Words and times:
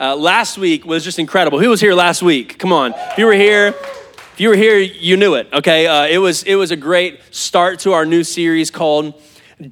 Uh, 0.00 0.16
last 0.16 0.58
week 0.58 0.84
was 0.84 1.04
just 1.04 1.20
incredible. 1.20 1.60
Who 1.60 1.68
was 1.68 1.80
here 1.80 1.94
last 1.94 2.20
week? 2.20 2.58
Come 2.58 2.72
on. 2.72 2.94
If 3.12 3.18
you 3.18 3.26
were 3.26 3.32
here, 3.32 3.68
if 3.68 4.40
you 4.40 4.48
were 4.48 4.56
here, 4.56 4.76
you 4.76 5.16
knew 5.16 5.34
it. 5.34 5.46
Okay, 5.52 5.86
uh, 5.86 6.08
it 6.08 6.18
was 6.18 6.42
it 6.42 6.56
was 6.56 6.72
a 6.72 6.76
great 6.76 7.20
start 7.30 7.78
to 7.78 7.92
our 7.92 8.04
new 8.04 8.24
series 8.24 8.72
called 8.72 9.14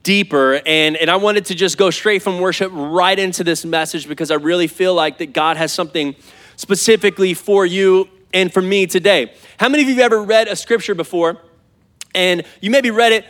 Deeper, 0.04 0.62
and 0.64 0.96
and 0.96 1.10
I 1.10 1.16
wanted 1.16 1.46
to 1.46 1.56
just 1.56 1.76
go 1.76 1.90
straight 1.90 2.22
from 2.22 2.38
worship 2.38 2.70
right 2.72 3.18
into 3.18 3.42
this 3.42 3.64
message 3.64 4.06
because 4.06 4.30
I 4.30 4.36
really 4.36 4.68
feel 4.68 4.94
like 4.94 5.18
that 5.18 5.32
God 5.32 5.56
has 5.56 5.72
something 5.72 6.14
specifically 6.54 7.34
for 7.34 7.66
you 7.66 8.08
and 8.32 8.52
for 8.52 8.62
me 8.62 8.86
today. 8.86 9.34
How 9.58 9.68
many 9.68 9.82
of 9.82 9.88
you 9.88 9.96
have 9.96 10.04
ever 10.04 10.22
read 10.22 10.46
a 10.46 10.54
scripture 10.54 10.94
before, 10.94 11.38
and 12.14 12.44
you 12.60 12.70
maybe 12.70 12.92
read 12.92 13.10
it, 13.10 13.24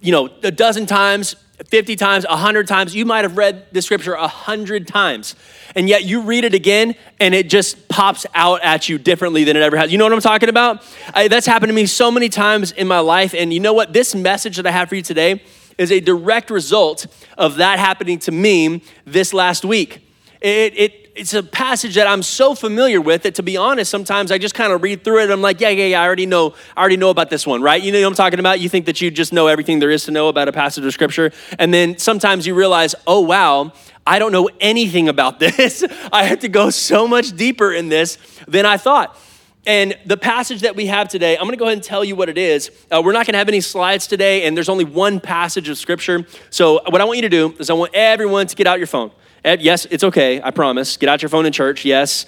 you 0.00 0.12
know, 0.12 0.30
a 0.44 0.52
dozen 0.52 0.86
times, 0.86 1.34
50 1.66 1.96
times, 1.96 2.26
100 2.26 2.66
times. 2.66 2.94
You 2.94 3.04
might 3.04 3.24
have 3.24 3.36
read 3.36 3.66
the 3.72 3.82
scripture 3.82 4.16
100 4.16 4.86
times. 4.86 5.36
And 5.74 5.88
yet 5.88 6.04
you 6.04 6.22
read 6.22 6.44
it 6.44 6.54
again 6.54 6.94
and 7.20 7.34
it 7.34 7.48
just 7.48 7.88
pops 7.88 8.26
out 8.34 8.62
at 8.62 8.88
you 8.88 8.98
differently 8.98 9.44
than 9.44 9.56
it 9.56 9.62
ever 9.62 9.76
has. 9.76 9.92
You 9.92 9.98
know 9.98 10.04
what 10.04 10.12
I'm 10.12 10.20
talking 10.20 10.48
about? 10.48 10.82
I, 11.14 11.28
that's 11.28 11.46
happened 11.46 11.70
to 11.70 11.74
me 11.74 11.86
so 11.86 12.10
many 12.10 12.28
times 12.28 12.72
in 12.72 12.88
my 12.88 13.00
life. 13.00 13.34
And 13.34 13.52
you 13.52 13.60
know 13.60 13.72
what? 13.72 13.92
This 13.92 14.14
message 14.14 14.56
that 14.56 14.66
I 14.66 14.70
have 14.70 14.88
for 14.88 14.96
you 14.96 15.02
today 15.02 15.42
is 15.78 15.90
a 15.90 16.00
direct 16.00 16.50
result 16.50 17.06
of 17.38 17.56
that 17.56 17.78
happening 17.78 18.18
to 18.20 18.32
me 18.32 18.82
this 19.06 19.32
last 19.32 19.64
week. 19.64 20.06
It, 20.40 20.76
it, 20.76 21.01
it's 21.14 21.34
a 21.34 21.42
passage 21.42 21.94
that 21.96 22.06
I'm 22.06 22.22
so 22.22 22.54
familiar 22.54 23.00
with 23.00 23.24
that 23.24 23.34
to 23.34 23.42
be 23.42 23.56
honest, 23.56 23.90
sometimes 23.90 24.32
I 24.32 24.38
just 24.38 24.54
kind 24.54 24.72
of 24.72 24.82
read 24.82 25.04
through 25.04 25.20
it 25.20 25.24
and 25.24 25.32
I'm 25.32 25.42
like, 25.42 25.60
yeah, 25.60 25.68
yeah, 25.68 25.86
yeah, 25.86 26.02
I 26.02 26.06
already 26.06 26.26
know, 26.26 26.54
I 26.76 26.80
already 26.80 26.96
know 26.96 27.10
about 27.10 27.28
this 27.28 27.46
one, 27.46 27.60
right? 27.60 27.82
You 27.82 27.92
know 27.92 28.00
what 28.00 28.06
I'm 28.06 28.14
talking 28.14 28.38
about? 28.38 28.60
You 28.60 28.68
think 28.68 28.86
that 28.86 29.00
you 29.00 29.10
just 29.10 29.32
know 29.32 29.46
everything 29.46 29.78
there 29.78 29.90
is 29.90 30.04
to 30.04 30.10
know 30.10 30.28
about 30.28 30.48
a 30.48 30.52
passage 30.52 30.84
of 30.84 30.92
scripture. 30.92 31.30
And 31.58 31.72
then 31.72 31.98
sometimes 31.98 32.46
you 32.46 32.54
realize, 32.54 32.94
oh 33.06 33.20
wow, 33.20 33.72
I 34.06 34.18
don't 34.18 34.32
know 34.32 34.48
anything 34.60 35.08
about 35.08 35.38
this. 35.38 35.84
I 36.12 36.24
have 36.24 36.40
to 36.40 36.48
go 36.48 36.70
so 36.70 37.06
much 37.06 37.36
deeper 37.36 37.72
in 37.72 37.88
this 37.88 38.16
than 38.48 38.64
I 38.64 38.78
thought. 38.78 39.16
And 39.64 39.96
the 40.06 40.16
passage 40.16 40.62
that 40.62 40.74
we 40.74 40.86
have 40.86 41.08
today, 41.08 41.36
I'm 41.36 41.44
gonna 41.44 41.56
go 41.56 41.66
ahead 41.66 41.78
and 41.78 41.84
tell 41.84 42.04
you 42.04 42.16
what 42.16 42.28
it 42.28 42.36
is. 42.36 42.70
Uh, 42.90 43.00
we're 43.04 43.12
not 43.12 43.26
gonna 43.26 43.38
have 43.38 43.48
any 43.48 43.60
slides 43.60 44.08
today, 44.08 44.44
and 44.44 44.56
there's 44.56 44.68
only 44.68 44.84
one 44.84 45.20
passage 45.20 45.68
of 45.68 45.78
scripture. 45.78 46.26
So, 46.50 46.80
what 46.88 47.00
I 47.00 47.04
want 47.04 47.18
you 47.18 47.22
to 47.22 47.28
do 47.28 47.54
is, 47.60 47.70
I 47.70 47.74
want 47.74 47.94
everyone 47.94 48.48
to 48.48 48.56
get 48.56 48.66
out 48.66 48.78
your 48.78 48.88
phone. 48.88 49.12
Yes, 49.44 49.86
it's 49.86 50.04
okay, 50.04 50.40
I 50.42 50.50
promise. 50.50 50.96
Get 50.96 51.08
out 51.08 51.22
your 51.22 51.28
phone 51.28 51.46
in 51.46 51.52
church. 51.52 51.84
Yes, 51.84 52.26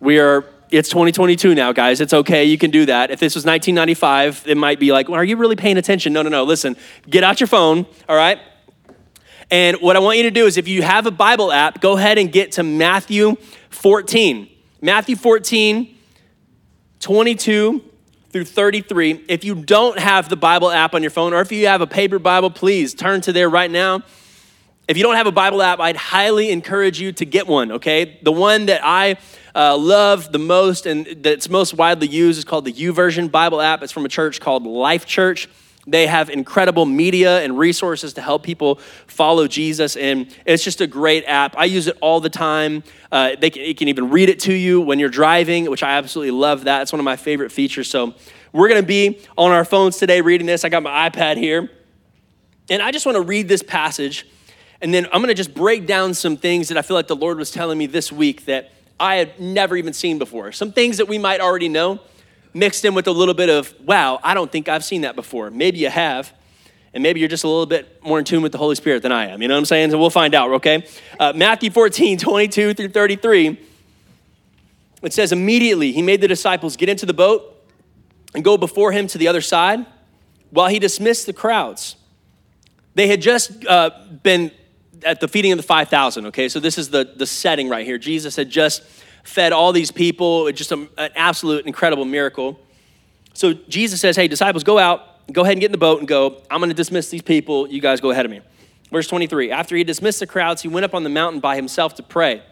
we 0.00 0.18
are, 0.18 0.44
it's 0.70 0.88
2022 0.88 1.54
now, 1.54 1.72
guys. 1.72 2.00
It's 2.00 2.14
okay, 2.14 2.44
you 2.44 2.56
can 2.56 2.70
do 2.70 2.86
that. 2.86 3.10
If 3.10 3.20
this 3.20 3.34
was 3.34 3.44
1995, 3.44 4.44
it 4.46 4.56
might 4.56 4.80
be 4.80 4.92
like, 4.92 5.08
well, 5.08 5.20
are 5.20 5.24
you 5.24 5.36
really 5.36 5.56
paying 5.56 5.76
attention? 5.76 6.12
No, 6.12 6.22
no, 6.22 6.30
no. 6.30 6.44
Listen, 6.44 6.76
get 7.08 7.22
out 7.22 7.40
your 7.40 7.48
phone, 7.48 7.86
all 8.08 8.16
right? 8.16 8.38
And 9.50 9.76
what 9.78 9.96
I 9.96 9.98
want 9.98 10.18
you 10.18 10.24
to 10.24 10.30
do 10.30 10.46
is 10.46 10.56
if 10.56 10.68
you 10.68 10.82
have 10.82 11.06
a 11.06 11.10
Bible 11.10 11.52
app, 11.52 11.80
go 11.80 11.96
ahead 11.96 12.18
and 12.18 12.30
get 12.30 12.52
to 12.52 12.62
Matthew 12.62 13.36
14. 13.70 14.48
Matthew 14.80 15.16
14, 15.16 15.96
22 17.00 17.82
through 18.30 18.44
33. 18.44 19.24
If 19.28 19.44
you 19.44 19.54
don't 19.54 19.98
have 19.98 20.28
the 20.28 20.36
Bible 20.36 20.70
app 20.70 20.94
on 20.94 21.02
your 21.02 21.10
phone, 21.10 21.32
or 21.32 21.40
if 21.40 21.50
you 21.50 21.66
have 21.66 21.80
a 21.80 21.86
paper 21.86 22.18
Bible, 22.18 22.50
please 22.50 22.94
turn 22.94 23.20
to 23.22 23.32
there 23.32 23.48
right 23.48 23.70
now. 23.70 24.02
If 24.88 24.96
you 24.96 25.02
don't 25.02 25.16
have 25.16 25.26
a 25.26 25.32
Bible 25.32 25.60
app, 25.60 25.80
I'd 25.80 25.96
highly 25.96 26.50
encourage 26.50 26.98
you 26.98 27.12
to 27.12 27.26
get 27.26 27.46
one, 27.46 27.72
okay? 27.72 28.18
The 28.22 28.32
one 28.32 28.64
that 28.66 28.80
I 28.82 29.18
uh, 29.54 29.76
love 29.76 30.32
the 30.32 30.38
most 30.38 30.86
and 30.86 31.06
that's 31.22 31.50
most 31.50 31.74
widely 31.74 32.08
used 32.08 32.38
is 32.38 32.44
called 32.46 32.64
the 32.64 32.72
YouVersion 32.72 33.30
Bible 33.30 33.60
app. 33.60 33.82
It's 33.82 33.92
from 33.92 34.06
a 34.06 34.08
church 34.08 34.40
called 34.40 34.66
Life 34.66 35.04
Church. 35.04 35.46
They 35.86 36.06
have 36.06 36.30
incredible 36.30 36.86
media 36.86 37.42
and 37.42 37.58
resources 37.58 38.14
to 38.14 38.22
help 38.22 38.42
people 38.42 38.76
follow 39.06 39.46
Jesus, 39.46 39.94
and 39.94 40.34
it's 40.46 40.64
just 40.64 40.80
a 40.80 40.86
great 40.86 41.24
app. 41.26 41.54
I 41.58 41.66
use 41.66 41.86
it 41.86 41.98
all 42.00 42.20
the 42.20 42.30
time. 42.30 42.82
Uh, 43.12 43.36
they 43.38 43.50
can, 43.50 43.74
can 43.74 43.88
even 43.88 44.08
read 44.08 44.30
it 44.30 44.40
to 44.40 44.54
you 44.54 44.80
when 44.80 44.98
you're 44.98 45.10
driving, 45.10 45.70
which 45.70 45.82
I 45.82 45.98
absolutely 45.98 46.30
love 46.30 46.64
that. 46.64 46.80
It's 46.80 46.92
one 46.92 47.00
of 47.00 47.04
my 47.04 47.16
favorite 47.16 47.52
features. 47.52 47.90
So 47.90 48.14
we're 48.54 48.68
going 48.68 48.80
to 48.80 48.86
be 48.86 49.20
on 49.36 49.50
our 49.50 49.66
phones 49.66 49.98
today 49.98 50.22
reading 50.22 50.46
this. 50.46 50.64
I 50.64 50.70
got 50.70 50.82
my 50.82 51.10
iPad 51.10 51.36
here, 51.36 51.70
and 52.70 52.80
I 52.80 52.90
just 52.90 53.04
want 53.04 53.16
to 53.16 53.22
read 53.22 53.48
this 53.48 53.62
passage 53.62 54.26
and 54.80 54.94
then 54.94 55.06
I'm 55.12 55.20
gonna 55.20 55.34
just 55.34 55.54
break 55.54 55.86
down 55.86 56.14
some 56.14 56.36
things 56.36 56.68
that 56.68 56.78
I 56.78 56.82
feel 56.82 56.96
like 56.96 57.08
the 57.08 57.16
Lord 57.16 57.38
was 57.38 57.50
telling 57.50 57.78
me 57.78 57.86
this 57.86 58.12
week 58.12 58.44
that 58.46 58.72
I 59.00 59.16
had 59.16 59.38
never 59.40 59.76
even 59.76 59.92
seen 59.92 60.18
before. 60.18 60.52
Some 60.52 60.72
things 60.72 60.96
that 60.96 61.08
we 61.08 61.18
might 61.18 61.40
already 61.40 61.68
know, 61.68 62.00
mixed 62.54 62.84
in 62.84 62.94
with 62.94 63.06
a 63.06 63.12
little 63.12 63.34
bit 63.34 63.48
of, 63.48 63.74
wow, 63.84 64.18
I 64.22 64.34
don't 64.34 64.50
think 64.50 64.68
I've 64.68 64.84
seen 64.84 65.02
that 65.02 65.14
before. 65.14 65.50
Maybe 65.50 65.78
you 65.78 65.90
have, 65.90 66.32
and 66.92 67.02
maybe 67.02 67.20
you're 67.20 67.28
just 67.28 67.44
a 67.44 67.48
little 67.48 67.66
bit 67.66 68.02
more 68.02 68.18
in 68.18 68.24
tune 68.24 68.42
with 68.42 68.52
the 68.52 68.58
Holy 68.58 68.74
Spirit 68.74 69.02
than 69.02 69.12
I 69.12 69.26
am. 69.26 69.42
You 69.42 69.48
know 69.48 69.54
what 69.54 69.60
I'm 69.60 69.64
saying? 69.66 69.90
So 69.90 69.98
we'll 69.98 70.10
find 70.10 70.34
out, 70.34 70.50
okay? 70.52 70.86
Uh, 71.18 71.32
Matthew 71.34 71.70
14, 71.70 72.18
22 72.18 72.74
through 72.74 72.88
33. 72.88 73.60
It 75.02 75.12
says, 75.12 75.30
immediately 75.30 75.92
he 75.92 76.02
made 76.02 76.20
the 76.20 76.28
disciples 76.28 76.76
get 76.76 76.88
into 76.88 77.06
the 77.06 77.14
boat 77.14 77.54
and 78.34 78.42
go 78.42 78.56
before 78.56 78.90
him 78.90 79.06
to 79.08 79.18
the 79.18 79.28
other 79.28 79.40
side 79.40 79.86
while 80.50 80.68
he 80.68 80.78
dismissed 80.78 81.26
the 81.26 81.32
crowds. 81.32 81.96
They 82.94 83.06
had 83.06 83.20
just 83.20 83.64
uh, 83.66 83.90
been 84.24 84.50
at 85.04 85.20
the 85.20 85.28
feeding 85.28 85.52
of 85.52 85.58
the 85.58 85.62
5,000, 85.62 86.26
okay? 86.26 86.48
So 86.48 86.60
this 86.60 86.78
is 86.78 86.90
the, 86.90 87.12
the 87.16 87.26
setting 87.26 87.68
right 87.68 87.86
here. 87.86 87.98
Jesus 87.98 88.36
had 88.36 88.50
just 88.50 88.82
fed 89.24 89.52
all 89.52 89.72
these 89.72 89.90
people, 89.90 90.50
just 90.52 90.72
a, 90.72 90.88
an 90.96 91.10
absolute 91.14 91.66
incredible 91.66 92.04
miracle. 92.04 92.58
So 93.34 93.52
Jesus 93.52 94.00
says, 94.00 94.16
hey, 94.16 94.28
disciples, 94.28 94.64
go 94.64 94.78
out, 94.78 95.26
go 95.32 95.42
ahead 95.42 95.52
and 95.52 95.60
get 95.60 95.66
in 95.66 95.72
the 95.72 95.78
boat 95.78 95.98
and 95.98 96.08
go. 96.08 96.42
I'm 96.50 96.60
going 96.60 96.70
to 96.70 96.74
dismiss 96.74 97.10
these 97.10 97.22
people. 97.22 97.68
You 97.68 97.80
guys 97.80 98.00
go 98.00 98.10
ahead 98.10 98.24
of 98.24 98.30
me. 98.30 98.40
Verse 98.90 99.06
23 99.06 99.50
After 99.50 99.76
he 99.76 99.84
dismissed 99.84 100.20
the 100.20 100.26
crowds, 100.26 100.62
he 100.62 100.68
went 100.68 100.84
up 100.84 100.94
on 100.94 101.04
the 101.04 101.10
mountain 101.10 101.40
by 101.40 101.56
himself 101.56 101.94
to 101.96 102.02
pray. 102.02 102.42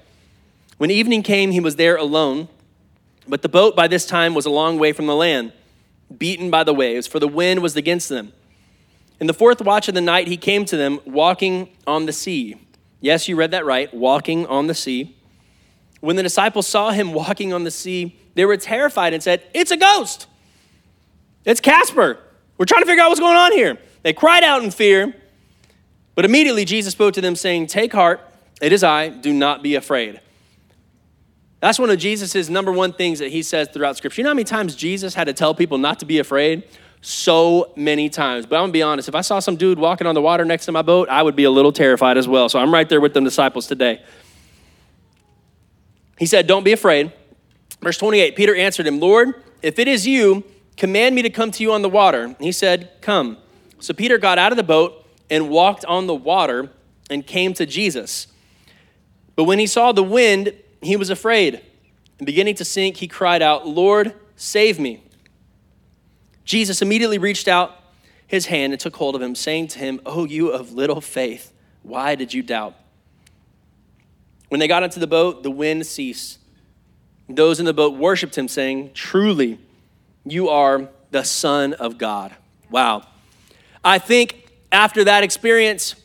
When 0.78 0.90
evening 0.90 1.22
came, 1.22 1.50
he 1.50 1.60
was 1.60 1.76
there 1.76 1.96
alone, 1.96 2.48
but 3.26 3.42
the 3.42 3.48
boat 3.48 3.74
by 3.74 3.88
this 3.88 4.06
time 4.06 4.34
was 4.34 4.44
a 4.44 4.50
long 4.50 4.78
way 4.78 4.92
from 4.92 5.06
the 5.06 5.16
land, 5.16 5.52
beaten 6.16 6.50
by 6.50 6.64
the 6.64 6.74
waves, 6.74 7.06
for 7.06 7.18
the 7.18 7.28
wind 7.28 7.62
was 7.62 7.76
against 7.76 8.08
them. 8.08 8.32
In 9.18 9.26
the 9.26 9.34
fourth 9.34 9.62
watch 9.62 9.88
of 9.88 9.94
the 9.94 10.00
night, 10.00 10.28
he 10.28 10.36
came 10.36 10.64
to 10.66 10.76
them 10.76 11.00
walking 11.06 11.70
on 11.86 12.06
the 12.06 12.12
sea. 12.12 12.56
Yes, 13.00 13.28
you 13.28 13.36
read 13.36 13.52
that 13.52 13.64
right, 13.64 13.92
walking 13.94 14.46
on 14.46 14.66
the 14.66 14.74
sea. 14.74 15.16
When 16.00 16.16
the 16.16 16.22
disciples 16.22 16.66
saw 16.66 16.90
him 16.90 17.12
walking 17.14 17.52
on 17.52 17.64
the 17.64 17.70
sea, 17.70 18.18
they 18.34 18.44
were 18.44 18.56
terrified 18.56 19.14
and 19.14 19.22
said, 19.22 19.42
It's 19.54 19.70
a 19.70 19.76
ghost. 19.76 20.26
It's 21.44 21.60
Casper. 21.60 22.18
We're 22.58 22.66
trying 22.66 22.82
to 22.82 22.86
figure 22.86 23.02
out 23.02 23.08
what's 23.08 23.20
going 23.20 23.36
on 23.36 23.52
here. 23.52 23.78
They 24.02 24.12
cried 24.12 24.42
out 24.42 24.62
in 24.62 24.70
fear, 24.70 25.14
but 26.14 26.24
immediately 26.24 26.64
Jesus 26.64 26.92
spoke 26.92 27.14
to 27.14 27.20
them, 27.20 27.36
saying, 27.36 27.68
Take 27.68 27.92
heart, 27.92 28.20
it 28.60 28.72
is 28.72 28.82
I, 28.84 29.08
do 29.08 29.32
not 29.32 29.62
be 29.62 29.74
afraid. 29.74 30.20
That's 31.60 31.78
one 31.78 31.90
of 31.90 31.98
Jesus' 31.98 32.48
number 32.48 32.70
one 32.70 32.92
things 32.92 33.18
that 33.18 33.30
he 33.30 33.42
says 33.42 33.68
throughout 33.72 33.96
Scripture. 33.96 34.20
You 34.20 34.24
know 34.24 34.30
how 34.30 34.34
many 34.34 34.44
times 34.44 34.74
Jesus 34.76 35.14
had 35.14 35.24
to 35.24 35.32
tell 35.32 35.54
people 35.54 35.78
not 35.78 35.98
to 36.00 36.06
be 36.06 36.18
afraid? 36.18 36.64
So 37.06 37.72
many 37.76 38.08
times. 38.08 38.46
But 38.46 38.56
I'm 38.56 38.62
gonna 38.62 38.72
be 38.72 38.82
honest, 38.82 39.08
if 39.08 39.14
I 39.14 39.20
saw 39.20 39.38
some 39.38 39.54
dude 39.54 39.78
walking 39.78 40.08
on 40.08 40.16
the 40.16 40.20
water 40.20 40.44
next 40.44 40.66
to 40.66 40.72
my 40.72 40.82
boat, 40.82 41.08
I 41.08 41.22
would 41.22 41.36
be 41.36 41.44
a 41.44 41.50
little 41.50 41.70
terrified 41.70 42.18
as 42.18 42.26
well. 42.26 42.48
So 42.48 42.58
I'm 42.58 42.74
right 42.74 42.88
there 42.88 43.00
with 43.00 43.14
them 43.14 43.22
disciples 43.22 43.68
today. 43.68 44.02
He 46.18 46.26
said, 46.26 46.48
Don't 46.48 46.64
be 46.64 46.72
afraid. 46.72 47.12
Verse 47.80 47.96
28 47.96 48.34
Peter 48.34 48.56
answered 48.56 48.88
him, 48.88 48.98
Lord, 48.98 49.40
if 49.62 49.78
it 49.78 49.86
is 49.86 50.04
you, 50.04 50.42
command 50.76 51.14
me 51.14 51.22
to 51.22 51.30
come 51.30 51.52
to 51.52 51.62
you 51.62 51.72
on 51.72 51.82
the 51.82 51.88
water. 51.88 52.34
he 52.40 52.50
said, 52.50 52.90
Come. 53.02 53.38
So 53.78 53.94
Peter 53.94 54.18
got 54.18 54.36
out 54.36 54.50
of 54.50 54.56
the 54.56 54.64
boat 54.64 55.06
and 55.30 55.48
walked 55.48 55.84
on 55.84 56.08
the 56.08 56.14
water 56.14 56.70
and 57.08 57.24
came 57.24 57.54
to 57.54 57.66
Jesus. 57.66 58.26
But 59.36 59.44
when 59.44 59.60
he 59.60 59.68
saw 59.68 59.92
the 59.92 60.02
wind, 60.02 60.54
he 60.82 60.96
was 60.96 61.10
afraid. 61.10 61.62
And 62.18 62.26
beginning 62.26 62.56
to 62.56 62.64
sink, 62.64 62.96
he 62.96 63.06
cried 63.06 63.42
out, 63.42 63.64
Lord, 63.64 64.12
save 64.34 64.80
me. 64.80 65.05
Jesus 66.46 66.80
immediately 66.80 67.18
reached 67.18 67.48
out 67.48 67.76
his 68.26 68.46
hand 68.46 68.72
and 68.72 68.80
took 68.80 68.96
hold 68.96 69.14
of 69.14 69.20
him, 69.20 69.34
saying 69.34 69.68
to 69.68 69.78
him, 69.78 70.00
Oh, 70.06 70.24
you 70.24 70.48
of 70.48 70.72
little 70.72 71.00
faith, 71.00 71.52
why 71.82 72.14
did 72.14 72.32
you 72.32 72.42
doubt? 72.42 72.74
When 74.48 74.60
they 74.60 74.68
got 74.68 74.82
into 74.82 75.00
the 75.00 75.06
boat, 75.06 75.42
the 75.42 75.50
wind 75.50 75.86
ceased. 75.86 76.38
Those 77.28 77.58
in 77.58 77.66
the 77.66 77.74
boat 77.74 77.98
worshiped 77.98 78.38
him, 78.38 78.46
saying, 78.46 78.92
Truly, 78.94 79.58
you 80.24 80.48
are 80.48 80.88
the 81.10 81.24
Son 81.24 81.72
of 81.74 81.98
God. 81.98 82.34
Wow. 82.70 83.06
I 83.84 83.98
think 83.98 84.52
after 84.70 85.04
that 85.04 85.24
experience, 85.24 85.96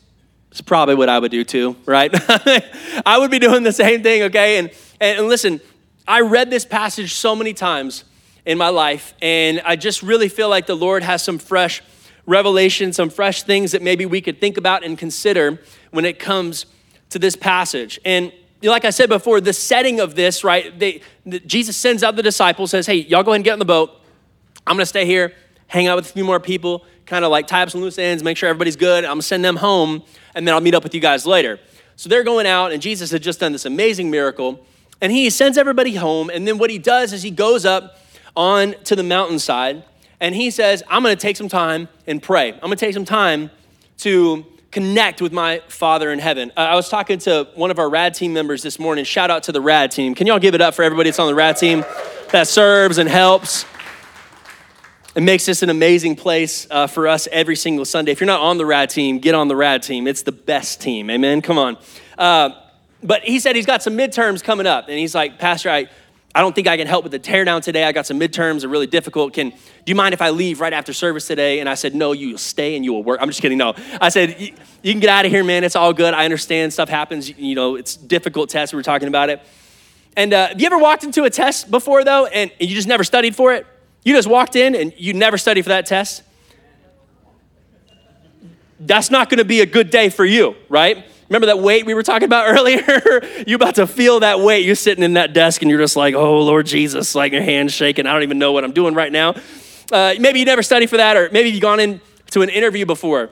it's 0.49 0.61
probably 0.61 0.95
what 0.95 1.07
I 1.07 1.19
would 1.19 1.31
do 1.31 1.43
too, 1.43 1.75
right? 1.85 2.11
I 3.05 3.17
would 3.19 3.31
be 3.31 3.39
doing 3.39 3.63
the 3.63 3.71
same 3.71 4.01
thing, 4.01 4.23
okay? 4.23 4.57
And, 4.57 4.71
and 4.99 5.27
listen, 5.27 5.61
I 6.07 6.21
read 6.21 6.49
this 6.49 6.65
passage 6.65 7.13
so 7.13 7.35
many 7.35 7.53
times 7.53 8.03
in 8.45 8.57
my 8.57 8.69
life. 8.69 9.13
And 9.21 9.61
I 9.65 9.75
just 9.75 10.01
really 10.01 10.29
feel 10.29 10.49
like 10.49 10.65
the 10.65 10.75
Lord 10.75 11.03
has 11.03 11.23
some 11.23 11.37
fresh 11.37 11.81
revelation, 12.25 12.93
some 12.93 13.09
fresh 13.09 13.43
things 13.43 13.71
that 13.71 13.81
maybe 13.81 14.05
we 14.05 14.21
could 14.21 14.39
think 14.39 14.57
about 14.57 14.83
and 14.83 14.97
consider 14.97 15.59
when 15.91 16.05
it 16.05 16.19
comes 16.19 16.65
to 17.09 17.19
this 17.19 17.35
passage. 17.35 17.99
And 18.05 18.31
like 18.63 18.85
I 18.85 18.91
said 18.91 19.09
before, 19.09 19.41
the 19.41 19.53
setting 19.53 19.99
of 19.99 20.15
this, 20.15 20.43
right? 20.43 20.77
They, 20.77 21.01
the, 21.25 21.39
Jesus 21.39 21.75
sends 21.75 22.03
out 22.03 22.15
the 22.15 22.23
disciples, 22.23 22.71
says, 22.71 22.85
"Hey, 22.85 22.97
y'all 22.97 23.23
go 23.23 23.31
ahead 23.31 23.37
and 23.37 23.43
get 23.43 23.53
in 23.53 23.59
the 23.59 23.65
boat. 23.65 23.91
I'm 24.67 24.75
gonna 24.75 24.85
stay 24.85 25.05
here, 25.05 25.33
hang 25.67 25.87
out 25.87 25.95
with 25.95 26.09
a 26.09 26.13
few 26.13 26.23
more 26.23 26.39
people, 26.39 26.85
kind 27.05 27.25
of 27.25 27.31
like 27.31 27.47
tie 27.47 27.63
up 27.63 27.71
some 27.71 27.81
loose 27.81 27.97
ends, 27.97 28.23
make 28.23 28.37
sure 28.37 28.47
everybody's 28.47 28.75
good. 28.75 29.03
I'm 29.03 29.13
gonna 29.13 29.23
send 29.23 29.43
them 29.43 29.57
home, 29.57 30.03
and 30.35 30.47
then 30.47 30.53
I'll 30.53 30.61
meet 30.61 30.75
up 30.75 30.83
with 30.83 30.93
you 30.93 31.01
guys 31.01 31.25
later." 31.25 31.59
So 31.95 32.07
they're 32.07 32.23
going 32.23 32.45
out, 32.45 32.71
and 32.71 32.81
Jesus 32.81 33.11
had 33.11 33.21
just 33.21 33.39
done 33.39 33.51
this 33.51 33.65
amazing 33.65 34.09
miracle. 34.09 34.63
And 35.01 35.11
he 35.11 35.29
sends 35.31 35.57
everybody 35.57 35.95
home. 35.95 36.29
And 36.29 36.47
then 36.47 36.59
what 36.59 36.69
he 36.69 36.77
does 36.77 37.11
is 37.11 37.23
he 37.23 37.31
goes 37.31 37.65
up 37.65 37.97
on 38.35 38.75
to 38.85 38.95
the 38.95 39.03
mountainside 39.03 39.83
and 40.19 40.35
he 40.35 40.51
says, 40.51 40.83
I'm 40.87 41.01
gonna 41.01 41.15
take 41.15 41.35
some 41.35 41.49
time 41.49 41.89
and 42.05 42.21
pray. 42.21 42.53
I'm 42.53 42.59
gonna 42.59 42.75
take 42.75 42.93
some 42.93 43.05
time 43.05 43.49
to 43.99 44.45
connect 44.71 45.21
with 45.21 45.33
my 45.33 45.61
Father 45.67 46.11
in 46.11 46.19
heaven. 46.19 46.51
Uh, 46.55 46.61
I 46.61 46.75
was 46.75 46.89
talking 46.89 47.19
to 47.19 47.47
one 47.55 47.71
of 47.71 47.79
our 47.79 47.89
RAD 47.89 48.13
team 48.13 48.31
members 48.31 48.63
this 48.63 48.79
morning. 48.79 49.03
Shout 49.03 49.29
out 49.29 49.43
to 49.43 49.51
the 49.51 49.61
RAD 49.61 49.91
team. 49.91 50.15
Can 50.15 50.27
y'all 50.27 50.39
give 50.39 50.55
it 50.55 50.61
up 50.61 50.75
for 50.75 50.83
everybody 50.83 51.09
that's 51.09 51.19
on 51.19 51.27
the 51.27 51.35
RAD 51.35 51.57
team 51.57 51.83
that 52.31 52.47
serves 52.47 52.97
and 52.99 53.09
helps? 53.09 53.65
It 55.13 55.23
makes 55.23 55.45
this 55.45 55.61
an 55.61 55.69
amazing 55.69 56.15
place 56.15 56.67
uh, 56.71 56.87
for 56.87 57.07
us 57.07 57.27
every 57.31 57.57
single 57.57 57.83
Sunday. 57.83 58.13
If 58.13 58.21
you're 58.21 58.27
not 58.27 58.39
on 58.39 58.57
the 58.57 58.65
RAD 58.65 58.89
team, 58.91 59.19
get 59.19 59.35
on 59.35 59.49
the 59.49 59.55
RAD 59.57 59.83
team. 59.83 60.07
It's 60.07 60.21
the 60.21 60.31
best 60.31 60.79
team. 60.79 61.09
Amen. 61.09 61.41
Come 61.41 61.57
on. 61.57 61.77
Uh, 62.17 62.51
but 63.03 63.23
he 63.23 63.39
said 63.39 63.55
he's 63.55 63.65
got 63.65 63.83
some 63.83 63.97
midterms 63.97 64.43
coming 64.43 64.67
up, 64.67 64.87
and 64.87 64.97
he's 64.97 65.13
like, 65.13 65.37
Pastor, 65.37 65.69
I, 65.69 65.89
I 66.33 66.39
don't 66.41 66.55
think 66.55 66.67
I 66.67 66.77
can 66.77 66.87
help 66.87 67.03
with 67.03 67.11
the 67.11 67.19
teardown 67.19 67.61
today. 67.61 67.83
I 67.83 67.91
got 67.91 68.05
some 68.05 68.19
midterms, 68.19 68.63
are 68.63 68.69
really 68.69 68.87
difficult. 68.87 69.33
Can 69.33 69.49
do 69.49 69.57
you 69.85 69.95
mind 69.95 70.13
if 70.13 70.21
I 70.21 70.29
leave 70.29 70.61
right 70.61 70.71
after 70.71 70.93
service 70.93 71.27
today? 71.27 71.59
And 71.59 71.67
I 71.67 71.75
said, 71.75 71.93
No, 71.93 72.13
you 72.13 72.37
stay 72.37 72.75
and 72.75 72.85
you 72.85 72.93
will 72.93 73.03
work. 73.03 73.19
I'm 73.21 73.27
just 73.27 73.41
kidding. 73.41 73.57
No, 73.57 73.73
I 73.99 74.09
said 74.09 74.39
you 74.39 74.93
can 74.93 74.99
get 74.99 75.09
out 75.09 75.25
of 75.25 75.31
here, 75.31 75.43
man. 75.43 75.63
It's 75.63 75.75
all 75.75 75.91
good. 75.91 76.13
I 76.13 76.23
understand 76.23 76.71
stuff 76.71 76.87
happens. 76.87 77.37
You 77.37 77.55
know, 77.55 77.75
it's 77.75 77.97
difficult 77.97 78.49
tests. 78.49 78.73
We 78.73 78.77
were 78.77 78.83
talking 78.83 79.09
about 79.09 79.29
it. 79.29 79.41
And 80.15 80.33
uh, 80.33 80.49
have 80.49 80.59
you 80.59 80.65
ever 80.65 80.77
walked 80.77 81.03
into 81.03 81.23
a 81.23 81.29
test 81.29 81.69
before 81.69 82.03
though, 82.03 82.27
and 82.27 82.51
you 82.59 82.75
just 82.75 82.87
never 82.87 83.03
studied 83.03 83.35
for 83.35 83.53
it? 83.53 83.65
You 84.03 84.15
just 84.15 84.27
walked 84.27 84.55
in 84.55 84.75
and 84.75 84.93
you 84.97 85.13
never 85.13 85.37
studied 85.37 85.63
for 85.63 85.69
that 85.69 85.85
test? 85.85 86.23
That's 88.79 89.11
not 89.11 89.29
going 89.29 89.37
to 89.37 89.45
be 89.45 89.61
a 89.61 89.65
good 89.65 89.89
day 89.89 90.09
for 90.09 90.25
you, 90.25 90.55
right? 90.67 91.05
Remember 91.31 91.45
that 91.45 91.59
weight 91.59 91.85
we 91.85 91.93
were 91.93 92.03
talking 92.03 92.25
about 92.25 92.45
earlier? 92.49 93.21
you 93.47 93.55
about 93.55 93.75
to 93.75 93.87
feel 93.87 94.19
that 94.19 94.41
weight. 94.41 94.65
You're 94.65 94.75
sitting 94.75 95.01
in 95.01 95.13
that 95.13 95.31
desk 95.31 95.61
and 95.61 95.71
you're 95.71 95.79
just 95.79 95.95
like, 95.95 96.13
oh, 96.13 96.41
Lord 96.41 96.65
Jesus, 96.65 97.15
like 97.15 97.31
your 97.31 97.41
hands 97.41 97.71
shaking. 97.71 98.05
I 98.05 98.11
don't 98.11 98.23
even 98.23 98.37
know 98.37 98.51
what 98.51 98.65
I'm 98.65 98.73
doing 98.73 98.93
right 98.93 99.13
now. 99.13 99.35
Uh, 99.93 100.13
maybe 100.19 100.39
you 100.39 100.45
never 100.45 100.61
studied 100.61 100.89
for 100.89 100.97
that, 100.97 101.15
or 101.15 101.29
maybe 101.31 101.49
you've 101.49 101.61
gone 101.61 101.79
into 101.79 102.41
an 102.41 102.49
interview 102.49 102.85
before 102.85 103.29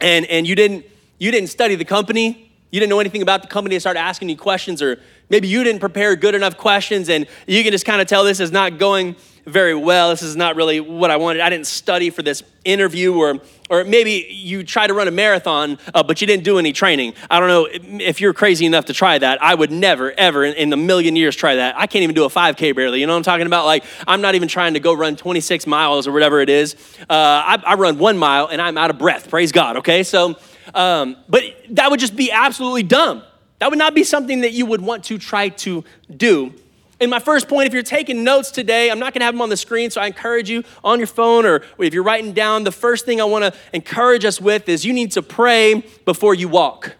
and, 0.00 0.24
and 0.26 0.46
you, 0.46 0.54
didn't, 0.54 0.86
you 1.18 1.32
didn't 1.32 1.48
study 1.48 1.74
the 1.74 1.84
company. 1.84 2.52
You 2.70 2.78
didn't 2.78 2.90
know 2.90 3.00
anything 3.00 3.22
about 3.22 3.42
the 3.42 3.48
company 3.48 3.74
and 3.74 3.82
started 3.82 3.98
asking 3.98 4.28
you 4.28 4.36
questions, 4.36 4.80
or 4.80 5.00
maybe 5.28 5.48
you 5.48 5.64
didn't 5.64 5.80
prepare 5.80 6.14
good 6.14 6.36
enough 6.36 6.56
questions 6.56 7.08
and 7.08 7.26
you 7.48 7.60
can 7.64 7.72
just 7.72 7.84
kind 7.84 8.00
of 8.00 8.06
tell 8.06 8.22
this 8.22 8.38
is 8.38 8.52
not 8.52 8.78
going 8.78 9.16
very 9.46 9.74
well. 9.74 10.10
This 10.10 10.22
is 10.22 10.36
not 10.36 10.56
really 10.56 10.80
what 10.80 11.10
I 11.10 11.16
wanted. 11.16 11.40
I 11.40 11.48
didn't 11.48 11.68
study 11.68 12.10
for 12.10 12.22
this 12.22 12.42
interview, 12.64 13.14
or, 13.16 13.38
or 13.70 13.84
maybe 13.84 14.26
you 14.28 14.64
try 14.64 14.88
to 14.88 14.92
run 14.92 15.06
a 15.06 15.12
marathon, 15.12 15.78
uh, 15.94 16.02
but 16.02 16.20
you 16.20 16.26
didn't 16.26 16.42
do 16.42 16.58
any 16.58 16.72
training. 16.72 17.14
I 17.30 17.38
don't 17.38 17.48
know 17.48 17.68
if 17.70 18.20
you're 18.20 18.34
crazy 18.34 18.66
enough 18.66 18.86
to 18.86 18.92
try 18.92 19.18
that. 19.18 19.40
I 19.40 19.54
would 19.54 19.70
never, 19.70 20.10
ever 20.12 20.44
in, 20.44 20.54
in 20.54 20.70
the 20.70 20.76
million 20.76 21.14
years 21.14 21.36
try 21.36 21.56
that. 21.56 21.76
I 21.76 21.86
can't 21.86 22.02
even 22.02 22.16
do 22.16 22.24
a 22.24 22.28
5K 22.28 22.74
barely. 22.74 23.00
You 23.00 23.06
know 23.06 23.12
what 23.12 23.18
I'm 23.18 23.22
talking 23.22 23.46
about? 23.46 23.66
Like, 23.66 23.84
I'm 24.06 24.20
not 24.20 24.34
even 24.34 24.48
trying 24.48 24.74
to 24.74 24.80
go 24.80 24.92
run 24.92 25.16
26 25.16 25.66
miles 25.66 26.08
or 26.08 26.12
whatever 26.12 26.40
it 26.40 26.50
is. 26.50 26.74
Uh, 27.02 27.04
I, 27.08 27.62
I, 27.64 27.74
run 27.74 27.98
one 27.98 28.18
mile 28.18 28.48
and 28.48 28.60
I'm 28.60 28.76
out 28.76 28.90
of 28.90 28.98
breath. 28.98 29.30
Praise 29.30 29.52
God, 29.52 29.76
okay? 29.78 30.02
So, 30.02 30.36
um, 30.74 31.16
but 31.28 31.44
that 31.70 31.90
would 31.90 32.00
just 32.00 32.16
be 32.16 32.32
absolutely 32.32 32.82
dumb. 32.82 33.22
That 33.60 33.70
would 33.70 33.78
not 33.78 33.94
be 33.94 34.02
something 34.02 34.40
that 34.40 34.52
you 34.52 34.66
would 34.66 34.80
want 34.80 35.04
to 35.04 35.18
try 35.18 35.50
to 35.50 35.84
do. 36.14 36.52
And 36.98 37.10
my 37.10 37.18
first 37.18 37.46
point, 37.48 37.66
if 37.66 37.74
you're 37.74 37.82
taking 37.82 38.24
notes 38.24 38.50
today, 38.50 38.90
I'm 38.90 38.98
not 38.98 39.12
going 39.12 39.20
to 39.20 39.26
have 39.26 39.34
them 39.34 39.42
on 39.42 39.50
the 39.50 39.56
screen, 39.56 39.90
so 39.90 40.00
I 40.00 40.06
encourage 40.06 40.48
you 40.48 40.64
on 40.82 40.98
your 40.98 41.06
phone 41.06 41.44
or 41.44 41.62
if 41.78 41.92
you're 41.92 42.02
writing 42.02 42.32
down, 42.32 42.64
the 42.64 42.72
first 42.72 43.04
thing 43.04 43.20
I 43.20 43.24
want 43.24 43.44
to 43.44 43.58
encourage 43.74 44.24
us 44.24 44.40
with 44.40 44.68
is 44.68 44.84
you 44.84 44.94
need 44.94 45.12
to 45.12 45.22
pray 45.22 45.84
before 46.06 46.34
you 46.34 46.48
walk. 46.48 46.96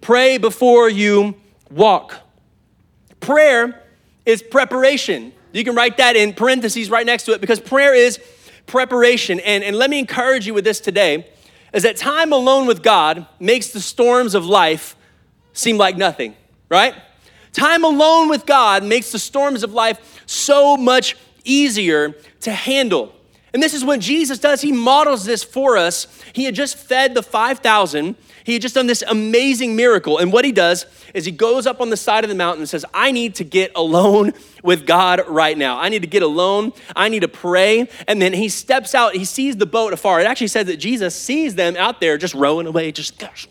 Pray 0.00 0.38
before 0.38 0.88
you 0.88 1.34
walk. 1.70 2.14
Prayer 3.18 3.82
is 4.24 4.42
preparation. 4.42 5.32
You 5.52 5.64
can 5.64 5.74
write 5.74 5.96
that 5.96 6.14
in 6.14 6.32
parentheses 6.32 6.88
right 6.88 7.04
next 7.04 7.24
to 7.24 7.32
it 7.32 7.40
because 7.40 7.60
prayer 7.60 7.94
is 7.94 8.20
preparation. 8.66 9.40
And, 9.40 9.64
and 9.64 9.76
let 9.76 9.90
me 9.90 9.98
encourage 9.98 10.46
you 10.46 10.54
with 10.54 10.64
this 10.64 10.80
today 10.80 11.28
is 11.72 11.82
that 11.82 11.96
time 11.96 12.32
alone 12.32 12.66
with 12.66 12.82
God 12.82 13.26
makes 13.40 13.68
the 13.68 13.80
storms 13.80 14.34
of 14.34 14.44
life 14.44 14.94
seem 15.52 15.76
like 15.76 15.96
nothing, 15.96 16.36
right? 16.68 16.94
Time 17.52 17.84
alone 17.84 18.28
with 18.28 18.46
God 18.46 18.82
makes 18.82 19.12
the 19.12 19.18
storms 19.18 19.62
of 19.62 19.72
life 19.72 20.22
so 20.26 20.76
much 20.76 21.16
easier 21.44 22.14
to 22.40 22.52
handle. 22.52 23.14
And 23.52 23.62
this 23.62 23.74
is 23.74 23.84
what 23.84 24.00
Jesus 24.00 24.38
does. 24.38 24.62
He 24.62 24.72
models 24.72 25.24
this 25.24 25.44
for 25.44 25.76
us. 25.76 26.06
He 26.32 26.44
had 26.44 26.54
just 26.54 26.76
fed 26.76 27.14
the 27.14 27.22
5,000. 27.22 28.16
He 28.44 28.54
had 28.54 28.62
just 28.62 28.74
done 28.74 28.86
this 28.86 29.02
amazing 29.06 29.76
miracle. 29.76 30.18
And 30.18 30.32
what 30.32 30.44
he 30.44 30.52
does 30.52 30.86
is 31.14 31.24
he 31.24 31.30
goes 31.30 31.66
up 31.66 31.80
on 31.80 31.90
the 31.90 31.96
side 31.96 32.24
of 32.24 32.30
the 32.30 32.36
mountain 32.36 32.62
and 32.62 32.68
says, 32.68 32.84
I 32.92 33.12
need 33.12 33.36
to 33.36 33.44
get 33.44 33.72
alone 33.74 34.32
with 34.62 34.86
God 34.86 35.22
right 35.28 35.56
now. 35.56 35.78
I 35.78 35.88
need 35.88 36.02
to 36.02 36.08
get 36.08 36.22
alone. 36.22 36.72
I 36.96 37.08
need 37.08 37.20
to 37.20 37.28
pray. 37.28 37.88
And 38.08 38.20
then 38.20 38.32
he 38.32 38.48
steps 38.48 38.94
out. 38.94 39.14
He 39.14 39.24
sees 39.24 39.56
the 39.56 39.66
boat 39.66 39.92
afar. 39.92 40.20
It 40.20 40.26
actually 40.26 40.48
says 40.48 40.66
that 40.66 40.76
Jesus 40.76 41.14
sees 41.14 41.54
them 41.54 41.76
out 41.76 42.00
there 42.00 42.18
just 42.18 42.34
rowing 42.34 42.66
away. 42.66 42.92
Just, 42.92 43.18
gosh, 43.18 43.48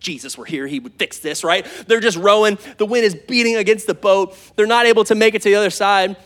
Jesus 0.00 0.38
were 0.38 0.44
here. 0.44 0.66
He 0.66 0.80
would 0.80 0.94
fix 0.94 1.18
this, 1.18 1.44
right? 1.44 1.66
They're 1.86 2.00
just 2.00 2.18
rowing. 2.18 2.58
The 2.76 2.86
wind 2.86 3.04
is 3.04 3.14
beating 3.14 3.56
against 3.56 3.86
the 3.86 3.94
boat. 3.94 4.36
They're 4.56 4.66
not 4.66 4.86
able 4.86 5.04
to 5.04 5.14
make 5.14 5.34
it 5.34 5.42
to 5.42 5.48
the 5.48 5.56
other 5.56 5.70
side. 5.70 6.16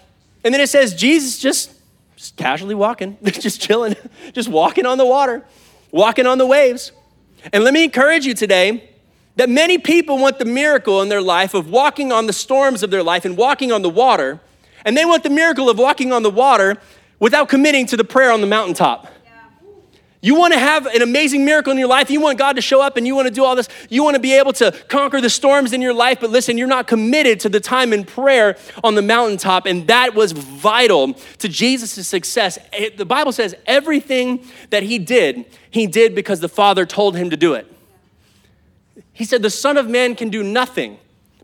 And 0.44 0.53
then 0.53 0.61
it 0.61 0.69
says 0.69 0.94
Jesus 0.94 1.38
just 1.38 1.79
just 2.23 2.37
casually 2.37 2.76
walking, 2.76 3.19
just 3.25 3.61
chilling, 3.61 3.97
just 4.32 4.49
walking 4.49 4.87
on 4.87 4.97
the 4.97 5.05
water, 5.05 5.44
walking 5.91 6.25
on 6.26 6.38
the 6.38 6.47
waves. 6.47 6.93
And 7.53 7.65
let 7.65 7.75
me 7.75 7.85
encourage 7.85 8.27
you 8.27 8.35
today 8.35 8.91
that 9.37 9.49
many 9.49 9.79
people 9.79 10.19
want 10.19 10.39
the 10.39 10.44
miracle 10.44 11.00
in 11.03 11.09
their 11.09 11.23
life 11.23 11.55
of 11.55 11.71
walking 11.71 12.12
on 12.12 12.27
the 12.27 12.33
storms 12.33 12.83
of 12.83 12.91
their 12.91 13.03
life 13.03 13.25
and 13.25 13.37
walking 13.37 13.73
on 13.73 13.83
the 13.83 13.91
water, 13.91 14.41
and 14.85 14.97
they 14.97 15.05
want 15.05 15.23
the 15.23 15.31
miracle 15.31 15.71
of 15.71 15.79
walking 15.79 16.12
on 16.12 16.23
the 16.23 16.31
water 16.31 16.77
without 17.19 17.49
committing 17.49 17.87
to 17.87 17.97
the 17.97 18.05
prayer 18.05 18.31
on 18.31 18.41
the 18.41 18.47
mountaintop. 18.47 19.06
You 20.25 20.37
want 20.37 20.53
to 20.53 20.59
have 20.59 20.87
an 20.87 21.03
amazing 21.03 21.45
miracle 21.45 21.73
in 21.73 21.79
your 21.79 21.89
life. 21.89 22.09
You 22.09 22.21
want 22.21 22.39
God 22.39 22.55
to 22.55 22.63
show 22.63 22.81
up 22.81 22.97
and 22.97 23.05
you 23.05 23.17
want 23.17 23.27
to 23.27 23.35
do 23.35 23.45
all 23.45 23.57
this. 23.57 23.69
You 23.91 24.05
want 24.05 24.15
to 24.15 24.21
be 24.21 24.35
able 24.35 24.53
to 24.55 24.71
conquer 24.87 25.21
the 25.21 25.29
storms 25.29 25.73
in 25.73 25.83
your 25.83 25.93
life. 25.93 26.21
But 26.21 26.31
listen, 26.31 26.57
you're 26.57 26.69
not 26.69 26.87
committed 26.87 27.41
to 27.41 27.49
the 27.49 27.59
time 27.59 27.93
in 27.93 28.05
prayer 28.05 28.57
on 28.85 28.95
the 28.95 29.03
mountaintop. 29.03 29.67
And 29.67 29.89
that 29.89 30.15
was 30.15 30.31
vital 30.31 31.15
to 31.15 31.49
Jesus' 31.49 32.07
success. 32.07 32.57
Eh, 32.73 32.91
the 32.97 33.05
Bible 33.05 33.33
says 33.33 33.57
everything 33.67 34.47
that 34.71 34.85
he 34.85 35.01
did, 35.01 35.45
he 35.69 35.89
did 35.89 36.15
because 36.15 36.39
the 36.39 36.49
Father 36.49 36.87
told 36.87 37.17
him 37.17 37.29
to 37.31 37.37
do 37.37 37.55
it. 37.55 37.67
He 39.13 39.25
said, 39.25 39.43
The 39.43 39.51
Son 39.51 39.77
of 39.77 39.89
Man 39.89 40.15
can 40.15 40.31
do 40.31 40.45
nothing, 40.45 40.99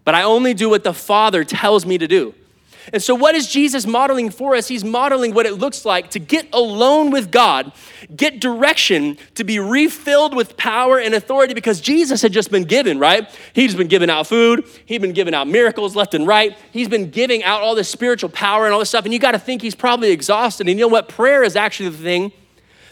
but 0.05 0.15
I 0.15 0.23
only 0.23 0.55
do 0.55 0.71
what 0.71 0.85
the 0.85 0.95
Father 0.95 1.43
tells 1.43 1.85
me 1.85 1.99
to 1.99 2.07
do. 2.07 2.33
And 2.93 3.03
so, 3.03 3.15
what 3.15 3.35
is 3.35 3.49
Jesus 3.49 3.87
modeling 3.87 4.31
for 4.31 4.55
us? 4.55 4.69
He's 4.69 4.85
modeling 4.85 5.35
what 5.35 5.47
it 5.47 5.55
looks 5.55 5.85
like 5.85 6.11
to 6.11 6.19
get 6.19 6.49
alone 6.53 7.11
with 7.11 7.31
God, 7.31 7.73
get 8.15 8.41
direction, 8.41 9.19
to 9.35 9.45
be 9.45 9.59
refilled 9.59 10.35
with 10.35 10.57
power 10.57 10.99
and 10.99 11.15
authority 11.15 11.55
because 11.55 11.81
Jesus 11.81 12.23
had 12.23 12.33
just 12.33 12.51
been 12.51 12.65
given, 12.65 12.99
right? 12.99 13.29
He's 13.53 13.75
been 13.75 13.89
giving 13.89 14.11
out 14.11 14.27
food, 14.27 14.65
he's 14.87 15.01
been 15.01 15.13
giving 15.13 15.35
out 15.35 15.49
miracles 15.49 15.97
left 15.97 16.15
and 16.15 16.27
right, 16.27 16.57
he's 16.71 16.89
been 16.89 17.11
giving 17.11 17.43
out 17.45 17.63
all 17.63 17.75
this 17.75 17.89
spiritual 17.89 18.31
power 18.31 18.65
and 18.65 18.73
all 18.73 18.81
this 18.81 18.89
stuff. 18.89 19.05
And 19.05 19.13
you 19.13 19.21
got 19.21 19.33
to 19.33 19.39
think 19.39 19.63
he's 19.63 19.75
probably 19.75 20.11
exhausted. 20.11 20.69
And 20.69 20.79
you 20.79 20.85
know 20.85 20.93
what? 20.93 21.09
Prayer 21.09 21.43
is 21.43 21.57
actually 21.57 21.91
the 21.91 21.99
thing 21.99 22.33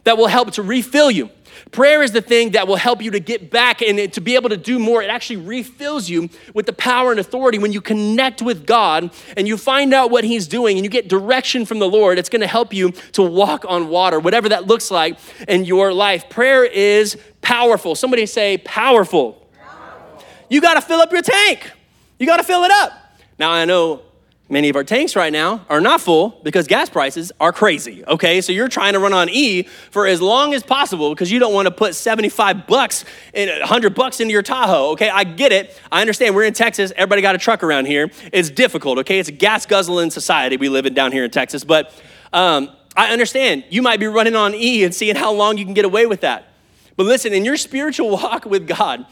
that 0.05 0.17
will 0.17 0.29
help 0.29 0.53
to 0.53 0.63
refill 0.63 1.11
you. 1.11 1.31
Prayer 1.71 2.03
is 2.03 2.13
the 2.13 2.21
thing 2.21 2.53
that 2.53 2.67
will 2.67 2.77
help 2.77 3.03
you 3.03 3.11
to 3.11 3.21
get 3.21 3.51
back 3.51 3.83
and 3.83 4.13
to 4.13 4.21
be 4.21 4.35
able 4.35 4.49
to 4.49 4.57
do 4.57 4.79
more. 4.79 5.03
It 5.03 5.11
actually 5.11 5.37
refills 5.37 6.09
you 6.09 6.29
with 6.55 6.67
the 6.67 6.73
power 6.73 7.11
and 7.11 7.21
authority 7.21 7.59
when 7.59 7.73
you 7.73 7.81
connect 7.81 8.43
with 8.43 8.67
God 8.67 9.11
and 9.37 9.47
you 9.47 9.57
find 9.57 9.93
out 9.93 10.11
what 10.11 10.25
He's 10.25 10.47
doing 10.47 10.77
and 10.77 10.85
you 10.85 10.91
get 10.91 11.09
direction 11.09 11.67
from 11.67 11.79
the 11.79 11.89
Lord. 11.89 12.19
It's 12.19 12.29
going 12.29 12.41
to 12.41 12.47
help 12.47 12.73
you 12.73 12.93
to 13.13 13.23
walk 13.23 13.65
on 13.69 13.89
water, 13.89 14.19
whatever 14.21 14.49
that 14.49 14.67
looks 14.67 14.91
like 14.91 15.19
in 15.49 15.65
your 15.65 15.93
life. 15.93 16.29
Prayer 16.31 16.65
is 16.65 17.17
powerful. 17.43 17.95
Somebody 17.95 18.27
say, 18.27 18.59
powerful. 18.59 19.47
powerful. 19.59 20.25
You 20.49 20.61
got 20.61 20.75
to 20.75 20.81
fill 20.81 21.01
up 21.01 21.13
your 21.13 21.23
tank. 21.23 21.71
You 22.19 22.27
got 22.27 22.39
to 22.39 22.45
fill 22.45 22.65
it 22.65 22.71
up. 22.71 22.93
Now, 23.39 23.51
I 23.51 23.65
know 23.67 24.03
Many 24.49 24.69
of 24.69 24.77
our 24.77 24.85
tanks 24.85 25.17
right 25.17 25.33
now 25.33 25.67
are 25.69 25.81
not 25.81 26.01
full 26.01 26.41
because 26.45 26.69
gas 26.69 26.89
prices 26.89 27.33
are 27.41 27.53
crazy, 27.53 28.05
okay? 28.07 28.41
So 28.41 28.53
you're 28.53 28.69
trying 28.69 28.93
to 28.93 29.01
run 29.01 29.13
on 29.13 29.29
E 29.29 29.65
for 29.91 30.07
as 30.07 30.23
long 30.23 30.55
as 30.55 30.63
possible 30.63 31.11
because 31.11 31.33
you 31.33 31.41
don't 31.41 31.53
want 31.53 31.67
to 31.67 31.73
put 31.73 31.97
75 31.97 32.65
bucks 32.69 33.05
and 33.35 33.51
100 33.51 33.97
bucks 33.97 34.21
into 34.21 34.33
your 34.33 34.43
Tahoe, 34.43 34.93
okay? 34.93 35.11
I 35.11 35.25
get 35.25 35.51
it. 35.51 35.77
I 35.91 36.01
understand. 36.01 36.37
We're 36.37 36.45
in 36.45 36.53
Texas. 36.53 36.93
Everybody 36.95 37.23
got 37.23 37.35
a 37.35 37.39
truck 37.39 37.65
around 37.65 37.87
here. 37.87 38.09
It's 38.33 38.49
difficult, 38.49 38.99
okay? 38.99 39.19
It's 39.19 39.29
a 39.29 39.33
gas 39.33 39.67
guzzling 39.67 40.13
society 40.13 40.57
we 40.57 40.69
live 40.69 40.87
in 40.87 40.95
down 40.95 41.11
here 41.11 41.25
in 41.25 41.31
Texas. 41.33 41.65
But 41.65 41.93
um, 42.33 42.71
I 42.97 43.13
understand. 43.13 43.65
You 43.69 43.83
might 43.83 43.99
be 43.99 44.07
running 44.07 44.37
on 44.37 44.55
E 44.55 44.85
and 44.85 44.95
seeing 44.95 45.17
how 45.17 45.33
long 45.33 45.59
you 45.59 45.65
can 45.65 45.75
get 45.75 45.85
away 45.85 46.07
with 46.07 46.21
that. 46.21 46.53
But 46.97 47.07
listen, 47.07 47.33
in 47.33 47.45
your 47.45 47.57
spiritual 47.57 48.11
walk 48.11 48.45
with 48.45 48.69
God, 48.69 49.07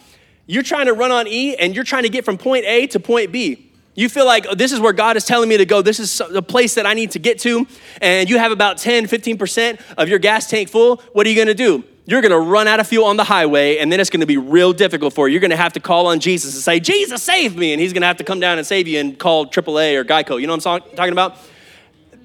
you're 0.46 0.62
trying 0.62 0.86
to 0.86 0.92
run 0.92 1.10
on 1.10 1.26
E 1.26 1.56
and 1.56 1.74
you're 1.74 1.82
trying 1.82 2.04
to 2.04 2.08
get 2.08 2.24
from 2.24 2.38
point 2.38 2.66
A 2.66 2.86
to 2.88 3.00
point 3.00 3.32
B. 3.32 3.72
You 3.94 4.08
feel 4.08 4.26
like 4.26 4.46
oh, 4.48 4.54
this 4.54 4.72
is 4.72 4.80
where 4.80 4.92
God 4.92 5.16
is 5.16 5.24
telling 5.24 5.48
me 5.48 5.56
to 5.56 5.66
go. 5.66 5.82
This 5.82 6.00
is 6.00 6.20
the 6.30 6.42
place 6.42 6.74
that 6.74 6.86
I 6.86 6.94
need 6.94 7.12
to 7.12 7.18
get 7.18 7.38
to. 7.40 7.66
And 8.00 8.28
you 8.28 8.38
have 8.38 8.52
about 8.52 8.78
10, 8.78 9.06
15% 9.06 9.80
of 9.96 10.08
your 10.08 10.18
gas 10.18 10.50
tank 10.50 10.68
full. 10.68 10.96
What 11.12 11.26
are 11.26 11.30
you 11.30 11.36
going 11.36 11.48
to 11.48 11.54
do? 11.54 11.84
you're 12.06 12.20
gonna 12.20 12.38
run 12.38 12.68
out 12.68 12.80
of 12.80 12.86
fuel 12.86 13.06
on 13.06 13.16
the 13.16 13.24
highway, 13.24 13.78
and 13.78 13.90
then 13.90 13.98
it's 13.98 14.10
gonna 14.10 14.26
be 14.26 14.36
real 14.36 14.72
difficult 14.72 15.14
for 15.14 15.28
you. 15.28 15.32
You're 15.32 15.40
gonna 15.40 15.56
have 15.56 15.72
to 15.74 15.80
call 15.80 16.06
on 16.06 16.20
Jesus 16.20 16.54
and 16.54 16.62
say, 16.62 16.80
Jesus, 16.80 17.22
save 17.22 17.56
me. 17.56 17.72
And 17.72 17.80
he's 17.80 17.92
gonna 17.92 18.06
have 18.06 18.18
to 18.18 18.24
come 18.24 18.40
down 18.40 18.58
and 18.58 18.66
save 18.66 18.86
you 18.86 19.00
and 19.00 19.18
call 19.18 19.46
AAA 19.46 19.94
or 19.94 20.04
Geico. 20.04 20.40
You 20.40 20.46
know 20.46 20.54
what 20.54 20.66
I'm 20.66 20.80
talking 20.94 21.12
about? 21.12 21.38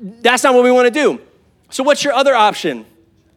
That's 0.01 0.43
not 0.43 0.53
what 0.53 0.63
we 0.63 0.71
wanna 0.71 0.91
do. 0.91 1.21
So, 1.69 1.83
what's 1.83 2.03
your 2.03 2.13
other 2.13 2.35
option? 2.35 2.85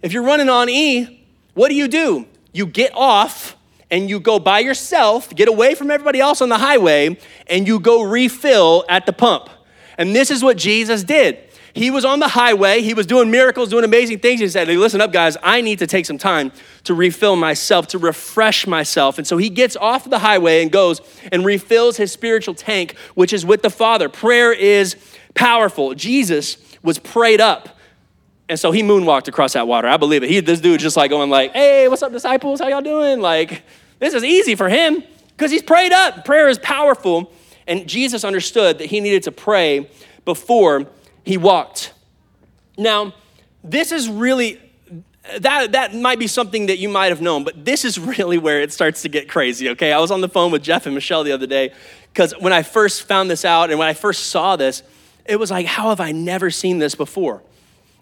If 0.01 0.13
you're 0.13 0.25
running 0.25 0.49
on 0.49 0.69
E, 0.69 1.25
what 1.55 1.69
do 1.69 1.77
you 1.77 1.87
do? 1.87 2.27
You 2.53 2.67
get 2.67 2.93
off 2.95 3.57
and 3.93 4.09
you 4.09 4.19
go 4.19 4.41
by 4.41 4.59
yourself, 4.59 5.33
get 5.35 5.49
away 5.49 5.75
from 5.75 5.91
everybody 5.91 6.19
else 6.19 6.41
on 6.41 6.49
the 6.49 6.59
highway, 6.59 7.17
and 7.47 7.69
you 7.69 7.79
go 7.79 8.03
refill 8.03 8.85
at 8.89 9.05
the 9.05 9.13
pump. 9.13 9.51
And 9.99 10.17
this 10.17 10.31
is 10.31 10.43
what 10.43 10.57
Jesus 10.57 11.05
did. 11.05 11.39
He 11.75 11.91
was 11.91 12.05
on 12.05 12.19
the 12.19 12.29
highway, 12.29 12.83
he 12.83 12.95
was 12.95 13.07
doing 13.07 13.31
miracles, 13.31 13.69
doing 13.69 13.85
amazing 13.85 14.19
things. 14.19 14.41
He 14.41 14.49
said, 14.49 14.69
hey, 14.69 14.77
Listen 14.77 15.01
up, 15.01 15.13
guys, 15.13 15.37
I 15.43 15.61
need 15.61 15.79
to 15.79 15.87
take 15.87 16.07
some 16.07 16.19
time 16.19 16.53
to 16.85 16.95
refill 16.95 17.37
myself, 17.37 17.87
to 17.89 17.99
refresh 17.99 18.67
myself. 18.67 19.19
And 19.19 19.27
so 19.27 19.37
he 19.37 19.49
gets 19.49 19.77
off 19.77 20.09
the 20.09 20.19
highway 20.19 20.63
and 20.63 20.73
goes 20.73 21.01
and 21.31 21.45
refills 21.45 21.97
his 21.99 22.11
spiritual 22.13 22.55
tank, 22.55 22.97
which 23.15 23.33
is 23.33 23.47
with 23.47 23.63
the 23.63 23.71
Father. 23.71 24.09
Prayer 24.09 24.53
is 24.53 24.97
powerful. 25.35 25.95
Jesus 25.95 26.57
was 26.83 26.99
prayed 26.99 27.41
up. 27.41 27.79
And 28.49 28.59
so 28.59 28.71
he 28.71 28.83
moonwalked 28.83 29.29
across 29.29 29.55
that 29.55 29.67
water. 29.67 29.89
I 29.89 29.97
believe 29.97 30.23
it. 30.23 30.29
He, 30.29 30.41
this 30.41 30.61
dude 30.61 30.81
just 30.81 30.97
like 30.97 31.11
going 31.11 31.31
like, 31.31 31.53
hey, 31.53 31.89
what's 31.89 32.03
up, 32.03 32.13
disciples? 32.13 32.61
How 32.61 32.69
y'all 32.69 32.83
doing? 32.83 33.21
Like, 33.21 33.63
this 34.03 34.15
is 34.15 34.25
easy 34.25 34.57
for 34.57 34.69
him 34.69 35.05
because 35.29 35.53
he's 35.53 35.63
prayed 35.63 35.93
up. 35.93 36.25
Prayer 36.25 36.49
is 36.49 36.59
powerful. 36.59 37.33
And 37.69 37.89
Jesus 37.89 38.25
understood 38.25 38.79
that 38.79 38.87
he 38.87 38.99
needed 38.99 39.23
to 39.23 39.33
pray 39.33 39.89
before 40.25 40.89
he 41.23 41.37
walked. 41.37 41.95
Now, 42.77 43.15
this 43.63 43.93
is 43.93 44.09
really 44.09 44.61
that 45.39 45.71
that 45.71 45.95
might 45.95 46.19
be 46.19 46.27
something 46.27 46.67
that 46.67 46.79
you 46.79 46.89
might 46.89 47.11
have 47.11 47.21
known, 47.21 47.45
but 47.45 47.65
this 47.65 47.85
is 47.85 47.97
really 48.19 48.39
where 48.39 48.61
it 48.61 48.73
starts 48.73 49.03
to 49.03 49.09
get 49.09 49.29
crazy, 49.29 49.69
okay? 49.69 49.93
I 49.93 50.01
was 50.01 50.11
on 50.11 50.21
the 50.21 50.29
phone 50.29 50.51
with 50.51 50.65
Jeff 50.65 50.87
and 50.87 50.97
Michelle 50.97 51.23
the 51.23 51.31
other 51.31 51.47
day 51.47 51.73
because 52.13 52.33
when 52.41 52.53
I 52.53 52.65
first 52.65 53.05
found 53.05 53.31
this 53.31 53.45
out 53.45 53.71
and 53.71 53.79
when 53.79 53.87
I 53.87 53.95
first 53.95 54.31
saw 54.31 54.57
this, 54.57 54.83
it 55.25 55.37
was 55.37 55.53
like, 55.53 55.67
how 55.67 55.91
have 55.91 56.01
I 56.01 56.11
never 56.11 56.51
seen 56.51 56.81
this 56.81 56.97
before? 56.97 57.41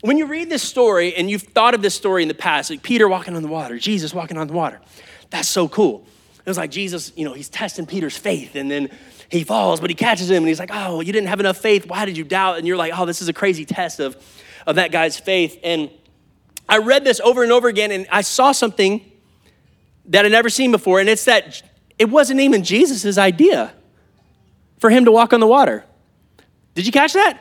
When 0.00 0.16
you 0.16 0.25
read 0.25 0.49
this 0.49 0.62
story 0.62 1.14
and 1.14 1.28
you've 1.28 1.42
thought 1.42 1.75
of 1.75 1.83
this 1.83 1.95
story 1.95 2.23
in 2.23 2.28
the 2.28 2.35
past, 2.35 2.71
like 2.71 2.83
Peter 2.83 3.07
walking 3.07 3.37
on 3.37 3.42
the 3.42 3.49
water, 3.49 3.78
Jesus 3.78 4.14
walking 4.14 4.38
on 4.38 4.47
the 4.47 4.54
water, 4.54 4.80
that's 5.30 5.49
so 5.49 5.68
cool. 5.68 6.06
It 6.38 6.49
was 6.49 6.58
like 6.58 6.70
Jesus, 6.70 7.12
you 7.16 7.25
know, 7.25 7.32
he's 7.32 7.49
testing 7.49 7.87
Peter's 7.87 8.16
faith 8.16 8.56
and 8.56 8.70
then 8.70 8.90
he 9.28 9.44
falls, 9.44 9.80
but 9.80 9.90
he 9.90 9.94
catches 9.94 10.30
him 10.30 10.38
and 10.38 10.49
he's 10.49 10.58
like, 10.58 10.70
oh, 10.72 11.00
you 11.00 11.12
didn't 11.12 11.28
have 11.28 11.40
enough 11.40 11.58
faith. 11.58 11.87
Why 11.87 12.04
did 12.04 12.16
you 12.16 12.25
doubt? 12.25 12.58
And 12.58 12.66
you're 12.66 12.76
like, 12.76 12.92
oh, 12.96 13.06
this 13.06 13.22
is 13.22 13.28
a 13.28 13.32
crazy 13.32 13.64
test 13.64 14.00
of, 14.00 14.16
of 14.66 14.76
that 14.76 14.90
guy's 14.90 15.18
faith. 15.18 15.58
And 15.62 15.90
I 16.68 16.78
read 16.78 17.04
this 17.04 17.20
over 17.20 17.42
and 17.42 17.52
over 17.52 17.68
again 17.68 17.92
and 17.92 18.06
I 18.10 18.22
saw 18.22 18.52
something 18.52 19.08
that 20.06 20.25
I'd 20.25 20.32
never 20.32 20.50
seen 20.50 20.72
before. 20.72 20.99
And 20.99 21.08
it's 21.08 21.25
that 21.26 21.62
it 21.99 22.10
wasn't 22.10 22.40
even 22.40 22.64
Jesus' 22.64 23.18
idea 23.18 23.72
for 24.78 24.90
him 24.90 25.04
to 25.04 25.12
walk 25.12 25.32
on 25.32 25.40
the 25.40 25.46
water. 25.46 25.84
Did 26.75 26.87
you 26.87 26.92
catch 26.92 27.12
that? 27.12 27.38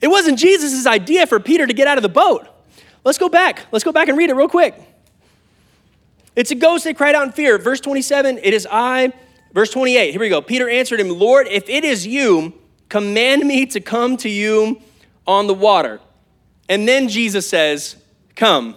It 0.00 0.08
wasn't 0.08 0.38
Jesus' 0.38 0.86
idea 0.86 1.26
for 1.26 1.38
Peter 1.40 1.66
to 1.66 1.72
get 1.72 1.86
out 1.86 1.98
of 1.98 2.02
the 2.02 2.08
boat. 2.08 2.46
Let's 3.04 3.18
go 3.18 3.28
back. 3.28 3.66
Let's 3.70 3.84
go 3.84 3.92
back 3.92 4.08
and 4.08 4.18
read 4.18 4.28
it 4.30 4.34
real 4.34 4.48
quick. 4.48 4.74
It's 6.36 6.50
a 6.50 6.54
ghost 6.54 6.84
that 6.84 6.96
cried 6.96 7.14
out 7.14 7.26
in 7.26 7.32
fear. 7.32 7.58
Verse 7.58 7.80
27, 7.80 8.38
it 8.42 8.54
is 8.54 8.66
I. 8.70 9.12
Verse 9.52 9.70
28, 9.70 10.12
here 10.12 10.20
we 10.20 10.28
go. 10.28 10.40
Peter 10.40 10.68
answered 10.68 11.00
him, 11.00 11.08
Lord, 11.08 11.48
if 11.48 11.68
it 11.68 11.84
is 11.84 12.06
you, 12.06 12.54
command 12.88 13.46
me 13.46 13.66
to 13.66 13.80
come 13.80 14.16
to 14.18 14.28
you 14.28 14.80
on 15.26 15.46
the 15.46 15.54
water. 15.54 16.00
And 16.68 16.86
then 16.86 17.08
Jesus 17.08 17.48
says, 17.48 17.96
Come. 18.36 18.76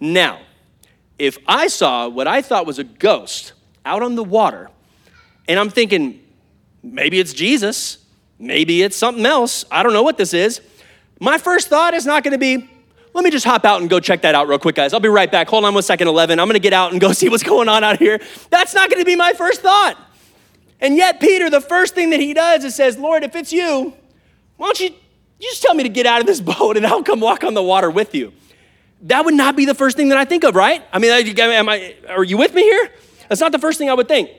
Now, 0.00 0.40
if 1.18 1.36
I 1.46 1.68
saw 1.68 2.08
what 2.08 2.26
I 2.26 2.40
thought 2.40 2.66
was 2.66 2.78
a 2.78 2.84
ghost 2.84 3.52
out 3.84 4.02
on 4.02 4.14
the 4.14 4.24
water, 4.24 4.70
and 5.46 5.60
I'm 5.60 5.68
thinking, 5.68 6.22
maybe 6.82 7.20
it's 7.20 7.34
Jesus, 7.34 7.98
maybe 8.38 8.82
it's 8.82 8.96
something 8.96 9.26
else, 9.26 9.64
I 9.70 9.82
don't 9.82 9.92
know 9.92 10.02
what 10.02 10.16
this 10.16 10.32
is, 10.32 10.62
my 11.20 11.36
first 11.36 11.68
thought 11.68 11.92
is 11.92 12.06
not 12.06 12.24
gonna 12.24 12.38
be, 12.38 12.68
let 13.12 13.24
me 13.24 13.30
just 13.30 13.44
hop 13.44 13.64
out 13.64 13.80
and 13.80 13.90
go 13.90 14.00
check 14.00 14.22
that 14.22 14.34
out 14.34 14.48
real 14.48 14.58
quick, 14.58 14.76
guys. 14.76 14.92
I'll 14.92 15.00
be 15.00 15.08
right 15.08 15.30
back. 15.30 15.48
Hold 15.48 15.64
on 15.64 15.74
one 15.74 15.82
second, 15.82 16.08
11. 16.08 16.38
I'm 16.38 16.46
gonna 16.46 16.58
get 16.58 16.72
out 16.72 16.92
and 16.92 17.00
go 17.00 17.12
see 17.12 17.28
what's 17.28 17.42
going 17.42 17.68
on 17.68 17.84
out 17.84 17.98
here. 17.98 18.20
That's 18.50 18.74
not 18.74 18.90
gonna 18.90 19.04
be 19.04 19.16
my 19.16 19.32
first 19.32 19.62
thought. 19.62 19.96
And 20.80 20.96
yet, 20.96 21.20
Peter, 21.20 21.50
the 21.50 21.60
first 21.60 21.94
thing 21.94 22.10
that 22.10 22.20
he 22.20 22.32
does 22.32 22.64
is 22.64 22.74
says, 22.74 22.96
Lord, 22.98 23.22
if 23.22 23.36
it's 23.36 23.52
you, 23.52 23.92
why 24.56 24.66
don't 24.66 24.80
you, 24.80 24.88
you 24.88 25.48
just 25.50 25.62
tell 25.62 25.74
me 25.74 25.82
to 25.82 25.88
get 25.88 26.06
out 26.06 26.20
of 26.20 26.26
this 26.26 26.40
boat 26.40 26.76
and 26.76 26.86
I'll 26.86 27.02
come 27.02 27.20
walk 27.20 27.44
on 27.44 27.54
the 27.54 27.62
water 27.62 27.90
with 27.90 28.14
you? 28.14 28.32
That 29.02 29.24
would 29.24 29.34
not 29.34 29.56
be 29.56 29.64
the 29.64 29.74
first 29.74 29.96
thing 29.96 30.10
that 30.10 30.18
I 30.18 30.24
think 30.24 30.44
of, 30.44 30.54
right? 30.54 30.82
I 30.92 30.98
mean, 30.98 31.10
am 31.10 31.68
I, 31.68 31.96
are 32.08 32.24
you 32.24 32.36
with 32.36 32.54
me 32.54 32.62
here? 32.62 32.90
That's 33.28 33.40
not 33.40 33.52
the 33.52 33.58
first 33.58 33.78
thing 33.78 33.88
I 33.88 33.94
would 33.94 34.08
think. 34.08 34.30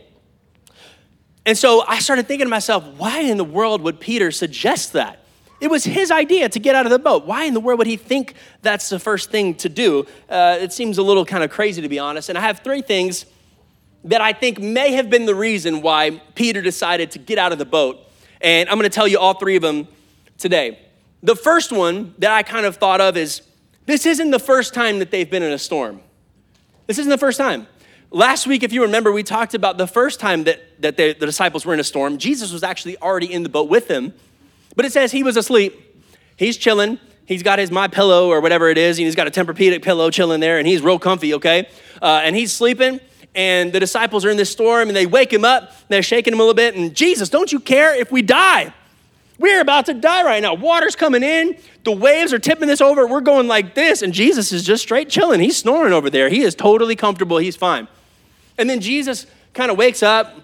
And 1.46 1.58
so 1.58 1.84
I 1.88 2.00
started 2.00 2.28
thinking 2.28 2.46
to 2.46 2.50
myself, 2.50 2.84
why 2.98 3.22
in 3.22 3.38
the 3.38 3.44
world 3.44 3.82
would 3.82 4.00
Peter 4.00 4.30
suggest 4.32 4.94
that? 4.94 5.21
It 5.62 5.70
was 5.70 5.84
his 5.84 6.10
idea 6.10 6.50
to 6.50 6.60
get 6.60 6.74
out 6.74 6.88
of 6.88 6.92
the 6.92 7.00
boat. 7.00 7.26
Why 7.26 7.46
in 7.46 7.54
the 7.54 7.60
world 7.60 7.78
would 7.78 7.88
he 7.88 7.96
think 7.96 8.34
that's 8.64 8.90
the 8.90 8.98
first 8.98 9.30
thing 9.30 9.54
to 9.56 9.70
do? 9.70 10.08
Uh, 10.28 10.58
it 10.60 10.74
seems 10.74 10.98
a 10.98 11.04
little 11.04 11.24
kind 11.24 11.44
of 11.44 11.52
crazy, 11.52 11.84
to 11.84 11.88
be 11.88 12.00
honest. 12.00 12.30
And 12.30 12.38
I 12.38 12.42
have 12.42 12.60
three 12.60 12.82
things 12.82 13.28
that 14.06 14.22
I 14.22 14.34
think 14.34 14.60
may 14.60 14.94
have 14.94 15.12
been 15.12 15.28
the 15.28 15.36
reason 15.36 15.84
why 15.84 16.20
Peter 16.34 16.64
decided 16.64 17.12
to 17.12 17.20
get 17.20 17.38
out 17.38 17.52
of 17.52 17.60
the 17.60 17.66
boat. 17.66 18.00
And 18.42 18.68
I'm 18.70 18.80
going 18.80 18.90
to 18.90 18.94
tell 18.94 19.08
you 19.08 19.20
all 19.20 19.36
three 19.36 19.56
of 19.56 19.62
them 19.62 19.88
today. 20.40 20.80
The 21.22 21.36
first 21.36 21.72
one 21.72 22.16
that 22.18 22.32
I 22.32 22.42
kind 22.42 22.66
of 22.66 22.78
thought 22.78 23.00
of 23.00 23.16
is 23.16 23.44
this 23.86 24.08
isn't 24.08 24.32
the 24.32 24.40
first 24.40 24.74
time 24.74 24.98
that 24.98 25.12
they've 25.12 25.30
been 25.30 25.44
in 25.44 25.52
a 25.52 25.60
storm. 25.60 26.02
This 26.88 26.98
isn't 26.98 27.12
the 27.12 27.20
first 27.20 27.38
time. 27.38 27.68
Last 28.10 28.48
week, 28.48 28.64
if 28.64 28.74
you 28.74 28.82
remember, 28.82 29.12
we 29.12 29.22
talked 29.22 29.54
about 29.54 29.78
the 29.78 29.88
first 29.88 30.20
time 30.20 30.46
that, 30.46 30.60
that 30.82 30.98
they, 30.98 31.14
the 31.14 31.28
disciples 31.28 31.66
were 31.68 31.74
in 31.76 31.80
a 31.80 31.84
storm. 31.84 32.18
Jesus 32.18 32.52
was 32.52 32.64
actually 32.64 32.98
already 32.98 33.32
in 33.32 33.44
the 33.44 33.50
boat 33.50 33.70
with 33.70 33.88
them. 33.88 34.16
But 34.76 34.86
it 34.86 34.92
says 34.92 35.12
he 35.12 35.24
was 35.24 35.38
asleep. 35.38 36.04
He's 36.38 36.58
chilling. 36.58 37.00
He's 37.26 37.44
got 37.44 37.60
his 37.60 37.72
my 37.72 37.88
pillow 37.88 38.30
or 38.30 38.42
whatever 38.42 38.70
it 38.70 38.78
is, 38.78 38.98
and 38.98 39.06
he's 39.06 39.16
got 39.16 39.28
a 39.28 39.32
Tempur-Pedic 39.32 39.84
pillow 39.84 40.10
chilling 40.10 40.40
there, 40.40 40.58
and 40.58 40.68
he's 40.68 40.82
real 40.82 41.00
comfy. 41.00 41.34
Okay, 41.36 41.68
uh, 42.02 42.22
and 42.24 42.36
he's 42.36 42.52
sleeping. 42.52 43.00
And 43.34 43.72
the 43.72 43.80
disciples 43.80 44.26
are 44.26 44.30
in 44.30 44.36
this 44.36 44.50
storm, 44.50 44.90
and 44.90 44.96
they 44.96 45.06
wake 45.06 45.32
him 45.32 45.46
up. 45.46 45.72
they're 45.88 46.04
shaking 46.04 46.34
him 46.34 46.40
a 46.40 46.44
little 46.44 46.54
bit. 46.54 46.76
And 46.76 46.94
Jesus, 46.94 47.30
don't 47.30 47.52
you 47.52 47.60
care 47.60 47.96
if 47.96 48.12
we 48.12 48.22
die? 48.22 48.74
We're 49.40 49.62
about 49.62 49.88
to 49.88 49.94
die 49.94 50.24
right 50.24 50.42
now. 50.42 50.54
Water's 50.54 50.96
coming 50.96 51.24
in. 51.24 51.58
The 51.84 51.92
waves 51.92 52.32
are 52.34 52.40
tipping 52.40 52.68
this 52.68 52.82
over. 52.82 53.08
We're 53.08 53.22
going 53.22 53.48
like 53.48 53.74
this. 53.74 54.02
And 54.02 54.14
Jesus 54.14 54.52
is 54.52 54.64
just 54.64 54.84
straight 54.84 55.10
chilling. 55.10 55.40
He's 55.40 55.58
snoring 55.58 55.94
over 55.94 56.10
there. 56.10 56.30
He 56.30 56.42
is 56.42 56.54
totally 56.54 56.96
comfortable. 56.96 57.38
He's 57.38 57.56
fine. 57.56 57.88
And 58.58 58.70
then 58.70 58.82
Jesus 58.82 59.26
kind 59.54 59.72
of 59.72 59.78
wakes 59.78 60.04
up, 60.04 60.36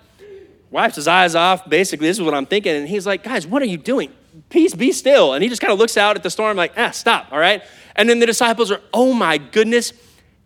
wipes 0.71 0.95
his 0.95 1.07
eyes 1.07 1.35
off. 1.35 1.69
Basically, 1.69 2.07
this 2.07 2.17
is 2.17 2.23
what 2.23 2.33
I'm 2.33 2.47
thinking. 2.47 2.73
And 2.75 2.87
he's 2.87 3.05
like, 3.05 3.23
guys, 3.23 3.45
what 3.45 3.61
are 3.61 3.65
you 3.65 3.77
doing? 3.77 4.11
Peace, 4.49 4.73
be 4.73 4.91
still. 4.91 5.33
And 5.33 5.43
he 5.43 5.49
just 5.49 5.61
kind 5.61 5.73
of 5.73 5.79
looks 5.79 5.97
out 5.97 6.15
at 6.15 6.23
the 6.23 6.29
storm, 6.29 6.57
like, 6.57 6.73
ah, 6.77 6.91
stop, 6.91 7.27
all 7.31 7.39
right? 7.39 7.63
And 7.95 8.09
then 8.09 8.19
the 8.19 8.25
disciples 8.25 8.71
are, 8.71 8.81
oh 8.93 9.13
my 9.13 9.37
goodness. 9.37 9.93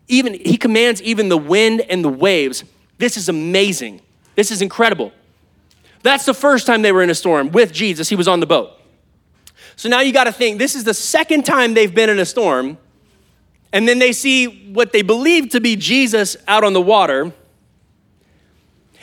Even 0.07 0.33
he 0.33 0.57
commands 0.57 1.01
even 1.01 1.29
the 1.29 1.37
wind 1.37 1.81
and 1.81 2.03
the 2.03 2.09
waves. 2.09 2.63
This 2.97 3.17
is 3.17 3.29
amazing. 3.29 4.01
This 4.35 4.51
is 4.51 4.61
incredible. 4.61 5.11
That's 6.03 6.25
the 6.25 6.33
first 6.33 6.65
time 6.65 6.81
they 6.81 6.91
were 6.91 7.03
in 7.03 7.09
a 7.09 7.15
storm 7.15 7.51
with 7.51 7.71
Jesus. 7.71 8.09
He 8.09 8.15
was 8.15 8.27
on 8.27 8.39
the 8.39 8.45
boat. 8.45 8.71
So 9.75 9.89
now 9.89 10.01
you 10.01 10.11
got 10.11 10.25
to 10.25 10.31
think 10.31 10.57
this 10.57 10.75
is 10.75 10.83
the 10.83 10.93
second 10.93 11.45
time 11.45 11.73
they've 11.73 11.93
been 11.93 12.09
in 12.09 12.19
a 12.19 12.25
storm. 12.25 12.77
And 13.73 13.87
then 13.87 13.99
they 13.99 14.11
see 14.11 14.73
what 14.73 14.91
they 14.91 15.01
believe 15.01 15.49
to 15.49 15.61
be 15.61 15.75
Jesus 15.75 16.35
out 16.47 16.63
on 16.63 16.73
the 16.73 16.81
water. 16.81 17.31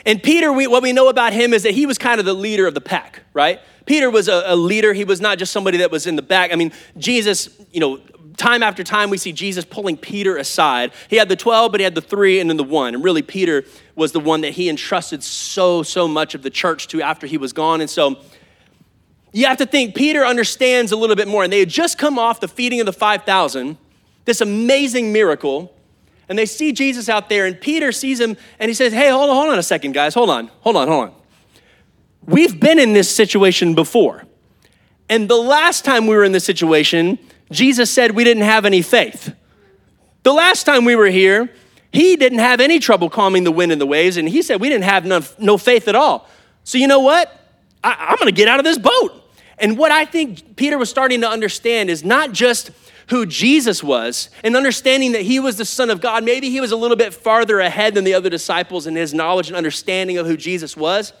And 0.05 0.21
Peter, 0.21 0.51
we, 0.51 0.67
what 0.67 0.83
we 0.83 0.93
know 0.93 1.09
about 1.09 1.33
him 1.33 1.53
is 1.53 1.63
that 1.63 1.73
he 1.73 1.85
was 1.85 1.97
kind 1.97 2.19
of 2.19 2.25
the 2.25 2.33
leader 2.33 2.67
of 2.67 2.73
the 2.73 2.81
pack, 2.81 3.23
right? 3.33 3.59
Peter 3.85 4.09
was 4.09 4.27
a, 4.27 4.43
a, 4.45 4.55
leader. 4.55 4.93
He 4.93 5.03
was 5.03 5.19
not 5.19 5.37
just 5.37 5.51
somebody 5.51 5.79
that 5.79 5.91
was 5.91 6.07
in 6.07 6.15
the 6.15 6.21
back. 6.21 6.53
I 6.53 6.55
mean, 6.55 6.71
Jesus, 6.97 7.49
you 7.71 7.79
know, 7.79 7.97
time 8.37 8.63
after 8.63 8.83
time 8.83 9.09
we 9.09 9.17
see 9.17 9.31
Jesus 9.31 9.65
pulling 9.65 9.97
Peter 9.97 10.37
aside. 10.37 10.91
He 11.09 11.17
had 11.17 11.29
the 11.29 11.35
12, 11.35 11.71
but 11.71 11.79
he 11.81 11.83
had 11.83 11.95
the 11.95 12.01
three 12.01 12.39
and 12.39 12.49
then 12.49 12.57
the 12.57 12.63
one. 12.63 12.95
And 12.95 13.03
really, 13.03 13.21
Peter 13.21 13.65
was 13.95 14.11
the 14.11 14.19
one 14.19 14.41
that 14.41 14.53
he 14.53 14.69
entrusted 14.69 15.23
so, 15.23 15.83
so 15.83 16.07
much 16.07 16.35
of 16.35 16.41
the 16.41 16.49
church 16.49 16.87
to 16.89 17.01
after 17.01 17.27
he 17.27 17.37
was 17.37 17.51
gone. 17.51 17.81
And 17.81 17.89
so 17.89 18.19
you 19.33 19.45
have 19.45 19.57
to 19.57 19.65
think 19.65 19.95
Peter 19.95 20.25
understands 20.25 20.91
a 20.91 20.95
little 20.95 21.15
bit 21.15 21.27
more. 21.27 21.43
And 21.43 21.51
they 21.51 21.59
had 21.59 21.69
just 21.69 21.97
come 21.97 22.17
off 22.17 22.39
the 22.39 22.47
feeding 22.47 22.79
of 22.79 22.85
the 22.85 22.93
5,000, 22.93 23.77
this 24.25 24.41
amazing 24.41 25.11
miracle 25.11 25.73
and 26.29 26.37
they 26.37 26.45
see 26.45 26.71
Jesus 26.71 27.09
out 27.09 27.27
there, 27.27 27.47
and 27.47 27.59
Peter 27.59 27.91
sees 27.91 28.19
him 28.19 28.37
and 28.59 28.69
he 28.69 28.75
says, 28.75 28.93
Hey, 28.93 29.09
hold 29.09 29.29
on, 29.29 29.35
hold 29.35 29.49
on 29.49 29.59
a 29.59 29.63
second, 29.63 29.93
guys. 29.93 30.13
Hold 30.13 30.29
on, 30.29 30.47
hold 30.61 30.75
on, 30.75 30.87
hold 30.87 31.09
on. 31.09 31.15
We've 32.25 32.59
been 32.59 32.77
in 32.77 32.93
this 32.93 33.13
situation 33.13 33.73
before. 33.73 34.23
And 35.09 35.27
the 35.27 35.37
last 35.37 35.83
time 35.83 36.05
we 36.05 36.15
were 36.15 36.23
in 36.23 36.31
this 36.31 36.45
situation, 36.45 37.17
Jesus 37.51 37.89
said 37.89 38.11
we 38.11 38.23
didn't 38.23 38.43
have 38.43 38.65
any 38.65 38.83
faith. 38.83 39.33
The 40.21 40.31
last 40.31 40.65
time 40.65 40.85
we 40.85 40.95
were 40.95 41.07
here, 41.07 41.49
he 41.91 42.15
didn't 42.15 42.39
have 42.39 42.59
any 42.59 42.77
trouble 42.77 43.09
calming 43.09 43.43
the 43.43 43.51
wind 43.51 43.71
and 43.71 43.81
the 43.81 43.87
waves, 43.87 44.17
and 44.17 44.29
he 44.29 44.43
said 44.43 44.61
we 44.61 44.69
didn't 44.69 44.83
have 44.83 45.05
no, 45.39 45.57
faith 45.57 45.87
at 45.87 45.95
all. 45.95 46.29
So, 46.63 46.77
you 46.77 46.85
know 46.85 46.99
what? 46.99 47.35
I, 47.83 48.09
I'm 48.09 48.17
gonna 48.17 48.31
get 48.31 48.47
out 48.47 48.59
of 48.59 48.65
this 48.65 48.77
boat. 48.77 49.23
And 49.57 49.77
what 49.77 49.91
I 49.91 50.05
think 50.05 50.55
Peter 50.55 50.77
was 50.77 50.89
starting 50.89 51.21
to 51.21 51.29
understand 51.29 51.89
is 51.89 52.03
not 52.03 52.31
just 52.31 52.69
who 53.09 53.25
Jesus 53.25 53.83
was 53.83 54.29
and 54.43 54.55
understanding 54.55 55.13
that 55.13 55.23
he 55.23 55.39
was 55.39 55.57
the 55.57 55.65
Son 55.65 55.89
of 55.89 55.99
God, 56.01 56.23
maybe 56.23 56.49
he 56.49 56.61
was 56.61 56.71
a 56.71 56.75
little 56.75 56.97
bit 56.97 57.13
farther 57.13 57.59
ahead 57.59 57.95
than 57.95 58.03
the 58.03 58.13
other 58.13 58.29
disciples 58.29 58.87
in 58.87 58.95
his 58.95 59.13
knowledge 59.13 59.47
and 59.47 59.57
understanding 59.57 60.17
of 60.17 60.27
who 60.27 60.37
Jesus 60.37 60.77
was. 60.77 61.13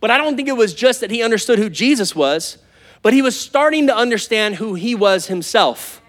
But 0.00 0.10
I 0.10 0.18
don't 0.18 0.36
think 0.36 0.48
it 0.48 0.56
was 0.56 0.74
just 0.74 1.00
that 1.00 1.10
he 1.10 1.22
understood 1.22 1.58
who 1.58 1.68
Jesus 1.68 2.14
was, 2.14 2.58
but 3.02 3.12
he 3.12 3.22
was 3.22 3.38
starting 3.38 3.86
to 3.86 3.96
understand 3.96 4.56
who 4.56 4.74
he 4.74 4.94
was 4.94 5.26
himself. 5.26 6.02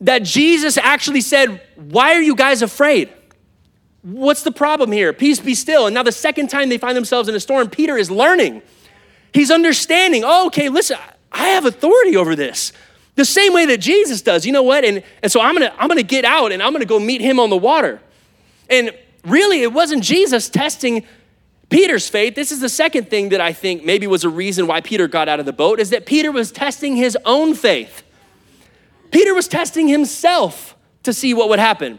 That 0.00 0.22
Jesus 0.22 0.76
actually 0.76 1.22
said, 1.22 1.60
Why 1.74 2.14
are 2.14 2.22
you 2.22 2.36
guys 2.36 2.62
afraid? 2.62 3.12
What's 4.02 4.42
the 4.42 4.52
problem 4.52 4.92
here? 4.92 5.12
Peace 5.12 5.40
be 5.40 5.54
still. 5.54 5.86
And 5.86 5.94
now, 5.94 6.04
the 6.04 6.12
second 6.12 6.48
time 6.48 6.68
they 6.68 6.78
find 6.78 6.96
themselves 6.96 7.28
in 7.28 7.34
a 7.34 7.40
storm, 7.40 7.68
Peter 7.68 7.96
is 7.96 8.10
learning. 8.10 8.62
He's 9.34 9.50
understanding, 9.50 10.22
oh, 10.24 10.46
okay, 10.46 10.68
listen, 10.68 10.96
I 11.32 11.48
have 11.48 11.66
authority 11.66 12.16
over 12.16 12.34
this. 12.36 12.72
The 13.18 13.24
same 13.24 13.52
way 13.52 13.66
that 13.66 13.78
Jesus 13.78 14.22
does. 14.22 14.46
You 14.46 14.52
know 14.52 14.62
what? 14.62 14.84
And, 14.84 15.02
and 15.24 15.32
so 15.32 15.40
I'm 15.40 15.56
gonna, 15.56 15.74
I'm 15.76 15.88
gonna 15.88 16.04
get 16.04 16.24
out 16.24 16.52
and 16.52 16.62
I'm 16.62 16.72
gonna 16.72 16.84
go 16.84 17.00
meet 17.00 17.20
him 17.20 17.40
on 17.40 17.50
the 17.50 17.56
water. 17.56 18.00
And 18.70 18.92
really, 19.24 19.62
it 19.62 19.72
wasn't 19.72 20.04
Jesus 20.04 20.48
testing 20.48 21.04
Peter's 21.68 22.08
faith. 22.08 22.36
This 22.36 22.52
is 22.52 22.60
the 22.60 22.68
second 22.68 23.10
thing 23.10 23.30
that 23.30 23.40
I 23.40 23.52
think 23.52 23.84
maybe 23.84 24.06
was 24.06 24.22
a 24.22 24.28
reason 24.28 24.68
why 24.68 24.82
Peter 24.82 25.08
got 25.08 25.28
out 25.28 25.40
of 25.40 25.46
the 25.46 25.52
boat, 25.52 25.80
is 25.80 25.90
that 25.90 26.06
Peter 26.06 26.30
was 26.30 26.52
testing 26.52 26.94
his 26.94 27.18
own 27.24 27.54
faith. 27.54 28.04
Peter 29.10 29.34
was 29.34 29.48
testing 29.48 29.88
himself 29.88 30.76
to 31.02 31.12
see 31.12 31.34
what 31.34 31.48
would 31.48 31.58
happen 31.58 31.98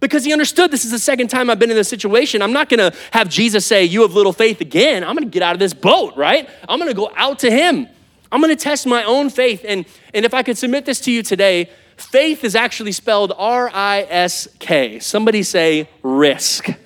because 0.00 0.22
he 0.26 0.34
understood 0.34 0.70
this 0.70 0.84
is 0.84 0.90
the 0.90 0.98
second 0.98 1.28
time 1.28 1.48
I've 1.48 1.58
been 1.58 1.70
in 1.70 1.76
this 1.76 1.88
situation. 1.88 2.42
I'm 2.42 2.52
not 2.52 2.68
gonna 2.68 2.92
have 3.12 3.30
Jesus 3.30 3.64
say, 3.64 3.84
You 3.84 4.02
have 4.02 4.12
little 4.12 4.34
faith 4.34 4.60
again. 4.60 5.02
I'm 5.02 5.14
gonna 5.14 5.30
get 5.30 5.42
out 5.42 5.54
of 5.54 5.60
this 5.60 5.72
boat, 5.72 6.14
right? 6.14 6.46
I'm 6.68 6.78
gonna 6.78 6.92
go 6.92 7.10
out 7.16 7.38
to 7.38 7.50
him. 7.50 7.88
I'm 8.30 8.40
gonna 8.40 8.56
test 8.56 8.86
my 8.86 9.04
own 9.04 9.30
faith. 9.30 9.64
And, 9.66 9.86
and 10.12 10.24
if 10.24 10.34
I 10.34 10.42
could 10.42 10.58
submit 10.58 10.84
this 10.84 11.00
to 11.00 11.12
you 11.12 11.22
today, 11.22 11.70
faith 11.96 12.44
is 12.44 12.54
actually 12.54 12.92
spelled 12.92 13.32
R 13.36 13.70
I 13.72 14.06
S 14.08 14.48
K. 14.58 14.98
Somebody 14.98 15.42
say 15.42 15.88
risk. 16.02 16.68
risk. 16.68 16.78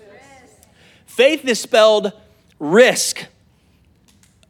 Faith 1.07 1.45
is 1.45 1.61
spelled 1.61 2.13
risk. 2.59 3.27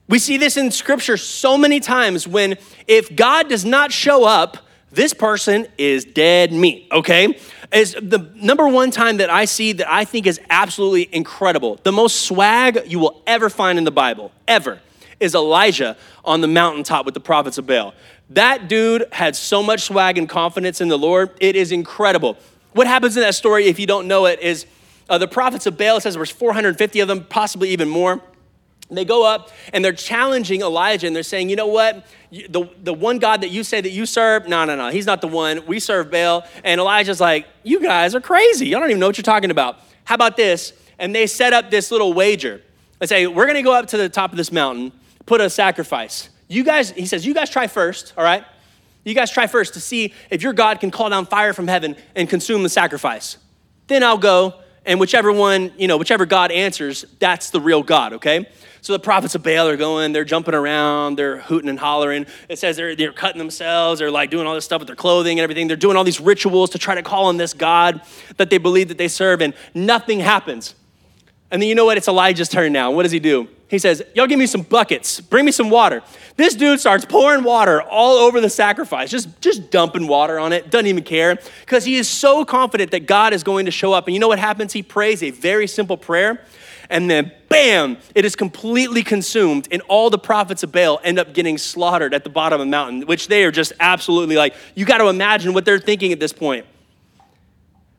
We 0.08 0.18
see 0.18 0.36
this 0.36 0.56
in 0.56 0.70
scripture 0.70 1.16
so 1.16 1.56
many 1.56 1.80
times 1.80 2.28
when 2.28 2.58
if 2.86 3.14
God 3.16 3.48
does 3.48 3.64
not 3.64 3.92
show 3.92 4.24
up, 4.24 4.58
this 4.90 5.14
person 5.14 5.66
is 5.78 6.04
dead 6.04 6.52
meat, 6.52 6.86
okay? 6.92 7.38
Is 7.72 7.94
the 7.94 8.30
number 8.34 8.68
one 8.68 8.90
time 8.90 9.16
that 9.16 9.30
I 9.30 9.46
see 9.46 9.72
that 9.72 9.90
I 9.90 10.04
think 10.04 10.26
is 10.26 10.38
absolutely 10.50 11.08
incredible. 11.10 11.80
The 11.82 11.92
most 11.92 12.26
swag 12.26 12.82
you 12.86 12.98
will 12.98 13.22
ever 13.26 13.48
find 13.48 13.78
in 13.78 13.84
the 13.84 13.90
Bible, 13.90 14.30
ever, 14.46 14.80
is 15.22 15.34
Elijah 15.34 15.96
on 16.24 16.40
the 16.40 16.48
mountaintop 16.48 17.06
with 17.06 17.14
the 17.14 17.20
prophets 17.20 17.56
of 17.56 17.66
Baal. 17.66 17.94
That 18.30 18.68
dude 18.68 19.06
had 19.12 19.36
so 19.36 19.62
much 19.62 19.82
swag 19.82 20.18
and 20.18 20.28
confidence 20.28 20.80
in 20.80 20.88
the 20.88 20.98
Lord. 20.98 21.30
It 21.40 21.56
is 21.56 21.72
incredible. 21.72 22.36
What 22.72 22.86
happens 22.86 23.16
in 23.16 23.22
that 23.22 23.34
story, 23.34 23.66
if 23.66 23.78
you 23.78 23.86
don't 23.86 24.08
know 24.08 24.26
it, 24.26 24.40
is 24.40 24.66
uh, 25.08 25.18
the 25.18 25.28
prophets 25.28 25.66
of 25.66 25.76
Baal, 25.76 26.00
says 26.00 26.14
there 26.14 26.20
was 26.20 26.30
450 26.30 27.00
of 27.00 27.08
them, 27.08 27.24
possibly 27.24 27.70
even 27.70 27.88
more. 27.88 28.20
They 28.90 29.04
go 29.04 29.26
up 29.26 29.50
and 29.72 29.84
they're 29.84 29.92
challenging 29.92 30.60
Elijah 30.60 31.06
and 31.06 31.16
they're 31.16 31.22
saying, 31.22 31.48
you 31.48 31.56
know 31.56 31.66
what? 31.66 32.06
The, 32.30 32.68
the 32.82 32.92
one 32.92 33.18
God 33.18 33.40
that 33.40 33.50
you 33.50 33.64
say 33.64 33.80
that 33.80 33.90
you 33.90 34.04
serve, 34.06 34.46
no, 34.48 34.64
no, 34.64 34.76
no, 34.76 34.88
he's 34.90 35.06
not 35.06 35.20
the 35.20 35.28
one. 35.28 35.64
We 35.66 35.80
serve 35.80 36.10
Baal. 36.10 36.46
And 36.62 36.80
Elijah's 36.80 37.20
like, 37.20 37.46
you 37.62 37.80
guys 37.80 38.14
are 38.14 38.20
crazy. 38.20 38.74
I 38.74 38.80
don't 38.80 38.90
even 38.90 39.00
know 39.00 39.06
what 39.06 39.16
you're 39.16 39.22
talking 39.22 39.50
about. 39.50 39.78
How 40.04 40.14
about 40.14 40.36
this? 40.36 40.72
And 40.98 41.14
they 41.14 41.26
set 41.26 41.52
up 41.52 41.70
this 41.70 41.90
little 41.90 42.12
wager. 42.12 42.60
They 42.98 43.06
say, 43.06 43.26
we're 43.26 43.46
going 43.46 43.56
to 43.56 43.62
go 43.62 43.72
up 43.72 43.86
to 43.88 43.96
the 43.96 44.08
top 44.08 44.30
of 44.30 44.36
this 44.36 44.52
mountain, 44.52 44.92
put 45.26 45.40
a 45.40 45.50
sacrifice. 45.50 46.28
You 46.48 46.64
guys, 46.64 46.90
he 46.90 47.06
says, 47.06 47.24
you 47.24 47.34
guys 47.34 47.50
try 47.50 47.66
first, 47.66 48.12
all 48.16 48.24
right? 48.24 48.44
You 49.04 49.14
guys 49.14 49.30
try 49.30 49.46
first 49.46 49.74
to 49.74 49.80
see 49.80 50.14
if 50.30 50.42
your 50.42 50.52
God 50.52 50.80
can 50.80 50.90
call 50.90 51.10
down 51.10 51.26
fire 51.26 51.52
from 51.52 51.66
heaven 51.66 51.96
and 52.14 52.28
consume 52.28 52.62
the 52.62 52.68
sacrifice. 52.68 53.38
Then 53.88 54.02
I'll 54.02 54.18
go, 54.18 54.54
and 54.84 55.00
whichever 55.00 55.32
one, 55.32 55.72
you 55.76 55.88
know, 55.88 55.96
whichever 55.96 56.26
God 56.26 56.52
answers, 56.52 57.04
that's 57.18 57.50
the 57.50 57.60
real 57.60 57.82
God, 57.82 58.14
okay? 58.14 58.48
So 58.80 58.92
the 58.92 58.98
prophets 58.98 59.34
of 59.34 59.42
Baal 59.42 59.68
are 59.68 59.76
going, 59.76 60.12
they're 60.12 60.24
jumping 60.24 60.54
around, 60.54 61.16
they're 61.16 61.38
hooting 61.38 61.68
and 61.68 61.78
hollering. 61.78 62.26
It 62.48 62.58
says 62.58 62.76
they're, 62.76 62.96
they're 62.96 63.12
cutting 63.12 63.38
themselves, 63.38 64.00
they're 64.00 64.10
like 64.10 64.30
doing 64.30 64.46
all 64.46 64.54
this 64.54 64.64
stuff 64.64 64.80
with 64.80 64.88
their 64.88 64.96
clothing 64.96 65.38
and 65.38 65.44
everything. 65.44 65.68
They're 65.68 65.76
doing 65.76 65.96
all 65.96 66.04
these 66.04 66.20
rituals 66.20 66.70
to 66.70 66.78
try 66.78 66.96
to 66.96 67.02
call 67.02 67.26
on 67.26 67.36
this 67.36 67.54
God 67.54 68.02
that 68.38 68.50
they 68.50 68.58
believe 68.58 68.88
that 68.88 68.98
they 68.98 69.08
serve, 69.08 69.40
and 69.40 69.54
nothing 69.74 70.20
happens. 70.20 70.74
And 71.50 71.62
then 71.62 71.68
you 71.68 71.74
know 71.74 71.84
what? 71.84 71.96
It's 71.96 72.08
Elijah's 72.08 72.48
turn 72.48 72.72
now. 72.72 72.90
What 72.90 73.04
does 73.04 73.12
he 73.12 73.20
do? 73.20 73.48
He 73.72 73.78
says, 73.78 74.02
Y'all 74.14 74.26
give 74.26 74.38
me 74.38 74.44
some 74.44 74.60
buckets, 74.60 75.18
bring 75.18 75.46
me 75.46 75.50
some 75.50 75.70
water. 75.70 76.02
This 76.36 76.54
dude 76.54 76.78
starts 76.78 77.06
pouring 77.06 77.42
water 77.42 77.80
all 77.80 78.18
over 78.18 78.38
the 78.38 78.50
sacrifice, 78.50 79.10
just, 79.10 79.40
just 79.40 79.70
dumping 79.70 80.06
water 80.06 80.38
on 80.38 80.52
it, 80.52 80.70
doesn't 80.70 80.88
even 80.88 81.02
care, 81.02 81.38
because 81.60 81.86
he 81.86 81.96
is 81.96 82.06
so 82.06 82.44
confident 82.44 82.90
that 82.90 83.06
God 83.06 83.32
is 83.32 83.42
going 83.42 83.64
to 83.64 83.70
show 83.70 83.94
up. 83.94 84.06
And 84.06 84.12
you 84.12 84.20
know 84.20 84.28
what 84.28 84.38
happens? 84.38 84.74
He 84.74 84.82
prays 84.82 85.22
a 85.22 85.30
very 85.30 85.66
simple 85.66 85.96
prayer 85.96 86.44
and 86.90 87.08
then 87.08 87.32
bam, 87.48 87.96
it 88.14 88.26
is 88.26 88.36
completely 88.36 89.02
consumed, 89.02 89.68
and 89.70 89.80
all 89.88 90.10
the 90.10 90.18
prophets 90.18 90.62
of 90.62 90.70
Baal 90.70 91.00
end 91.02 91.18
up 91.18 91.32
getting 91.32 91.56
slaughtered 91.56 92.12
at 92.12 92.24
the 92.24 92.30
bottom 92.30 92.60
of 92.60 92.66
the 92.66 92.70
mountain, 92.70 93.06
which 93.06 93.28
they 93.28 93.44
are 93.44 93.50
just 93.50 93.72
absolutely 93.80 94.36
like, 94.36 94.54
you 94.74 94.84
got 94.84 94.98
to 94.98 95.08
imagine 95.08 95.54
what 95.54 95.64
they're 95.64 95.78
thinking 95.78 96.12
at 96.12 96.20
this 96.20 96.34
point. 96.34 96.66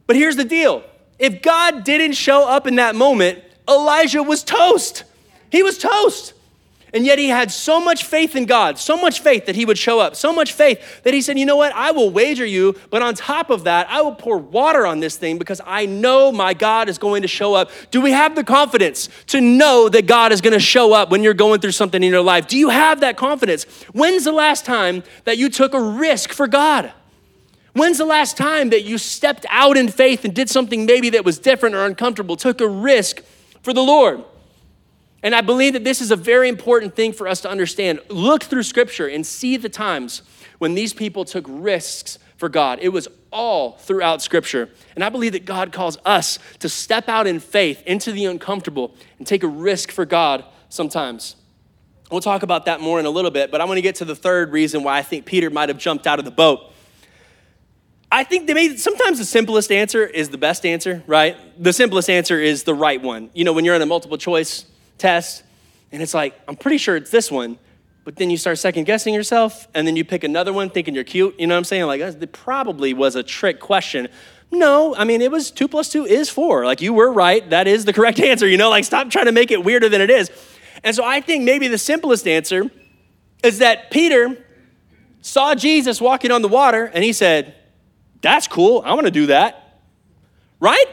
But 0.05 0.17
here's 0.17 0.35
the 0.35 0.45
deal 0.45 0.83
if 1.17 1.41
God 1.41 1.83
didn't 1.83 2.13
show 2.13 2.47
up 2.47 2.67
in 2.67 2.75
that 2.75 2.95
moment, 2.95 3.39
Elijah 3.67 4.21
was 4.21 4.43
toast. 4.43 5.05
He 5.53 5.61
was 5.61 5.77
toast. 5.77 6.33
And 6.95 7.05
yet 7.05 7.19
he 7.19 7.29
had 7.29 7.51
so 7.51 7.79
much 7.79 8.05
faith 8.05 8.35
in 8.35 8.45
God, 8.45 8.79
so 8.79 8.97
much 8.97 9.19
faith 9.19 9.45
that 9.45 9.55
he 9.55 9.65
would 9.65 9.77
show 9.77 9.99
up, 9.99 10.15
so 10.15 10.33
much 10.33 10.53
faith 10.53 11.03
that 11.03 11.13
he 11.13 11.21
said, 11.21 11.37
You 11.37 11.45
know 11.45 11.55
what? 11.55 11.71
I 11.73 11.91
will 11.91 12.09
wager 12.09 12.45
you, 12.45 12.75
but 12.89 13.03
on 13.03 13.13
top 13.13 13.51
of 13.51 13.63
that, 13.65 13.87
I 13.89 14.01
will 14.01 14.15
pour 14.15 14.37
water 14.37 14.85
on 14.85 14.99
this 14.99 15.15
thing 15.15 15.37
because 15.37 15.61
I 15.63 15.85
know 15.85 16.31
my 16.31 16.55
God 16.55 16.89
is 16.89 16.97
going 16.97 17.21
to 17.21 17.27
show 17.27 17.53
up. 17.53 17.69
Do 17.91 18.01
we 18.01 18.11
have 18.11 18.35
the 18.35 18.43
confidence 18.43 19.09
to 19.27 19.41
know 19.41 19.89
that 19.89 20.07
God 20.07 20.31
is 20.31 20.41
going 20.41 20.53
to 20.53 20.59
show 20.59 20.93
up 20.93 21.11
when 21.11 21.21
you're 21.21 21.35
going 21.35 21.61
through 21.61 21.71
something 21.71 22.01
in 22.01 22.11
your 22.11 22.21
life? 22.21 22.47
Do 22.47 22.57
you 22.57 22.69
have 22.69 23.01
that 23.01 23.15
confidence? 23.15 23.65
When's 23.93 24.23
the 24.23 24.31
last 24.31 24.65
time 24.65 25.03
that 25.25 25.37
you 25.37 25.49
took 25.49 25.75
a 25.75 25.81
risk 25.81 26.31
for 26.31 26.47
God? 26.47 26.91
When's 27.73 27.99
the 27.99 28.05
last 28.05 28.37
time 28.37 28.71
that 28.71 28.83
you 28.83 28.97
stepped 28.97 29.45
out 29.49 29.77
in 29.77 29.87
faith 29.87 30.25
and 30.25 30.33
did 30.33 30.49
something 30.49 30.87
maybe 30.87 31.11
that 31.11 31.25
was 31.25 31.37
different 31.37 31.75
or 31.75 31.85
uncomfortable, 31.85 32.37
took 32.37 32.59
a 32.59 32.67
risk 32.67 33.21
for 33.61 33.71
the 33.71 33.83
Lord? 33.83 34.23
And 35.23 35.33
I 35.33 35.41
believe 35.41 35.73
that 35.73 35.85
this 35.85 36.01
is 36.01 36.11
a 36.11 36.15
very 36.15 36.49
important 36.49 36.95
thing 36.95 37.13
for 37.13 37.27
us 37.27 37.41
to 37.41 37.49
understand. 37.49 38.01
Look 38.09 38.43
through 38.43 38.63
scripture 38.63 39.07
and 39.07 39.25
see 39.25 39.57
the 39.57 39.69
times 39.69 40.21
when 40.59 40.75
these 40.75 40.93
people 40.93 41.23
took 41.23 41.45
risks 41.47 42.19
for 42.35 42.49
God. 42.49 42.79
It 42.81 42.89
was 42.89 43.07
all 43.31 43.77
throughout 43.77 44.21
scripture. 44.21 44.69
And 44.95 45.03
I 45.03 45.07
believe 45.07 45.31
that 45.31 45.45
God 45.45 45.71
calls 45.71 45.97
us 46.03 46.39
to 46.59 46.67
step 46.67 47.07
out 47.07 47.25
in 47.25 47.39
faith 47.39 47.81
into 47.85 48.11
the 48.11 48.25
uncomfortable 48.25 48.93
and 49.17 49.25
take 49.25 49.43
a 49.43 49.47
risk 49.47 49.91
for 49.91 50.05
God 50.05 50.43
sometimes. 50.67 51.37
We'll 52.11 52.19
talk 52.19 52.43
about 52.43 52.65
that 52.65 52.81
more 52.81 52.99
in 52.99 53.05
a 53.05 53.09
little 53.09 53.31
bit, 53.31 53.49
but 53.49 53.61
I 53.61 53.65
want 53.65 53.77
to 53.77 53.81
get 53.81 53.95
to 53.95 54.05
the 54.05 54.15
third 54.15 54.51
reason 54.51 54.83
why 54.83 54.97
I 54.97 55.03
think 55.03 55.25
Peter 55.25 55.49
might 55.49 55.69
have 55.69 55.77
jumped 55.77 56.05
out 56.05 56.19
of 56.19 56.25
the 56.25 56.31
boat. 56.31 56.71
I 58.11 58.23
think 58.23 58.47
sometimes 58.77 59.17
the 59.17 59.25
simplest 59.25 59.71
answer 59.71 60.05
is 60.05 60.29
the 60.29 60.37
best 60.37 60.65
answer, 60.65 61.01
right? 61.07 61.37
The 61.63 61.73
simplest 61.73 62.09
answer 62.09 62.39
is 62.39 62.63
the 62.63 62.75
right 62.75 63.01
one. 63.01 63.31
You 63.33 63.45
know, 63.45 63.53
when 63.53 63.65
you're 63.65 63.73
in 63.73 63.81
a 63.81 63.87
multiple 63.87 64.17
choice 64.17 64.65
test, 64.97 65.43
and 65.91 66.01
it's 66.01 66.13
like, 66.13 66.39
I'm 66.47 66.55
pretty 66.55 66.77
sure 66.77 66.95
it's 66.95 67.11
this 67.11 67.31
one. 67.31 67.57
But 68.03 68.17
then 68.17 68.29
you 68.29 68.37
start 68.37 68.57
second 68.57 68.83
guessing 68.85 69.13
yourself, 69.13 69.67
and 69.73 69.87
then 69.87 69.95
you 69.95 70.03
pick 70.03 70.23
another 70.23 70.51
one 70.51 70.69
thinking 70.69 70.93
you're 70.93 71.05
cute. 71.05 71.39
You 71.39 71.47
know 71.47 71.55
what 71.55 71.59
I'm 71.59 71.63
saying? 71.63 71.85
Like, 71.85 72.01
it 72.01 72.31
probably 72.33 72.93
was 72.93 73.15
a 73.15 73.23
trick 73.23 73.59
question. 73.59 74.09
No, 74.51 74.93
I 74.95 75.05
mean, 75.05 75.21
it 75.21 75.31
was 75.31 75.51
two 75.51 75.67
plus 75.67 75.89
two 75.89 76.05
is 76.05 76.29
four. 76.29 76.65
Like, 76.65 76.81
you 76.81 76.93
were 76.93 77.11
right. 77.11 77.49
That 77.49 77.67
is 77.67 77.85
the 77.85 77.93
correct 77.93 78.19
answer. 78.21 78.47
You 78.47 78.57
know, 78.57 78.69
like, 78.69 78.83
stop 78.83 79.09
trying 79.09 79.25
to 79.25 79.31
make 79.31 79.51
it 79.51 79.63
weirder 79.63 79.87
than 79.87 80.01
it 80.01 80.09
is. 80.09 80.29
And 80.83 80.95
so 80.95 81.05
I 81.05 81.21
think 81.21 81.43
maybe 81.43 81.67
the 81.67 81.77
simplest 81.77 82.27
answer 82.27 82.69
is 83.41 83.59
that 83.59 83.89
Peter 83.89 84.37
saw 85.21 85.55
Jesus 85.55 86.01
walking 86.01 86.31
on 86.31 86.41
the 86.41 86.49
water, 86.49 86.85
and 86.93 87.03
he 87.03 87.13
said, 87.13 87.55
That's 88.21 88.47
cool. 88.47 88.83
I 88.85 88.93
want 88.93 89.05
to 89.05 89.11
do 89.11 89.27
that. 89.27 89.79
Right? 90.59 90.85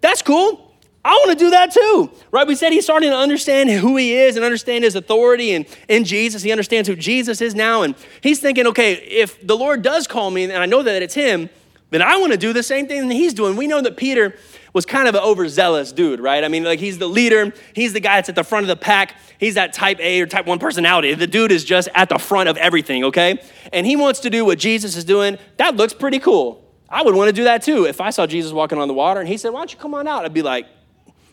That's 0.00 0.22
cool. 0.22 0.65
I 1.06 1.12
want 1.24 1.38
to 1.38 1.44
do 1.44 1.50
that 1.50 1.70
too, 1.70 2.10
right? 2.32 2.48
We 2.48 2.56
said 2.56 2.72
he's 2.72 2.82
starting 2.82 3.10
to 3.10 3.16
understand 3.16 3.70
who 3.70 3.96
he 3.96 4.16
is 4.16 4.34
and 4.34 4.44
understand 4.44 4.82
his 4.82 4.96
authority 4.96 5.52
and 5.52 5.64
in 5.88 6.02
Jesus. 6.02 6.42
He 6.42 6.50
understands 6.50 6.88
who 6.88 6.96
Jesus 6.96 7.40
is 7.40 7.54
now. 7.54 7.82
And 7.82 7.94
he's 8.22 8.40
thinking, 8.40 8.66
okay, 8.66 8.94
if 8.94 9.46
the 9.46 9.56
Lord 9.56 9.82
does 9.82 10.08
call 10.08 10.32
me 10.32 10.42
and 10.42 10.52
I 10.54 10.66
know 10.66 10.82
that 10.82 11.02
it's 11.02 11.14
him, 11.14 11.48
then 11.90 12.02
I 12.02 12.16
want 12.16 12.32
to 12.32 12.36
do 12.36 12.52
the 12.52 12.64
same 12.64 12.88
thing 12.88 13.06
that 13.06 13.14
he's 13.14 13.34
doing. 13.34 13.54
We 13.54 13.68
know 13.68 13.80
that 13.82 13.96
Peter 13.96 14.34
was 14.72 14.84
kind 14.84 15.06
of 15.06 15.14
an 15.14 15.20
overzealous 15.20 15.92
dude, 15.92 16.18
right? 16.18 16.42
I 16.42 16.48
mean, 16.48 16.64
like 16.64 16.80
he's 16.80 16.98
the 16.98 17.06
leader, 17.06 17.52
he's 17.72 17.92
the 17.92 18.00
guy 18.00 18.16
that's 18.16 18.28
at 18.28 18.34
the 18.34 18.42
front 18.42 18.64
of 18.64 18.68
the 18.68 18.74
pack, 18.74 19.14
he's 19.38 19.54
that 19.54 19.72
type 19.72 20.00
A 20.00 20.20
or 20.20 20.26
type 20.26 20.46
1 20.46 20.58
personality. 20.58 21.14
The 21.14 21.28
dude 21.28 21.52
is 21.52 21.64
just 21.64 21.88
at 21.94 22.08
the 22.08 22.18
front 22.18 22.48
of 22.48 22.56
everything, 22.56 23.04
okay? 23.04 23.40
And 23.72 23.86
he 23.86 23.94
wants 23.94 24.18
to 24.20 24.30
do 24.30 24.44
what 24.44 24.58
Jesus 24.58 24.96
is 24.96 25.04
doing. 25.04 25.38
That 25.58 25.76
looks 25.76 25.94
pretty 25.94 26.18
cool. 26.18 26.64
I 26.88 27.02
would 27.02 27.14
want 27.14 27.28
to 27.28 27.32
do 27.32 27.44
that 27.44 27.62
too. 27.62 27.86
If 27.86 28.00
I 28.00 28.10
saw 28.10 28.26
Jesus 28.26 28.52
walking 28.52 28.78
on 28.78 28.88
the 28.88 28.94
water 28.94 29.20
and 29.20 29.28
he 29.28 29.36
said, 29.36 29.52
Why 29.52 29.60
don't 29.60 29.72
you 29.72 29.78
come 29.78 29.94
on 29.94 30.08
out? 30.08 30.24
I'd 30.24 30.34
be 30.34 30.42
like, 30.42 30.66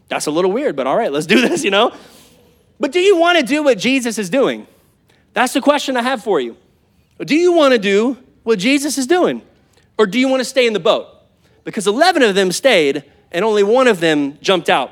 that's 0.07 0.27
a 0.27 0.31
little 0.31 0.51
weird, 0.51 0.75
but 0.75 0.87
all 0.87 0.97
right, 0.97 1.11
let's 1.11 1.25
do 1.25 1.41
this, 1.47 1.63
you 1.63 1.71
know? 1.71 1.93
But 2.79 2.91
do 2.91 2.99
you 2.99 3.17
want 3.17 3.39
to 3.39 3.45
do 3.45 3.63
what 3.63 3.77
Jesus 3.77 4.17
is 4.17 4.29
doing? 4.29 4.67
That's 5.33 5.53
the 5.53 5.61
question 5.61 5.97
I 5.97 6.03
have 6.03 6.23
for 6.23 6.39
you. 6.39 6.57
Do 7.19 7.35
you 7.35 7.53
want 7.53 7.73
to 7.73 7.79
do 7.79 8.17
what 8.43 8.59
Jesus 8.59 8.97
is 8.97 9.07
doing? 9.07 9.41
Or 9.97 10.05
do 10.05 10.19
you 10.19 10.27
want 10.27 10.41
to 10.41 10.45
stay 10.45 10.67
in 10.67 10.73
the 10.73 10.79
boat? 10.79 11.07
Because 11.63 11.87
11 11.87 12.21
of 12.23 12.35
them 12.35 12.51
stayed 12.51 13.03
and 13.31 13.45
only 13.45 13.63
one 13.63 13.87
of 13.87 13.99
them 13.99 14.37
jumped 14.41 14.69
out. 14.69 14.91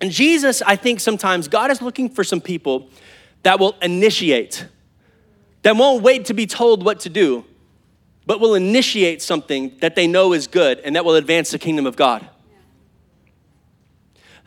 And 0.00 0.10
Jesus, 0.10 0.62
I 0.62 0.76
think 0.76 1.00
sometimes 1.00 1.48
God 1.48 1.70
is 1.70 1.80
looking 1.80 2.08
for 2.08 2.22
some 2.22 2.40
people 2.40 2.90
that 3.42 3.58
will 3.58 3.76
initiate, 3.80 4.66
that 5.62 5.76
won't 5.76 6.02
wait 6.02 6.26
to 6.26 6.34
be 6.34 6.46
told 6.46 6.84
what 6.84 7.00
to 7.00 7.08
do, 7.08 7.44
but 8.26 8.40
will 8.40 8.54
initiate 8.54 9.22
something 9.22 9.76
that 9.80 9.94
they 9.94 10.06
know 10.06 10.32
is 10.32 10.46
good 10.46 10.80
and 10.80 10.96
that 10.96 11.04
will 11.04 11.14
advance 11.14 11.50
the 11.50 11.58
kingdom 11.58 11.86
of 11.86 11.96
God. 11.96 12.28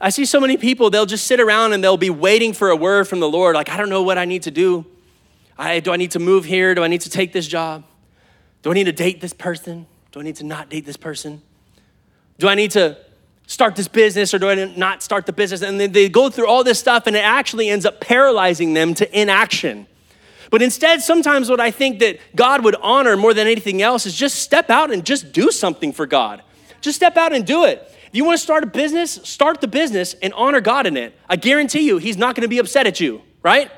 I 0.02 0.10
see 0.10 0.26
so 0.26 0.40
many 0.40 0.56
people, 0.56 0.90
they'll 0.90 1.06
just 1.06 1.28
sit 1.28 1.40
around 1.40 1.74
and 1.74 1.84
they'll 1.84 1.98
be 1.98 2.10
waiting 2.10 2.54
for 2.54 2.70
a 2.70 2.76
word 2.76 3.08
from 3.08 3.20
the 3.20 3.30
Lord, 3.30 3.56
like, 3.56 3.70
I 3.70 3.78
don't 3.78 3.90
know 3.90 4.02
what 4.02 4.18
I 4.18 4.26
need 4.26 4.44
to 4.44 4.52
do. 4.52 4.86
I, 5.58 5.82
do 5.82 5.92
I 5.92 5.98
need 5.98 6.12
to 6.12 6.20
move 6.20 6.46
here? 6.46 6.74
Do 6.74 6.84
I 6.84 6.88
need 6.88 7.02
to 7.02 7.10
take 7.10 7.34
this 7.34 7.46
job? 7.46 7.84
Do 8.62 8.72
I 8.72 8.74
need 8.74 8.86
to 8.86 8.94
date 8.94 9.20
this 9.20 9.34
person? 9.34 9.88
Do 10.12 10.22
I 10.22 10.24
need 10.24 10.38
to 10.38 10.46
not 10.46 10.70
date 10.70 10.86
this 10.86 10.98
person? 10.98 11.42
Do 12.38 12.48
I 12.48 12.56
need 12.56 12.72
to 12.72 12.98
start 13.46 13.76
this 13.76 13.90
business 13.90 14.34
or 14.34 14.40
do 14.40 14.50
I 14.50 14.56
not 14.78 15.04
start 15.04 15.26
the 15.26 15.34
business? 15.34 15.62
And 15.62 15.80
then 15.80 15.92
they 15.92 16.08
go 16.08 16.30
through 16.30 16.48
all 16.48 16.64
this 16.64 16.80
stuff 16.80 17.08
and 17.08 17.16
it 17.16 17.24
actually 17.24 17.68
ends 17.70 17.86
up 17.86 18.00
paralyzing 18.00 18.74
them 18.74 18.94
to 18.96 19.20
inaction. 19.20 19.86
But 20.50 20.62
instead, 20.62 21.02
sometimes 21.02 21.50
what 21.50 21.60
I 21.60 21.72
think 21.72 22.00
that 22.00 22.20
God 22.36 22.64
would 22.64 22.76
honor 22.82 23.18
more 23.18 23.34
than 23.34 23.46
anything 23.46 23.82
else 23.82 24.06
is 24.06 24.16
just 24.16 24.36
step 24.36 24.70
out 24.70 24.92
and 24.92 25.06
just 25.06 25.32
do 25.32 25.52
something 25.52 25.92
for 25.92 26.08
God. 26.08 26.42
Just 26.82 26.96
step 26.96 27.18
out 27.18 27.34
and 27.34 27.46
do 27.46 27.66
it. 27.66 27.86
If 28.10 28.16
you 28.16 28.26
want 28.26 28.40
to 28.40 28.44
start 28.44 28.64
a 28.64 28.68
business, 28.68 29.12
start 29.24 29.62
the 29.62 29.68
business 29.68 30.16
and 30.16 30.34
honor 30.34 30.62
God 30.62 30.88
in 30.88 30.98
it. 30.98 31.14
I 31.30 31.36
guarantee 31.36 31.82
you, 31.82 32.00
He's 32.00 32.18
not 32.18 32.36
going 32.36 32.42
to 32.42 32.48
be 32.48 32.58
upset 32.58 32.88
at 32.88 33.00
you, 33.00 33.22
right? 33.44 33.72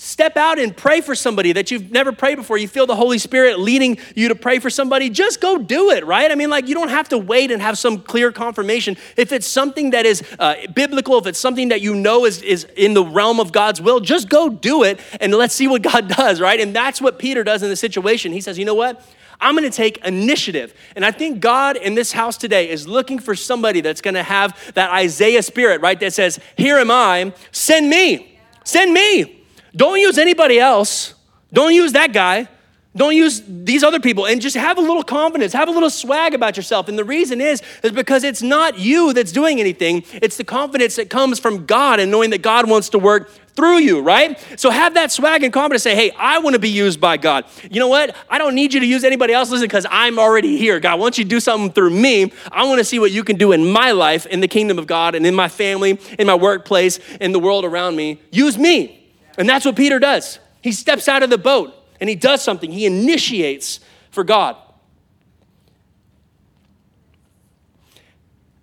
Step 0.00 0.36
out 0.36 0.60
and 0.60 0.76
pray 0.76 1.00
for 1.00 1.16
somebody 1.16 1.50
that 1.50 1.72
you've 1.72 1.90
never 1.90 2.12
prayed 2.12 2.36
before. 2.36 2.56
You 2.56 2.68
feel 2.68 2.86
the 2.86 2.94
Holy 2.94 3.18
Spirit 3.18 3.58
leading 3.58 3.98
you 4.14 4.28
to 4.28 4.36
pray 4.36 4.60
for 4.60 4.70
somebody. 4.70 5.10
Just 5.10 5.40
go 5.40 5.58
do 5.58 5.90
it, 5.90 6.06
right? 6.06 6.30
I 6.30 6.36
mean, 6.36 6.50
like, 6.50 6.68
you 6.68 6.74
don't 6.76 6.90
have 6.90 7.08
to 7.08 7.18
wait 7.18 7.50
and 7.50 7.60
have 7.60 7.76
some 7.76 8.02
clear 8.02 8.30
confirmation. 8.30 8.96
If 9.16 9.32
it's 9.32 9.48
something 9.48 9.90
that 9.90 10.06
is 10.06 10.22
uh, 10.38 10.54
biblical, 10.72 11.18
if 11.18 11.26
it's 11.26 11.40
something 11.40 11.70
that 11.70 11.80
you 11.80 11.96
know 11.96 12.26
is, 12.26 12.42
is 12.42 12.62
in 12.76 12.94
the 12.94 13.04
realm 13.04 13.40
of 13.40 13.50
God's 13.50 13.82
will, 13.82 13.98
just 13.98 14.28
go 14.28 14.48
do 14.48 14.84
it 14.84 15.00
and 15.20 15.34
let's 15.34 15.52
see 15.52 15.66
what 15.66 15.82
God 15.92 16.06
does, 16.06 16.40
right? 16.40 16.60
And 16.60 16.76
that's 16.76 17.00
what 17.00 17.18
Peter 17.18 17.42
does 17.42 17.64
in 17.64 17.68
the 17.68 17.74
situation. 17.74 18.30
He 18.30 18.40
says, 18.40 18.56
you 18.56 18.64
know 18.64 18.76
what? 18.76 19.04
I'm 19.40 19.54
gonna 19.54 19.70
take 19.70 19.98
initiative. 19.98 20.74
And 20.96 21.04
I 21.04 21.10
think 21.10 21.40
God 21.40 21.76
in 21.76 21.94
this 21.94 22.12
house 22.12 22.36
today 22.36 22.68
is 22.68 22.88
looking 22.88 23.18
for 23.18 23.34
somebody 23.34 23.80
that's 23.80 24.00
gonna 24.00 24.22
have 24.22 24.74
that 24.74 24.90
Isaiah 24.90 25.42
spirit, 25.42 25.80
right? 25.80 25.98
That 26.00 26.12
says, 26.12 26.40
Here 26.56 26.78
am 26.78 26.90
I, 26.90 27.32
send 27.52 27.88
me, 27.88 28.38
send 28.64 28.92
me. 28.92 29.44
Don't 29.76 30.00
use 30.00 30.18
anybody 30.18 30.58
else. 30.58 31.14
Don't 31.52 31.74
use 31.74 31.92
that 31.92 32.12
guy. 32.12 32.48
Don't 32.96 33.14
use 33.14 33.42
these 33.46 33.84
other 33.84 34.00
people 34.00 34.26
and 34.26 34.40
just 34.40 34.56
have 34.56 34.76
a 34.76 34.80
little 34.80 35.04
confidence, 35.04 35.52
have 35.52 35.68
a 35.68 35.72
little 35.72 35.90
swag 35.90 36.34
about 36.34 36.56
yourself. 36.56 36.88
And 36.88 36.98
the 36.98 37.04
reason 37.04 37.40
is 37.40 37.62
is 37.84 37.92
because 37.92 38.24
it's 38.24 38.42
not 38.42 38.78
you 38.78 39.12
that's 39.12 39.30
doing 39.30 39.60
anything. 39.60 40.04
It's 40.14 40.36
the 40.36 40.44
confidence 40.44 40.96
that 40.96 41.08
comes 41.08 41.38
from 41.38 41.64
God 41.64 42.00
and 42.00 42.10
knowing 42.10 42.30
that 42.30 42.42
God 42.42 42.68
wants 42.68 42.88
to 42.90 42.98
work 42.98 43.30
through 43.58 43.78
you, 43.78 44.00
right? 44.00 44.38
So 44.54 44.70
have 44.70 44.94
that 44.94 45.10
swag 45.10 45.42
and 45.42 45.52
confidence. 45.52 45.82
Say, 45.82 45.96
hey, 45.96 46.12
I 46.12 46.38
want 46.38 46.54
to 46.54 46.60
be 46.60 46.68
used 46.68 47.00
by 47.00 47.16
God. 47.16 47.44
You 47.68 47.80
know 47.80 47.88
what? 47.88 48.14
I 48.30 48.38
don't 48.38 48.54
need 48.54 48.72
you 48.72 48.78
to 48.78 48.86
use 48.86 49.02
anybody 49.02 49.32
else. 49.32 49.50
Listen, 49.50 49.66
because 49.66 49.84
I'm 49.90 50.16
already 50.16 50.56
here. 50.56 50.78
God, 50.78 51.00
once 51.00 51.18
you 51.18 51.24
do 51.24 51.40
something 51.40 51.72
through 51.72 51.90
me, 51.90 52.32
I 52.52 52.62
want 52.68 52.78
to 52.78 52.84
see 52.84 53.00
what 53.00 53.10
you 53.10 53.24
can 53.24 53.36
do 53.36 53.50
in 53.50 53.68
my 53.68 53.90
life, 53.90 54.26
in 54.26 54.38
the 54.38 54.46
kingdom 54.46 54.78
of 54.78 54.86
God, 54.86 55.16
and 55.16 55.26
in 55.26 55.34
my 55.34 55.48
family, 55.48 55.98
in 56.20 56.28
my 56.28 56.36
workplace, 56.36 57.00
in 57.20 57.32
the 57.32 57.40
world 57.40 57.64
around 57.64 57.96
me. 57.96 58.22
Use 58.30 58.56
me. 58.56 59.12
And 59.36 59.48
that's 59.48 59.64
what 59.64 59.74
Peter 59.74 59.98
does. 59.98 60.38
He 60.62 60.70
steps 60.70 61.08
out 61.08 61.24
of 61.24 61.30
the 61.30 61.36
boat 61.36 61.74
and 62.00 62.08
he 62.08 62.14
does 62.14 62.44
something, 62.44 62.70
he 62.70 62.86
initiates 62.86 63.80
for 64.12 64.22
God. 64.22 64.54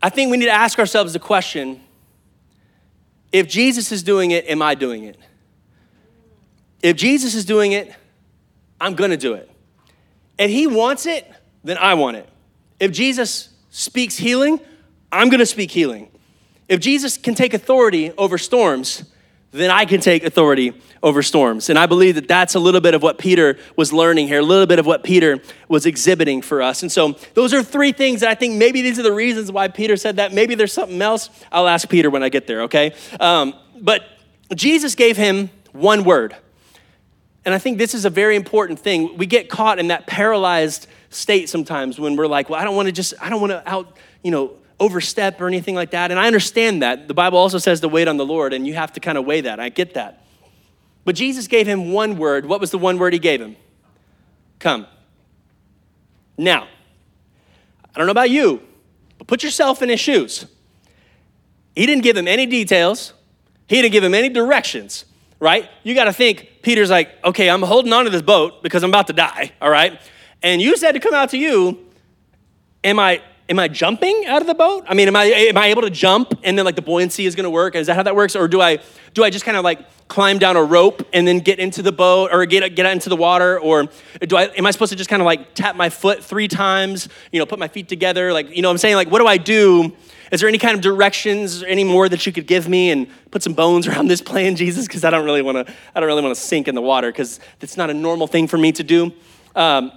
I 0.02 0.10
think 0.10 0.32
we 0.32 0.38
need 0.38 0.46
to 0.46 0.52
ask 0.52 0.80
ourselves 0.80 1.12
the 1.12 1.20
question 1.20 1.82
if 3.36 3.50
Jesus 3.50 3.92
is 3.92 4.02
doing 4.02 4.32
it, 4.32 4.48
am 4.48 4.62
I 4.62 4.76
doing 4.76 5.04
it? 5.04 5.18
If 6.82 6.96
Jesus 6.96 7.36
is 7.36 7.44
doing 7.44 7.74
it, 7.74 7.94
I'm 8.80 8.96
gonna 8.96 9.18
do 9.18 9.34
it. 9.34 9.52
And 10.40 10.50
he 10.50 10.68
wants 10.68 11.06
it, 11.06 11.30
then 11.62 11.78
I 11.78 11.96
want 11.96 12.16
it. 12.16 12.30
If 12.80 12.94
Jesus 12.94 13.50
speaks 13.72 14.16
healing, 14.16 14.62
I'm 15.12 15.28
gonna 15.28 15.46
speak 15.46 15.70
healing. 15.70 16.10
If 16.70 16.80
Jesus 16.80 17.18
can 17.18 17.36
take 17.36 17.54
authority 17.54 18.14
over 18.14 18.38
storms, 18.38 19.04
then 19.56 19.72
I 19.72 19.86
can 19.86 20.02
take 20.02 20.24
authority 20.24 20.74
over 21.02 21.22
storms. 21.22 21.70
And 21.70 21.78
I 21.78 21.86
believe 21.86 22.16
that 22.16 22.28
that's 22.28 22.56
a 22.56 22.60
little 22.60 22.82
bit 22.82 22.94
of 22.94 23.04
what 23.04 23.18
Peter 23.18 23.58
was 23.76 23.94
learning 23.94 24.28
here, 24.28 24.40
a 24.40 24.44
little 24.44 24.66
bit 24.66 24.80
of 24.80 24.86
what 24.86 25.04
Peter 25.04 25.40
was 25.68 25.86
exhibiting 25.86 26.42
for 26.42 26.62
us. 26.62 26.82
And 26.82 26.92
so 26.92 27.16
those 27.34 27.54
are 27.54 27.62
three 27.62 27.92
things 27.92 28.22
that 28.22 28.30
I 28.30 28.36
think 28.36 28.56
maybe 28.56 28.82
these 28.82 28.98
are 28.98 29.04
the 29.04 29.14
reasons 29.14 29.52
why 29.52 29.68
Peter 29.68 29.98
said 29.98 30.16
that. 30.18 30.34
Maybe 30.34 30.56
there's 30.56 30.74
something 30.74 31.02
else. 31.02 31.30
I'll 31.52 31.68
ask 31.68 31.88
Peter 31.88 32.10
when 32.10 32.24
I 32.24 32.30
get 32.30 32.48
there, 32.48 32.64
okay? 32.64 32.94
Um, 33.20 33.54
but 33.80 34.04
Jesus 34.56 34.96
gave 34.96 35.16
him 35.16 35.50
one 35.74 36.04
word. 36.04 36.36
And 37.46 37.54
I 37.54 37.60
think 37.60 37.78
this 37.78 37.94
is 37.94 38.06
a 38.06 38.10
very 38.10 38.36
important 38.36 38.80
thing. 38.80 39.18
We 39.18 39.28
get 39.28 39.50
caught 39.50 39.78
in 39.78 39.90
that 39.90 40.08
paralyzed 40.08 40.88
state 41.12 41.50
sometimes 41.50 42.00
when 42.00 42.16
we're 42.16 42.28
like, 42.28 42.50
well, 42.50 42.60
I 42.60 42.64
don't 42.64 42.76
want 42.76 42.88
to 42.88 42.92
just, 42.92 43.14
I 43.22 43.30
don't 43.30 43.40
want 43.40 43.52
to 43.52 43.70
out, 43.70 43.96
you 44.24 44.32
know, 44.32 44.54
overstep 44.80 45.40
or 45.40 45.48
anything 45.48 45.76
like 45.76 45.92
that. 45.92 46.12
And 46.12 46.20
I 46.20 46.28
understand 46.28 46.82
that. 46.82 47.08
The 47.08 47.14
Bible 47.14 47.38
also 47.38 47.58
says 47.58 47.80
to 47.82 47.88
wait 47.88 48.08
on 48.08 48.18
the 48.18 48.26
Lord, 48.26 48.54
and 48.54 48.68
you 48.68 48.74
have 48.74 48.94
to 48.94 49.00
kind 49.00 49.18
of 49.18 49.26
weigh 49.26 49.42
that. 49.42 49.60
I 49.60 49.70
get 49.70 49.94
that. 49.94 50.26
But 51.06 51.16
Jesus 51.16 51.48
gave 51.48 51.68
him 51.68 51.92
one 51.92 52.18
word. 52.18 52.46
What 52.46 52.60
was 52.60 52.72
the 52.72 52.78
one 52.78 52.98
word 52.98 53.14
he 53.14 53.20
gave 53.20 53.40
him? 53.40 53.56
Come. 54.60 54.88
Now, 56.38 56.68
I 57.94 57.98
don't 57.98 58.08
know 58.08 58.12
about 58.12 58.30
you, 58.30 58.62
but 59.18 59.28
put 59.28 59.44
yourself 59.44 59.82
in 59.82 59.90
his 59.90 60.00
shoes. 60.00 60.46
He 61.76 61.86
didn't 61.86 62.04
give 62.04 62.18
him 62.18 62.28
any 62.28 62.46
details, 62.46 63.14
he 63.68 63.82
didn't 63.82 63.92
give 63.92 64.04
him 64.04 64.14
any 64.14 64.30
directions, 64.30 65.06
right? 65.40 65.70
You 65.84 65.96
got 65.96 66.06
to 66.06 66.14
think, 66.14 66.50
Peter's 66.62 66.90
like, 66.90 67.10
okay, 67.24 67.50
I'm 67.50 67.62
holding 67.62 67.94
on 67.94 68.06
to 68.06 68.10
this 68.10 68.22
boat 68.22 68.64
because 68.64 68.84
I'm 68.84 68.90
about 68.90 69.08
to 69.08 69.14
die, 69.14 69.52
all 69.62 69.70
right? 69.70 70.00
And 70.42 70.62
you 70.62 70.78
said 70.78 70.94
to 70.94 71.00
come 71.00 71.14
out 71.14 71.30
to 71.32 71.38
you. 71.38 71.80
Am 72.84 73.00
I 73.00 73.22
am 73.48 73.60
I 73.60 73.68
jumping 73.68 74.26
out 74.26 74.42
of 74.42 74.48
the 74.48 74.56
boat? 74.56 74.86
I 74.88 74.94
mean, 74.94 75.08
am 75.08 75.16
I, 75.16 75.26
am 75.26 75.58
I 75.58 75.68
able 75.68 75.84
to 75.84 75.90
jump 75.90 76.40
and 76.44 76.58
then 76.58 76.66
like 76.66 76.76
the 76.76 76.82
buoyancy 76.82 77.26
is 77.26 77.36
gonna 77.36 77.50
work? 77.50 77.76
Is 77.76 77.88
that 77.88 77.96
how 77.96 78.04
that 78.04 78.16
works? 78.16 78.36
Or 78.36 78.48
do 78.48 78.62
I, 78.62 78.80
do 79.14 79.24
I 79.24 79.30
just 79.30 79.46
kind 79.46 79.58
of 79.58 79.64
like 79.64 80.08
climb 80.08 80.40
down 80.40 80.56
a 80.56 80.64
rope 80.64 81.08
and 81.14 81.28
then 81.28 81.40
get 81.40 81.60
into 81.60 81.82
the 81.82 81.92
boat 81.92 82.32
or 82.32 82.46
get, 82.46 82.76
get 82.76 82.86
into 82.86 83.10
the 83.10 83.16
water? 83.16 83.60
Or 83.60 83.88
do 84.22 84.38
I, 84.38 84.44
am 84.46 84.66
I 84.66 84.72
supposed 84.72 84.92
to 84.92 84.96
just 84.96 85.10
kind 85.10 85.22
of 85.22 85.26
like 85.26 85.54
tap 85.54 85.76
my 85.76 85.90
foot 85.90 86.24
three 86.24 86.48
times, 86.48 87.08
you 87.32 87.40
know, 87.40 87.46
put 87.46 87.60
my 87.60 87.68
feet 87.68 87.88
together? 87.88 88.34
Like, 88.34 88.56
you 88.56 88.62
know 88.62 88.70
I'm 88.70 88.78
saying? 88.78 88.96
Like, 88.96 89.12
what 89.12 89.20
do 89.20 89.28
I 89.28 89.38
do? 89.38 89.96
Is 90.32 90.40
there 90.40 90.50
any 90.50 90.58
kind 90.58 90.76
of 90.76 90.82
directions, 90.82 91.62
or 91.62 91.68
any 91.68 91.84
more 91.84 92.10
that 92.10 92.26
you 92.26 92.32
could 92.32 92.48
give 92.48 92.68
me 92.68 92.90
and 92.90 93.08
put 93.30 93.44
some 93.44 93.54
bones 93.54 93.88
around 93.90 94.08
this 94.08 94.22
plan, 94.22 94.56
Jesus? 94.56 94.88
Because 94.88 95.04
I 95.04 95.12
don't 95.12 95.24
really 95.24 95.44
wanna, 95.44 95.66
I 95.94 96.00
don't 96.00 96.08
really 96.08 96.24
wanna 96.24 96.36
sink 96.36 96.68
in 96.68 96.74
the 96.74 96.82
water 96.82 97.12
because 97.12 97.40
it's 97.62 97.78
not 97.78 97.90
a 97.92 97.94
normal 97.94 98.26
thing 98.26 98.48
for 98.48 98.58
me 98.58 98.72
to 98.72 98.84
do. 98.84 99.14
Um, 99.56 99.92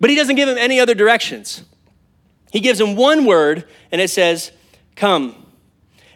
but 0.00 0.10
he 0.10 0.16
doesn't 0.16 0.36
give 0.36 0.48
him 0.48 0.58
any 0.58 0.80
other 0.80 0.94
directions. 0.94 1.64
He 2.54 2.60
gives 2.60 2.80
him 2.80 2.94
one 2.94 3.24
word 3.24 3.64
and 3.90 4.00
it 4.00 4.10
says, 4.10 4.52
Come. 4.94 5.34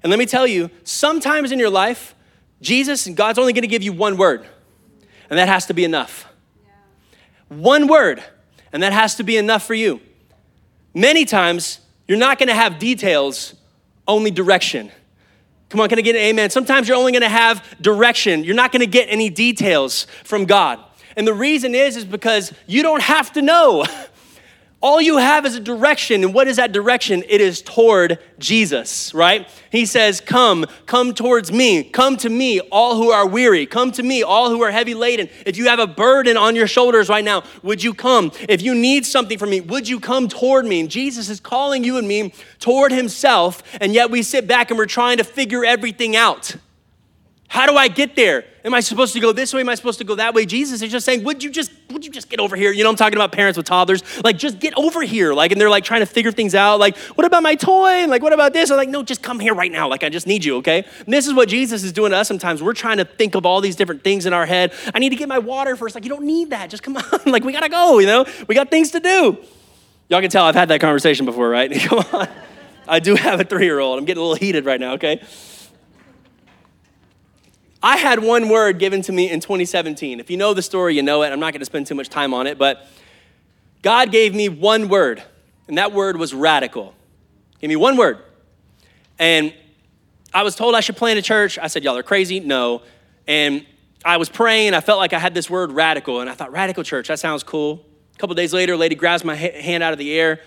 And 0.04 0.10
let 0.10 0.20
me 0.20 0.24
tell 0.24 0.46
you, 0.46 0.70
sometimes 0.84 1.50
in 1.50 1.58
your 1.58 1.68
life, 1.68 2.14
Jesus 2.62 3.08
and 3.08 3.16
God's 3.16 3.40
only 3.40 3.52
gonna 3.52 3.66
give 3.66 3.82
you 3.82 3.92
one 3.92 4.16
word, 4.16 4.46
and 5.28 5.36
that 5.36 5.48
has 5.48 5.66
to 5.66 5.74
be 5.74 5.82
enough. 5.82 6.32
Yeah. 6.64 7.56
One 7.56 7.88
word, 7.88 8.22
and 8.72 8.84
that 8.84 8.92
has 8.92 9.16
to 9.16 9.24
be 9.24 9.36
enough 9.36 9.66
for 9.66 9.74
you. 9.74 10.00
Many 10.94 11.24
times, 11.24 11.80
you're 12.06 12.16
not 12.16 12.38
gonna 12.38 12.54
have 12.54 12.78
details, 12.78 13.56
only 14.06 14.30
direction. 14.30 14.92
Come 15.70 15.80
on, 15.80 15.88
can 15.88 15.98
I 15.98 16.02
get 16.02 16.14
an 16.14 16.22
amen? 16.22 16.50
Sometimes 16.50 16.86
you're 16.86 16.96
only 16.96 17.10
gonna 17.10 17.28
have 17.28 17.64
direction. 17.80 18.44
You're 18.44 18.54
not 18.54 18.70
gonna 18.70 18.86
get 18.86 19.08
any 19.10 19.28
details 19.28 20.06
from 20.22 20.44
God. 20.44 20.78
And 21.16 21.26
the 21.26 21.34
reason 21.34 21.74
is, 21.74 21.96
is 21.96 22.04
because 22.04 22.52
you 22.68 22.84
don't 22.84 23.02
have 23.02 23.32
to 23.32 23.42
know. 23.42 23.84
All 24.80 25.00
you 25.00 25.16
have 25.16 25.44
is 25.44 25.56
a 25.56 25.60
direction. 25.60 26.22
And 26.22 26.32
what 26.32 26.46
is 26.46 26.56
that 26.56 26.70
direction? 26.70 27.24
It 27.28 27.40
is 27.40 27.62
toward 27.62 28.20
Jesus, 28.38 29.12
right? 29.12 29.48
He 29.72 29.84
says, 29.84 30.20
Come, 30.20 30.66
come 30.86 31.14
towards 31.14 31.50
me. 31.50 31.82
Come 31.82 32.16
to 32.18 32.28
me, 32.28 32.60
all 32.60 32.96
who 32.96 33.10
are 33.10 33.26
weary. 33.26 33.66
Come 33.66 33.90
to 33.92 34.04
me, 34.04 34.22
all 34.22 34.50
who 34.50 34.62
are 34.62 34.70
heavy 34.70 34.94
laden. 34.94 35.28
If 35.44 35.56
you 35.56 35.66
have 35.66 35.80
a 35.80 35.86
burden 35.88 36.36
on 36.36 36.54
your 36.54 36.68
shoulders 36.68 37.08
right 37.08 37.24
now, 37.24 37.42
would 37.64 37.82
you 37.82 37.92
come? 37.92 38.30
If 38.48 38.62
you 38.62 38.72
need 38.72 39.04
something 39.04 39.36
from 39.36 39.50
me, 39.50 39.60
would 39.60 39.88
you 39.88 39.98
come 39.98 40.28
toward 40.28 40.64
me? 40.64 40.78
And 40.78 40.88
Jesus 40.88 41.28
is 41.28 41.40
calling 41.40 41.82
you 41.82 41.96
and 41.96 42.06
me 42.06 42.32
toward 42.60 42.92
himself. 42.92 43.64
And 43.80 43.94
yet 43.94 44.12
we 44.12 44.22
sit 44.22 44.46
back 44.46 44.70
and 44.70 44.78
we're 44.78 44.86
trying 44.86 45.16
to 45.16 45.24
figure 45.24 45.64
everything 45.64 46.14
out. 46.14 46.54
How 47.48 47.66
do 47.66 47.76
I 47.76 47.88
get 47.88 48.14
there? 48.14 48.44
Am 48.68 48.74
I 48.74 48.80
supposed 48.80 49.14
to 49.14 49.20
go 49.20 49.32
this 49.32 49.54
way? 49.54 49.62
Am 49.62 49.68
I 49.70 49.74
supposed 49.76 49.96
to 49.96 50.04
go 50.04 50.14
that 50.16 50.34
way? 50.34 50.44
Jesus 50.44 50.82
is 50.82 50.92
just 50.92 51.06
saying, 51.06 51.24
would 51.24 51.42
you 51.42 51.48
just, 51.48 51.70
would 51.90 52.04
you 52.04 52.10
just 52.10 52.28
get 52.28 52.38
over 52.38 52.54
here? 52.54 52.70
You 52.70 52.84
know, 52.84 52.90
I'm 52.90 52.96
talking 52.96 53.16
about 53.16 53.32
parents 53.32 53.56
with 53.56 53.64
toddlers. 53.64 54.02
Like, 54.22 54.36
just 54.36 54.58
get 54.58 54.74
over 54.76 55.00
here. 55.00 55.32
Like, 55.32 55.52
and 55.52 55.58
they're 55.58 55.70
like 55.70 55.84
trying 55.84 56.00
to 56.00 56.06
figure 56.06 56.30
things 56.30 56.54
out. 56.54 56.78
Like, 56.78 56.98
what 56.98 57.26
about 57.26 57.42
my 57.42 57.54
toy? 57.54 57.88
And 57.88 58.10
like, 58.10 58.20
what 58.22 58.34
about 58.34 58.52
this? 58.52 58.70
I'm 58.70 58.76
like, 58.76 58.90
no, 58.90 59.02
just 59.02 59.22
come 59.22 59.40
here 59.40 59.54
right 59.54 59.72
now. 59.72 59.88
Like, 59.88 60.04
I 60.04 60.10
just 60.10 60.26
need 60.26 60.44
you, 60.44 60.56
okay? 60.56 60.84
And 61.06 61.14
this 61.14 61.26
is 61.26 61.32
what 61.32 61.48
Jesus 61.48 61.82
is 61.82 61.92
doing 61.92 62.10
to 62.10 62.18
us 62.18 62.28
sometimes. 62.28 62.62
We're 62.62 62.74
trying 62.74 62.98
to 62.98 63.06
think 63.06 63.34
of 63.34 63.46
all 63.46 63.62
these 63.62 63.74
different 63.74 64.04
things 64.04 64.26
in 64.26 64.34
our 64.34 64.44
head. 64.44 64.74
I 64.94 64.98
need 64.98 65.08
to 65.08 65.16
get 65.16 65.30
my 65.30 65.38
water 65.38 65.74
first. 65.74 65.94
Like, 65.94 66.04
you 66.04 66.10
don't 66.10 66.26
need 66.26 66.50
that. 66.50 66.68
Just 66.68 66.82
come 66.82 66.98
on. 66.98 67.04
like, 67.24 67.44
we 67.44 67.54
gotta 67.54 67.70
go, 67.70 68.00
you 68.00 68.06
know? 68.06 68.26
We 68.48 68.54
got 68.54 68.70
things 68.70 68.90
to 68.90 69.00
do. 69.00 69.38
Y'all 70.10 70.20
can 70.20 70.28
tell 70.28 70.44
I've 70.44 70.54
had 70.54 70.68
that 70.68 70.82
conversation 70.82 71.24
before, 71.24 71.48
right? 71.48 71.72
come 71.80 72.04
on. 72.12 72.28
I 72.86 73.00
do 73.00 73.14
have 73.14 73.40
a 73.40 73.44
three 73.44 73.64
year 73.64 73.78
old. 73.78 73.98
I'm 73.98 74.04
getting 74.04 74.20
a 74.20 74.26
little 74.26 74.36
heated 74.36 74.66
right 74.66 74.78
now, 74.78 74.92
okay? 74.92 75.22
I 77.82 77.96
had 77.96 78.22
one 78.22 78.48
word 78.48 78.78
given 78.78 79.02
to 79.02 79.12
me 79.12 79.30
in 79.30 79.40
2017. 79.40 80.18
If 80.18 80.30
you 80.30 80.36
know 80.36 80.52
the 80.52 80.62
story, 80.62 80.96
you 80.96 81.02
know 81.02 81.22
it. 81.22 81.32
I'm 81.32 81.40
not 81.40 81.52
going 81.52 81.60
to 81.60 81.66
spend 81.66 81.86
too 81.86 81.94
much 81.94 82.08
time 82.08 82.34
on 82.34 82.46
it, 82.46 82.58
but 82.58 82.86
God 83.82 84.10
gave 84.10 84.34
me 84.34 84.48
one 84.48 84.88
word, 84.88 85.22
and 85.68 85.78
that 85.78 85.92
word 85.92 86.16
was 86.16 86.34
radical. 86.34 86.94
Give 87.60 87.68
me 87.68 87.76
one 87.76 87.96
word. 87.96 88.18
And 89.18 89.54
I 90.34 90.42
was 90.42 90.56
told 90.56 90.74
I 90.74 90.80
should 90.80 90.96
plant 90.96 91.18
a 91.18 91.22
church. 91.22 91.58
I 91.58 91.68
said, 91.68 91.84
Y'all 91.84 91.96
are 91.96 92.02
crazy. 92.02 92.40
No. 92.40 92.82
And 93.26 93.64
I 94.04 94.16
was 94.16 94.28
praying. 94.28 94.74
I 94.74 94.80
felt 94.80 94.98
like 94.98 95.12
I 95.12 95.18
had 95.18 95.34
this 95.34 95.48
word 95.48 95.72
radical, 95.72 96.20
and 96.20 96.28
I 96.28 96.34
thought, 96.34 96.52
Radical 96.52 96.82
church, 96.82 97.08
that 97.08 97.18
sounds 97.18 97.42
cool. 97.42 97.84
A 98.14 98.18
couple 98.18 98.34
days 98.34 98.52
later, 98.52 98.72
a 98.72 98.76
lady 98.76 98.96
grabs 98.96 99.24
my 99.24 99.36
hand 99.36 99.84
out 99.84 99.92
of 99.92 99.98
the 99.98 100.12
air, 100.18 100.40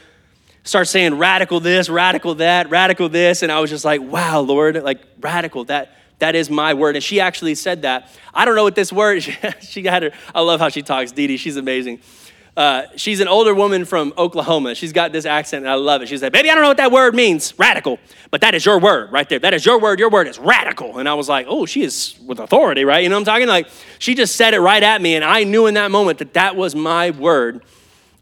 starts 0.63 0.89
saying, 0.89 1.17
Radical 1.17 1.62
this, 1.62 1.89
radical 1.89 2.36
that, 2.36 2.70
radical 2.70 3.08
this. 3.08 3.41
And 3.41 3.52
I 3.52 3.62
was 3.62 3.70
just 3.70 3.86
like, 3.86 4.02
Wow, 4.02 4.41
Lord, 4.41 4.82
like 4.84 5.02
radical, 5.22 5.63
that 5.65 5.98
that 6.21 6.36
is 6.36 6.49
my 6.49 6.73
word. 6.73 6.95
And 6.95 7.03
she 7.03 7.19
actually 7.19 7.55
said 7.55 7.81
that. 7.81 8.10
I 8.34 8.45
don't 8.45 8.55
know 8.55 8.63
what 8.63 8.75
this 8.75 8.93
word, 8.93 9.21
she 9.62 9.84
had 9.84 10.03
her, 10.03 10.12
I 10.34 10.41
love 10.41 10.60
how 10.60 10.69
she 10.69 10.81
talks, 10.81 11.12
Dee 11.12 11.27
Dee, 11.27 11.38
she's 11.38 11.57
amazing. 11.57 11.99
Uh, 12.55 12.84
she's 12.97 13.21
an 13.21 13.27
older 13.27 13.55
woman 13.55 13.86
from 13.86 14.13
Oklahoma. 14.17 14.75
She's 14.75 14.91
got 14.91 15.13
this 15.13 15.25
accent, 15.25 15.63
and 15.63 15.71
I 15.71 15.75
love 15.75 16.01
it. 16.01 16.10
She's 16.10 16.21
like, 16.21 16.34
Baby, 16.34 16.49
I 16.49 16.53
don't 16.53 16.63
know 16.63 16.67
what 16.67 16.77
that 16.77 16.91
word 16.91 17.15
means, 17.15 17.57
radical, 17.57 17.97
but 18.29 18.41
that 18.41 18.53
is 18.53 18.65
your 18.65 18.77
word 18.77 19.12
right 19.12 19.27
there. 19.29 19.39
That 19.39 19.53
is 19.53 19.65
your 19.65 19.79
word. 19.79 19.99
Your 19.99 20.10
word 20.10 20.27
is 20.27 20.38
radical. 20.38 20.97
And 20.97 21.07
I 21.07 21.13
was 21.13 21.29
like, 21.29 21.45
Oh, 21.49 21.65
she 21.65 21.81
is 21.81 22.19
with 22.25 22.39
authority, 22.39 22.84
right? 22.84 23.01
You 23.01 23.10
know 23.10 23.15
what 23.15 23.21
I'm 23.21 23.34
talking? 23.34 23.47
Like, 23.47 23.67
she 23.99 24.15
just 24.15 24.36
said 24.36 24.53
it 24.53 24.60
right 24.60 24.84
at 24.84 25.01
me, 25.01 25.15
and 25.15 25.23
I 25.23 25.45
knew 25.45 25.65
in 25.65 25.75
that 25.75 25.91
moment 25.91 26.19
that 26.19 26.34
that 26.34 26.55
was 26.55 26.75
my 26.75 27.12
word. 27.12 27.63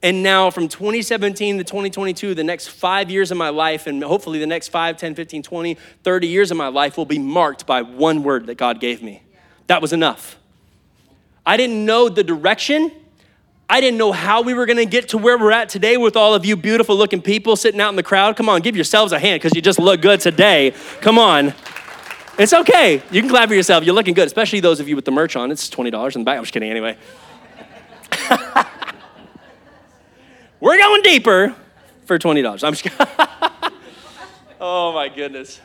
And 0.01 0.23
now, 0.23 0.49
from 0.49 0.69
2017 0.69 1.57
to 1.57 1.63
2022, 1.65 2.33
the 2.33 2.43
next 2.43 2.69
five 2.69 3.11
years 3.11 3.31
of 3.31 3.37
my 3.37 3.49
life, 3.49 3.85
and 3.85 4.01
hopefully 4.01 4.39
the 4.39 4.47
next 4.47 4.69
5, 4.69 4.95
10, 4.95 5.13
15, 5.13 5.43
20, 5.43 5.77
30 6.03 6.27
years 6.27 6.51
of 6.51 6.57
my 6.57 6.69
life 6.69 6.95
will 6.95 7.05
be 7.05 7.19
marked 7.19 7.65
by 7.65 7.81
one 7.81 8.23
word 8.23 8.47
that 8.47 8.55
God 8.55 8.79
gave 8.79 9.03
me. 9.03 9.23
That 9.67 9.81
was 9.81 9.91
enough. 9.91 10.37
I 11.45 11.57
didn't 11.57 11.85
know 11.85 12.07
the 12.07 12.23
direction. 12.23 12.91
I 13.69 13.81
didn't 13.81 13.97
know 13.97 14.13
how 14.13 14.41
we 14.41 14.53
were 14.53 14.65
gonna 14.65 14.85
get 14.85 15.09
to 15.09 15.17
where 15.17 15.37
we're 15.37 15.51
at 15.51 15.67
today 15.67 15.97
with 15.97 16.15
all 16.15 16.33
of 16.33 16.45
you 16.45 16.55
beautiful 16.55 16.95
looking 16.95 17.21
people 17.21 17.55
sitting 17.55 17.81
out 17.81 17.89
in 17.89 17.95
the 17.95 18.03
crowd. 18.03 18.37
Come 18.37 18.47
on, 18.47 18.61
give 18.61 18.75
yourselves 18.75 19.11
a 19.11 19.19
hand 19.19 19.41
because 19.41 19.53
you 19.53 19.61
just 19.61 19.79
look 19.79 20.01
good 20.01 20.21
today. 20.21 20.73
Come 21.01 21.19
on. 21.19 21.53
It's 22.37 22.53
okay. 22.53 23.03
You 23.11 23.21
can 23.21 23.29
clap 23.29 23.49
for 23.49 23.55
yourself. 23.55 23.83
You're 23.83 23.95
looking 23.95 24.13
good, 24.13 24.27
especially 24.27 24.61
those 24.61 24.79
of 24.79 24.87
you 24.87 24.95
with 24.95 25.03
the 25.03 25.11
merch 25.11 25.35
on. 25.35 25.51
It's 25.51 25.69
$20 25.69 26.15
in 26.15 26.21
the 26.21 26.25
back. 26.25 26.37
I'm 26.37 26.43
just 26.43 26.53
kidding 26.53 26.71
anyway. 26.71 26.97
We're 30.59 30.77
going 30.77 31.01
deeper 31.03 31.55
for 32.05 32.19
$20. 32.19 32.63
I'm 32.63 32.73
just 32.73 32.85
Oh 34.61 34.91
my 34.91 35.07
goodness. 35.07 35.61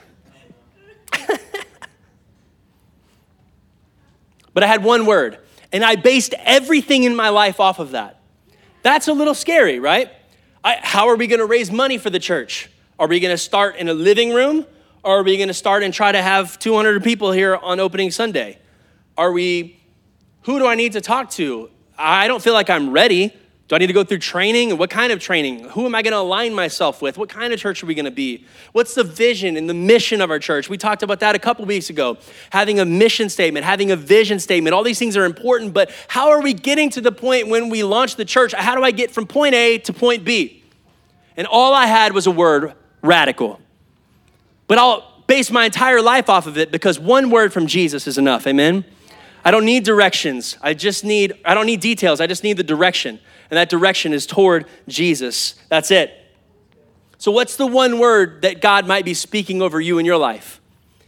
but 4.52 4.62
I 4.62 4.66
had 4.68 4.84
one 4.84 5.04
word, 5.04 5.38
and 5.72 5.84
I 5.84 5.96
based 5.96 6.32
everything 6.38 7.02
in 7.02 7.16
my 7.16 7.30
life 7.30 7.58
off 7.58 7.80
of 7.80 7.90
that. 7.90 8.20
That's 8.82 9.08
a 9.08 9.12
little 9.12 9.34
scary, 9.34 9.80
right? 9.80 10.12
I, 10.62 10.78
how 10.80 11.08
are 11.08 11.16
we 11.16 11.26
going 11.26 11.40
to 11.40 11.46
raise 11.46 11.72
money 11.72 11.98
for 11.98 12.10
the 12.10 12.20
church? 12.20 12.70
Are 12.98 13.08
we 13.08 13.18
going 13.18 13.34
to 13.34 13.38
start 13.38 13.76
in 13.76 13.88
a 13.88 13.94
living 13.94 14.32
room? 14.32 14.64
Or 15.02 15.18
are 15.18 15.22
we 15.24 15.36
going 15.36 15.48
to 15.48 15.54
start 15.54 15.82
and 15.82 15.92
try 15.92 16.12
to 16.12 16.22
have 16.22 16.58
200 16.58 17.02
people 17.02 17.32
here 17.32 17.56
on 17.56 17.80
opening 17.80 18.12
Sunday? 18.12 18.58
Are 19.18 19.32
we, 19.32 19.80
who 20.42 20.58
do 20.60 20.66
I 20.66 20.76
need 20.76 20.92
to 20.92 21.00
talk 21.00 21.30
to? 21.32 21.68
I 21.98 22.28
don't 22.28 22.42
feel 22.42 22.54
like 22.54 22.70
I'm 22.70 22.90
ready. 22.90 23.34
Do 23.74 23.76
I 23.76 23.80
need 23.80 23.88
to 23.88 23.92
go 23.92 24.04
through 24.04 24.18
training? 24.18 24.78
What 24.78 24.88
kind 24.88 25.10
of 25.10 25.18
training? 25.18 25.64
Who 25.70 25.84
am 25.84 25.96
I 25.96 26.02
going 26.02 26.12
to 26.12 26.20
align 26.20 26.54
myself 26.54 27.02
with? 27.02 27.18
What 27.18 27.28
kind 27.28 27.52
of 27.52 27.58
church 27.58 27.82
are 27.82 27.86
we 27.86 27.94
going 27.96 28.04
to 28.04 28.12
be? 28.12 28.44
What's 28.70 28.94
the 28.94 29.02
vision 29.02 29.56
and 29.56 29.68
the 29.68 29.74
mission 29.74 30.20
of 30.20 30.30
our 30.30 30.38
church? 30.38 30.70
We 30.70 30.78
talked 30.78 31.02
about 31.02 31.18
that 31.18 31.34
a 31.34 31.40
couple 31.40 31.64
weeks 31.64 31.90
ago. 31.90 32.16
Having 32.50 32.78
a 32.78 32.84
mission 32.84 33.28
statement, 33.28 33.64
having 33.64 33.90
a 33.90 33.96
vision 33.96 34.38
statement, 34.38 34.74
all 34.74 34.84
these 34.84 35.00
things 35.00 35.16
are 35.16 35.24
important, 35.24 35.74
but 35.74 35.90
how 36.06 36.30
are 36.30 36.40
we 36.40 36.54
getting 36.54 36.88
to 36.90 37.00
the 37.00 37.10
point 37.10 37.48
when 37.48 37.68
we 37.68 37.82
launch 37.82 38.14
the 38.14 38.24
church? 38.24 38.54
How 38.54 38.76
do 38.76 38.84
I 38.84 38.92
get 38.92 39.10
from 39.10 39.26
point 39.26 39.56
A 39.56 39.78
to 39.78 39.92
point 39.92 40.24
B? 40.24 40.62
And 41.36 41.48
all 41.48 41.74
I 41.74 41.86
had 41.86 42.12
was 42.12 42.28
a 42.28 42.30
word 42.30 42.74
radical. 43.02 43.60
But 44.68 44.78
I'll 44.78 45.24
base 45.26 45.50
my 45.50 45.64
entire 45.64 46.00
life 46.00 46.30
off 46.30 46.46
of 46.46 46.56
it 46.58 46.70
because 46.70 47.00
one 47.00 47.28
word 47.28 47.52
from 47.52 47.66
Jesus 47.66 48.06
is 48.06 48.18
enough. 48.18 48.46
Amen? 48.46 48.84
I 49.44 49.50
don't 49.50 49.64
need 49.64 49.82
directions. 49.82 50.58
I 50.62 50.74
just 50.74 51.04
need, 51.04 51.32
I 51.44 51.54
don't 51.54 51.66
need 51.66 51.80
details. 51.80 52.20
I 52.20 52.28
just 52.28 52.44
need 52.44 52.56
the 52.56 52.62
direction 52.62 53.18
and 53.50 53.56
that 53.56 53.68
direction 53.68 54.12
is 54.12 54.26
toward 54.26 54.66
Jesus. 54.88 55.54
That's 55.68 55.90
it. 55.90 56.12
So, 57.18 57.30
what's 57.30 57.56
the 57.56 57.66
one 57.66 57.98
word 57.98 58.42
that 58.42 58.60
God 58.60 58.86
might 58.86 59.04
be 59.04 59.14
speaking 59.14 59.62
over 59.62 59.80
you 59.80 59.98
in 59.98 60.06
your 60.06 60.16
life? 60.16 60.60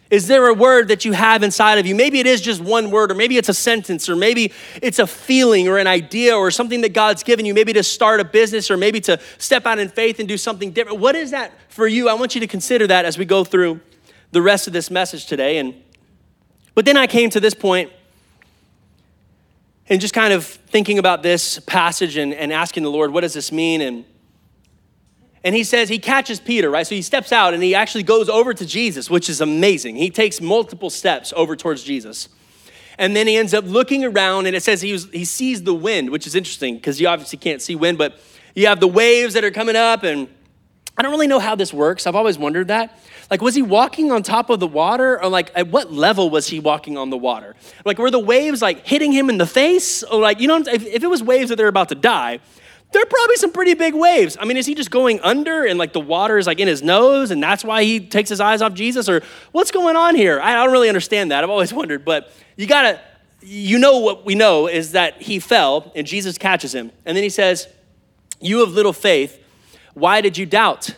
Is 0.08 0.28
there 0.28 0.46
a 0.46 0.54
word 0.54 0.88
that 0.88 1.04
you 1.04 1.12
have 1.12 1.42
inside 1.42 1.78
of 1.78 1.86
you? 1.86 1.94
Maybe 1.94 2.20
it 2.20 2.26
is 2.26 2.40
just 2.40 2.60
one 2.60 2.92
word, 2.92 3.10
or 3.10 3.14
maybe 3.14 3.38
it's 3.38 3.48
a 3.48 3.54
sentence, 3.54 4.08
or 4.08 4.14
maybe 4.14 4.52
it's 4.80 5.00
a 5.00 5.06
feeling 5.06 5.66
or 5.66 5.78
an 5.78 5.88
idea 5.88 6.36
or 6.36 6.52
something 6.52 6.82
that 6.82 6.92
God's 6.92 7.24
given 7.24 7.44
you, 7.44 7.52
maybe 7.52 7.72
to 7.72 7.82
start 7.82 8.20
a 8.20 8.24
business 8.24 8.70
or 8.70 8.76
maybe 8.76 9.00
to 9.00 9.20
step 9.38 9.66
out 9.66 9.80
in 9.80 9.88
faith 9.88 10.20
and 10.20 10.28
do 10.28 10.38
something 10.38 10.70
different. 10.70 11.00
What 11.00 11.16
is 11.16 11.32
that 11.32 11.52
for 11.68 11.88
you? 11.88 12.08
I 12.08 12.14
want 12.14 12.36
you 12.36 12.40
to 12.40 12.46
consider 12.46 12.86
that 12.86 13.04
as 13.04 13.18
we 13.18 13.24
go 13.24 13.42
through 13.42 13.80
the 14.30 14.40
rest 14.40 14.68
of 14.68 14.72
this 14.72 14.92
message 14.92 15.26
today. 15.26 15.58
And 15.58 15.74
but 16.74 16.84
then 16.84 16.96
I 16.96 17.08
came 17.08 17.30
to 17.30 17.40
this 17.40 17.54
point 17.54 17.90
and 19.88 20.00
just 20.00 20.14
kind 20.14 20.32
of 20.32 20.44
thinking 20.44 20.98
about 20.98 21.22
this 21.22 21.58
passage 21.60 22.16
and, 22.16 22.34
and 22.34 22.52
asking 22.52 22.82
the 22.82 22.90
Lord, 22.90 23.12
what 23.12 23.20
does 23.20 23.34
this 23.34 23.52
mean? 23.52 23.80
And 23.80 24.04
and 25.46 25.54
he 25.54 25.62
says 25.62 25.88
he 25.88 26.00
catches 26.00 26.40
Peter, 26.40 26.68
right? 26.68 26.84
So 26.84 26.96
he 26.96 27.02
steps 27.02 27.30
out 27.30 27.54
and 27.54 27.62
he 27.62 27.72
actually 27.72 28.02
goes 28.02 28.28
over 28.28 28.52
to 28.52 28.66
Jesus, 28.66 29.08
which 29.08 29.30
is 29.30 29.40
amazing. 29.40 29.94
He 29.94 30.10
takes 30.10 30.40
multiple 30.40 30.90
steps 30.90 31.32
over 31.36 31.54
towards 31.54 31.84
Jesus. 31.84 32.28
And 32.98 33.14
then 33.14 33.28
he 33.28 33.36
ends 33.36 33.54
up 33.54 33.64
looking 33.64 34.04
around 34.04 34.46
and 34.46 34.56
it 34.56 34.64
says 34.64 34.82
he, 34.82 34.90
was, 34.90 35.08
he 35.10 35.24
sees 35.24 35.62
the 35.62 35.72
wind, 35.72 36.10
which 36.10 36.26
is 36.26 36.34
interesting 36.34 36.74
because 36.74 37.00
you 37.00 37.06
obviously 37.06 37.38
can't 37.38 37.62
see 37.62 37.76
wind, 37.76 37.96
but 37.96 38.18
you 38.56 38.66
have 38.66 38.80
the 38.80 38.88
waves 38.88 39.34
that 39.34 39.44
are 39.44 39.52
coming 39.52 39.76
up. 39.76 40.02
And 40.02 40.26
I 40.98 41.02
don't 41.02 41.12
really 41.12 41.28
know 41.28 41.38
how 41.38 41.54
this 41.54 41.72
works. 41.72 42.08
I've 42.08 42.16
always 42.16 42.38
wondered 42.38 42.66
that. 42.66 42.98
Like, 43.30 43.42
was 43.42 43.54
he 43.54 43.62
walking 43.62 44.12
on 44.12 44.22
top 44.22 44.50
of 44.50 44.60
the 44.60 44.66
water? 44.66 45.20
Or, 45.22 45.28
like, 45.28 45.50
at 45.54 45.68
what 45.68 45.92
level 45.92 46.30
was 46.30 46.48
he 46.48 46.60
walking 46.60 46.96
on 46.96 47.10
the 47.10 47.16
water? 47.16 47.56
Like, 47.84 47.98
were 47.98 48.10
the 48.10 48.20
waves, 48.20 48.62
like, 48.62 48.86
hitting 48.86 49.12
him 49.12 49.28
in 49.28 49.38
the 49.38 49.46
face? 49.46 50.02
Or, 50.04 50.20
like, 50.20 50.40
you 50.40 50.46
know, 50.46 50.58
if, 50.58 50.86
if 50.86 51.02
it 51.02 51.08
was 51.08 51.22
waves 51.22 51.48
that 51.48 51.56
they're 51.56 51.66
about 51.68 51.88
to 51.88 51.96
die, 51.96 52.38
there 52.92 53.02
are 53.02 53.06
probably 53.06 53.36
some 53.36 53.50
pretty 53.50 53.74
big 53.74 53.94
waves. 53.94 54.36
I 54.40 54.44
mean, 54.44 54.56
is 54.56 54.64
he 54.64 54.76
just 54.76 54.92
going 54.92 55.18
under 55.20 55.64
and, 55.64 55.76
like, 55.76 55.92
the 55.92 56.00
water 56.00 56.38
is, 56.38 56.46
like, 56.46 56.60
in 56.60 56.68
his 56.68 56.82
nose 56.82 57.32
and 57.32 57.42
that's 57.42 57.64
why 57.64 57.82
he 57.82 57.98
takes 57.98 58.28
his 58.28 58.40
eyes 58.40 58.62
off 58.62 58.74
Jesus? 58.74 59.08
Or 59.08 59.22
what's 59.50 59.72
going 59.72 59.96
on 59.96 60.14
here? 60.14 60.40
I 60.40 60.54
don't 60.54 60.72
really 60.72 60.88
understand 60.88 61.32
that. 61.32 61.42
I've 61.42 61.50
always 61.50 61.72
wondered. 61.74 62.04
But 62.04 62.32
you 62.54 62.68
gotta, 62.68 63.00
you 63.42 63.78
know 63.78 63.98
what 63.98 64.24
we 64.24 64.36
know 64.36 64.68
is 64.68 64.92
that 64.92 65.20
he 65.20 65.40
fell 65.40 65.92
and 65.96 66.06
Jesus 66.06 66.38
catches 66.38 66.72
him. 66.72 66.92
And 67.04 67.16
then 67.16 67.24
he 67.24 67.30
says, 67.30 67.66
You 68.40 68.60
have 68.60 68.70
little 68.70 68.92
faith. 68.92 69.42
Why 69.94 70.20
did 70.20 70.38
you 70.38 70.46
doubt? 70.46 70.94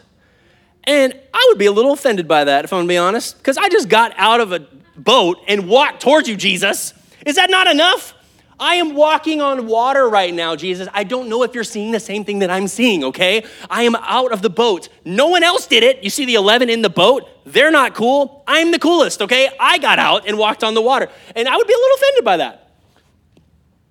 And 0.88 1.12
I 1.34 1.46
would 1.50 1.58
be 1.58 1.66
a 1.66 1.72
little 1.72 1.92
offended 1.92 2.26
by 2.26 2.44
that, 2.44 2.64
if 2.64 2.72
I'm 2.72 2.78
gonna 2.78 2.88
be 2.88 2.96
honest, 2.96 3.36
because 3.36 3.58
I 3.58 3.68
just 3.68 3.90
got 3.90 4.14
out 4.16 4.40
of 4.40 4.52
a 4.52 4.60
boat 4.96 5.36
and 5.46 5.68
walked 5.68 6.00
towards 6.00 6.30
you, 6.30 6.34
Jesus. 6.34 6.94
Is 7.26 7.36
that 7.36 7.50
not 7.50 7.66
enough? 7.66 8.14
I 8.58 8.76
am 8.76 8.94
walking 8.94 9.42
on 9.42 9.66
water 9.66 10.08
right 10.08 10.32
now, 10.32 10.56
Jesus. 10.56 10.88
I 10.94 11.04
don't 11.04 11.28
know 11.28 11.42
if 11.42 11.54
you're 11.54 11.62
seeing 11.62 11.90
the 11.90 12.00
same 12.00 12.24
thing 12.24 12.38
that 12.38 12.50
I'm 12.50 12.68
seeing, 12.68 13.04
okay? 13.04 13.44
I 13.68 13.82
am 13.82 13.96
out 13.96 14.32
of 14.32 14.40
the 14.40 14.48
boat. 14.48 14.88
No 15.04 15.26
one 15.26 15.42
else 15.42 15.66
did 15.66 15.82
it. 15.82 16.02
You 16.02 16.08
see 16.08 16.24
the 16.24 16.36
11 16.36 16.70
in 16.70 16.80
the 16.80 16.88
boat? 16.88 17.28
They're 17.44 17.70
not 17.70 17.94
cool. 17.94 18.42
I'm 18.46 18.70
the 18.70 18.78
coolest, 18.78 19.20
okay? 19.20 19.50
I 19.60 19.76
got 19.76 19.98
out 19.98 20.26
and 20.26 20.38
walked 20.38 20.64
on 20.64 20.72
the 20.72 20.82
water. 20.82 21.10
And 21.36 21.46
I 21.46 21.54
would 21.54 21.66
be 21.66 21.74
a 21.74 21.76
little 21.76 21.96
offended 21.98 22.24
by 22.24 22.36
that. 22.38 22.70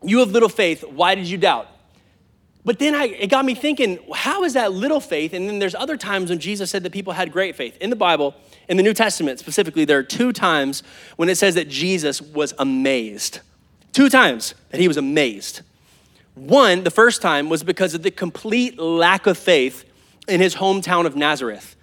You 0.01 0.19
have 0.19 0.31
little 0.31 0.49
faith. 0.49 0.83
Why 0.83 1.13
did 1.13 1.27
you 1.27 1.37
doubt? 1.37 1.69
But 2.67 2.79
then 2.79 2.95
I, 2.95 3.05
it 3.05 3.27
got 3.27 3.45
me 3.45 3.55
thinking, 3.55 3.97
how 4.13 4.43
is 4.43 4.55
that 4.55 4.73
little 4.73 4.99
faith? 4.99 5.31
And 5.31 5.47
then 5.47 5.57
there's 5.57 5.73
other 5.73 5.95
times 5.95 6.29
when 6.29 6.39
Jesus 6.39 6.69
said 6.69 6.83
that 6.83 6.91
people 6.91 7.13
had 7.13 7.31
great 7.31 7.55
faith. 7.55 7.77
In 7.77 7.89
the 7.89 7.95
Bible, 7.95 8.35
in 8.67 8.75
the 8.75 8.83
New 8.83 8.93
Testament 8.93 9.39
specifically, 9.39 9.85
there 9.85 9.97
are 9.97 10.03
two 10.03 10.33
times 10.33 10.83
when 11.15 11.29
it 11.29 11.37
says 11.37 11.55
that 11.55 11.69
Jesus 11.69 12.21
was 12.21 12.53
amazed. 12.59 13.39
Two 13.93 14.09
times 14.09 14.53
that 14.71 14.81
he 14.81 14.89
was 14.89 14.97
amazed. 14.97 15.61
One, 16.35 16.83
the 16.83 16.91
first 16.91 17.21
time, 17.21 17.47
was 17.47 17.63
because 17.63 17.93
of 17.93 18.03
the 18.03 18.11
complete 18.11 18.77
lack 18.77 19.27
of 19.27 19.37
faith 19.37 19.85
in 20.27 20.41
his 20.41 20.53
hometown 20.53 21.05
of 21.05 21.15
Nazareth. 21.15 21.77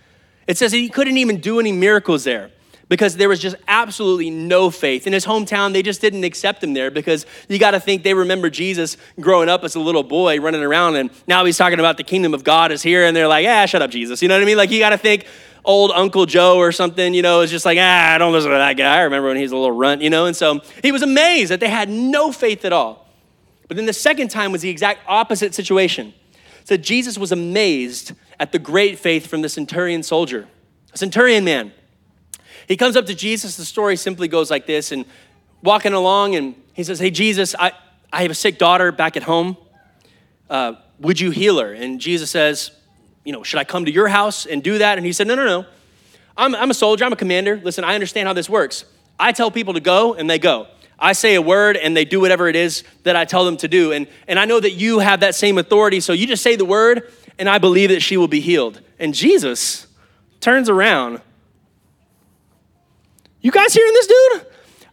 It 0.47 0.59
says 0.59 0.73
that 0.73 0.77
he 0.77 0.91
couldn't 0.91 1.17
even 1.17 1.41
do 1.41 1.61
any 1.61 1.73
miracles 1.73 2.25
there 2.25 2.51
because 2.89 3.17
there 3.17 3.29
was 3.29 3.41
just 3.41 3.57
absolutely 3.67 4.31
no 4.31 4.71
faith. 4.71 5.07
In 5.07 5.13
his 5.13 5.25
hometown, 5.25 5.73
they 5.73 5.83
just 5.83 6.01
didn't 6.01 6.25
accept 6.25 6.63
him 6.63 6.75
there 6.75 6.91
because 6.91 7.27
you 7.49 7.59
got 7.59 7.73
to 7.73 7.81
think 7.81 8.03
they 8.03 8.15
remember 8.15 8.51
Jesus 8.51 8.97
growing 9.21 9.49
up 9.49 9.65
as 9.65 9.75
a 9.75 9.81
little 9.81 10.03
boy 10.03 10.41
running 10.41 10.63
around, 10.63 10.97
and 10.97 11.11
now 11.27 11.45
he's 11.45 11.57
talking 11.57 11.79
about 11.79 11.97
the 11.97 12.05
kingdom 12.05 12.35
of 12.35 12.45
God 12.45 12.73
is 12.73 12.83
here, 12.83 13.05
and 13.05 13.17
they're 13.17 13.29
like, 13.29 13.47
ah, 13.47 13.67
shut 13.67 13.83
up, 13.83 13.91
Jesus. 13.91 14.23
You 14.23 14.29
know 14.29 14.35
what 14.35 14.43
I 14.43 14.47
mean? 14.47 14.57
Like, 14.57 14.71
you 14.71 14.79
got 14.79 14.91
to 14.91 14.99
think 14.99 15.27
old 15.65 15.91
Uncle 15.93 16.27
Joe 16.27 16.59
or 16.59 16.73
something, 16.73 17.15
you 17.15 17.23
know, 17.23 17.41
is 17.41 17.51
just 17.51 17.65
like, 17.65 17.79
ah, 17.81 18.15
I 18.15 18.19
don't 18.19 18.33
listen 18.33 18.51
to 18.51 18.57
that 18.57 18.77
guy. 18.77 18.99
I 18.99 19.03
remember 19.03 19.29
when 19.29 19.37
he 19.37 19.43
was 19.43 19.53
a 19.53 19.57
little 19.57 19.73
runt, 19.73 20.03
you 20.03 20.11
know? 20.11 20.27
And 20.27 20.37
so 20.37 20.61
he 20.83 20.93
was 20.93 21.03
amazed 21.03 21.51
that 21.51 21.61
they 21.61 21.69
had 21.69 21.89
no 21.89 22.33
faith 22.33 22.65
at 22.65 22.73
all. 22.73 23.09
But 23.67 23.77
then 23.77 23.87
the 23.87 23.95
second 23.95 24.29
time 24.29 24.53
was 24.53 24.63
the 24.63 24.69
exact 24.69 25.01
opposite 25.09 25.55
situation. 25.55 26.13
So 26.65 26.77
Jesus 26.77 27.17
was 27.17 27.33
amazed 27.33 28.13
at 28.39 28.53
the 28.53 28.59
great 28.59 28.99
faith 28.99 29.27
from 29.27 29.43
the 29.43 29.49
centurion 29.49 30.03
soldier, 30.03 30.49
a 30.93 30.99
centurion 30.99 31.45
man. 31.45 31.73
He 32.69 32.77
comes 32.77 32.97
up 32.97 33.07
to 33.07 33.15
Jesus. 33.15 33.57
The 33.57 33.65
story 33.65 33.97
simply 33.97 34.29
goes 34.29 34.51
like 34.51 34.67
this 34.67 34.93
and 34.93 35.05
walking 35.63 35.93
along, 35.93 36.35
and 36.35 36.55
he 36.73 36.85
says, 36.85 36.99
Hey, 36.99 37.11
Jesus, 37.11 37.55
I, 37.59 37.73
I 38.13 38.23
have 38.23 38.31
a 38.31 38.35
sick 38.35 38.59
daughter 38.59 38.93
back 38.93 39.17
at 39.17 39.23
home. 39.23 39.57
Uh, 40.49 40.75
would 41.01 41.21
you 41.21 41.31
heal 41.31 41.59
her? 41.59 41.73
And 41.73 42.01
Jesus 42.01 42.31
says, 42.31 42.71
You 43.25 43.33
know, 43.33 43.43
should 43.43 43.59
I 43.59 43.65
come 43.65 43.85
to 43.85 43.93
your 43.93 44.09
house 44.09 44.47
and 44.47 44.63
do 44.63 44.79
that? 44.79 44.99
And 44.99 45.07
he 45.07 45.13
said, 45.13 45.27
No, 45.27 45.35
no, 45.35 45.45
no. 45.45 45.67
I'm, 46.37 46.55
I'm 46.55 46.71
a 46.71 46.75
soldier, 46.75 47.05
I'm 47.05 47.13
a 47.13 47.17
commander. 47.17 47.61
Listen, 47.63 47.85
I 47.85 47.95
understand 47.95 48.27
how 48.27 48.35
this 48.35 48.49
works. 48.49 48.85
I 49.19 49.33
tell 49.33 49.51
people 49.51 49.75
to 49.75 49.81
go, 49.81 50.15
and 50.15 50.29
they 50.29 50.39
go. 50.39 50.67
I 50.99 51.13
say 51.13 51.35
a 51.35 51.43
word 51.43 51.77
and 51.77 51.97
they 51.97 52.05
do 52.05 52.21
whatever 52.21 52.49
it 52.49 52.57
is 52.57 52.85
that 53.03 53.17
I 53.17 53.25
tell 53.25 53.45
them 53.45 53.57
to 53.59 53.69
do. 53.69 53.93
And, 53.93 54.07
and 54.29 54.39
I 54.39 54.45
know 54.45 54.61
that 54.61 54.73
you 54.73 55.01
have 55.01 55.21
that 55.21 55.35
same 55.35 55.59
authority. 55.59 56.01
So 56.01 56.13
you 56.13 56.27
just 56.27 56.43
say 56.43 56.57
the 56.57 56.65
word 56.65 57.13
and 57.39 57.49
I 57.49 57.59
believe 57.59 57.91
that 57.91 58.01
she 58.01 58.17
will 58.17 58.29
be 58.29 58.41
healed. 58.41 58.81
And 58.99 59.13
Jesus 59.13 59.87
turns 60.41 60.69
around 60.69 61.21
you 63.45 63.53
guys 63.53 63.75
hearing 63.75 63.93
this 63.93 64.07
dude? 64.07 64.47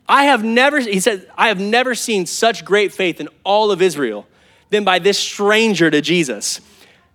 I 0.10 0.26
have 0.26 0.44
never, 0.44 0.82
he 0.82 1.00
said, 1.00 1.26
I 1.38 1.48
have 1.48 1.60
never 1.60 1.96
seen 1.96 2.26
such 2.26 2.66
great 2.66 2.92
faith 2.92 3.22
in 3.22 3.30
all 3.46 3.72
of 3.72 3.82
Israel 3.82 4.28
than 4.72 4.84
by 4.84 5.00
this 5.00 5.18
stranger 5.18 5.90
to 5.90 6.02
Jesus. 6.02 6.60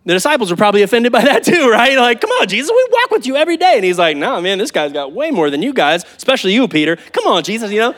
The 0.07 0.15
disciples 0.15 0.51
were 0.51 0.57
probably 0.57 0.81
offended 0.81 1.13
by 1.13 1.21
that 1.25 1.45
too, 1.45 1.69
right? 1.71 1.99
Like, 1.99 2.23
come 2.23 2.31
on, 2.31 2.49
Jesus, 2.49 2.71
we 2.71 2.87
walk 2.91 3.11
with 3.11 3.27
you 3.27 3.37
every 3.37 3.59
day. 3.59 3.75
And 3.75 3.85
he's 3.85 3.99
like, 3.99 4.17
no, 4.17 4.41
man, 4.41 4.57
this 4.57 4.71
guy's 4.71 4.93
got 4.93 5.13
way 5.13 5.31
more 5.31 5.51
than 5.51 5.61
you 5.61 5.75
guys, 5.75 6.05
especially 6.17 6.55
you, 6.55 6.67
Peter. 6.69 6.97
Come 6.97 7.27
on, 7.27 7.43
Jesus, 7.45 7.71
you 7.71 7.81
know? 7.81 7.95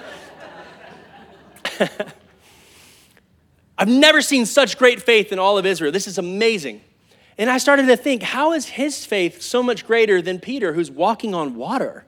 I've 3.79 3.87
never 3.87 4.21
seen 4.21 4.47
such 4.47 4.77
great 4.79 5.01
faith 5.01 5.31
in 5.31 5.39
all 5.39 5.59
of 5.59 5.65
Israel. 5.65 5.93
This 5.93 6.09
is 6.09 6.19
amazing. 6.19 6.81
And 7.39 7.49
I 7.49 7.59
started 7.59 7.87
to 7.87 7.97
think, 7.97 8.25
how 8.25 8.53
is 8.53 8.71
his 8.71 9.07
faith 9.07 9.43
so 9.43 9.63
much 9.63 9.87
greater 9.87 10.21
than 10.21 10.41
Peter, 10.41 10.73
who's 10.73 10.91
walking 10.91 11.37
on 11.37 11.55
water? 11.55 12.05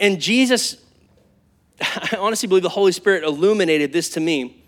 And 0.00 0.20
Jesus, 0.20 0.76
I 1.80 2.16
honestly 2.18 2.48
believe 2.48 2.64
the 2.64 2.68
Holy 2.68 2.92
Spirit 2.92 3.22
illuminated 3.22 3.92
this 3.92 4.08
to 4.10 4.20
me, 4.20 4.64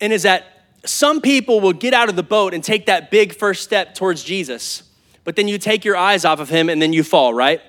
and 0.00 0.12
is 0.12 0.24
that 0.24 0.66
some 0.84 1.20
people 1.20 1.60
will 1.60 1.72
get 1.72 1.94
out 1.94 2.08
of 2.08 2.16
the 2.16 2.22
boat 2.22 2.52
and 2.52 2.62
take 2.62 2.86
that 2.86 3.10
big 3.10 3.34
first 3.34 3.62
step 3.62 3.94
towards 3.94 4.24
Jesus, 4.24 4.82
but 5.24 5.36
then 5.36 5.46
you 5.46 5.56
take 5.58 5.84
your 5.84 5.96
eyes 5.96 6.24
off 6.24 6.40
of 6.40 6.48
him 6.48 6.68
and 6.68 6.82
then 6.82 6.92
you 6.92 7.04
fall, 7.04 7.32
right? 7.32 7.60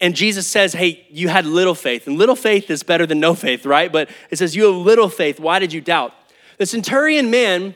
And 0.00 0.14
Jesus 0.14 0.46
says, 0.46 0.74
Hey, 0.74 1.04
you 1.10 1.28
had 1.28 1.44
little 1.44 1.74
faith. 1.74 2.06
And 2.06 2.16
little 2.16 2.36
faith 2.36 2.70
is 2.70 2.84
better 2.84 3.04
than 3.04 3.18
no 3.18 3.34
faith, 3.34 3.66
right? 3.66 3.90
But 3.90 4.08
it 4.30 4.38
says, 4.38 4.54
You 4.54 4.66
have 4.66 4.76
little 4.76 5.08
faith. 5.08 5.40
Why 5.40 5.58
did 5.58 5.72
you 5.72 5.80
doubt? 5.80 6.14
The 6.58 6.66
centurion 6.66 7.30
man 7.30 7.74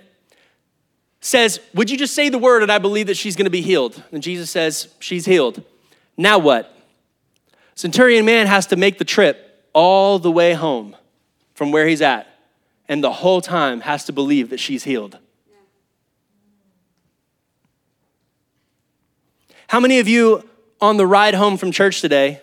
says, 1.21 1.59
Would 1.75 1.91
you 1.91 1.99
just 1.99 2.15
say 2.15 2.29
the 2.29 2.39
word 2.39 2.63
and 2.63 2.71
I 2.71 2.79
believe 2.79 3.09
that 3.09 3.17
she's 3.17 3.35
gonna 3.35 3.51
be 3.51 3.61
healed? 3.61 4.01
And 4.13 4.23
Jesus 4.23 4.51
says, 4.51 4.95
She's 5.01 5.25
healed. 5.25 5.65
Now 6.17 6.39
what? 6.39 6.73
Centurion 7.75 8.25
man 8.25 8.47
has 8.47 8.67
to 8.67 8.77
make 8.77 8.99
the 8.99 9.05
trip 9.05 9.67
all 9.73 10.19
the 10.19 10.31
way 10.31 10.53
home 10.53 10.97
from 11.55 11.73
where 11.73 11.87
he's 11.87 12.03
at, 12.03 12.27
and 12.89 13.03
the 13.03 13.13
whole 13.13 13.41
time 13.41 13.81
has 13.81 14.05
to 14.05 14.13
believe 14.13 14.51
that 14.51 14.61
she's 14.61 14.85
healed. 14.85 15.19
How 19.69 19.81
many 19.81 20.01
of 20.01 20.09
you 20.09 20.47
on 20.81 20.99
the 20.99 21.07
ride 21.07 21.35
home 21.35 21.57
from 21.57 21.73
church 21.73 22.03
today? 22.03 22.43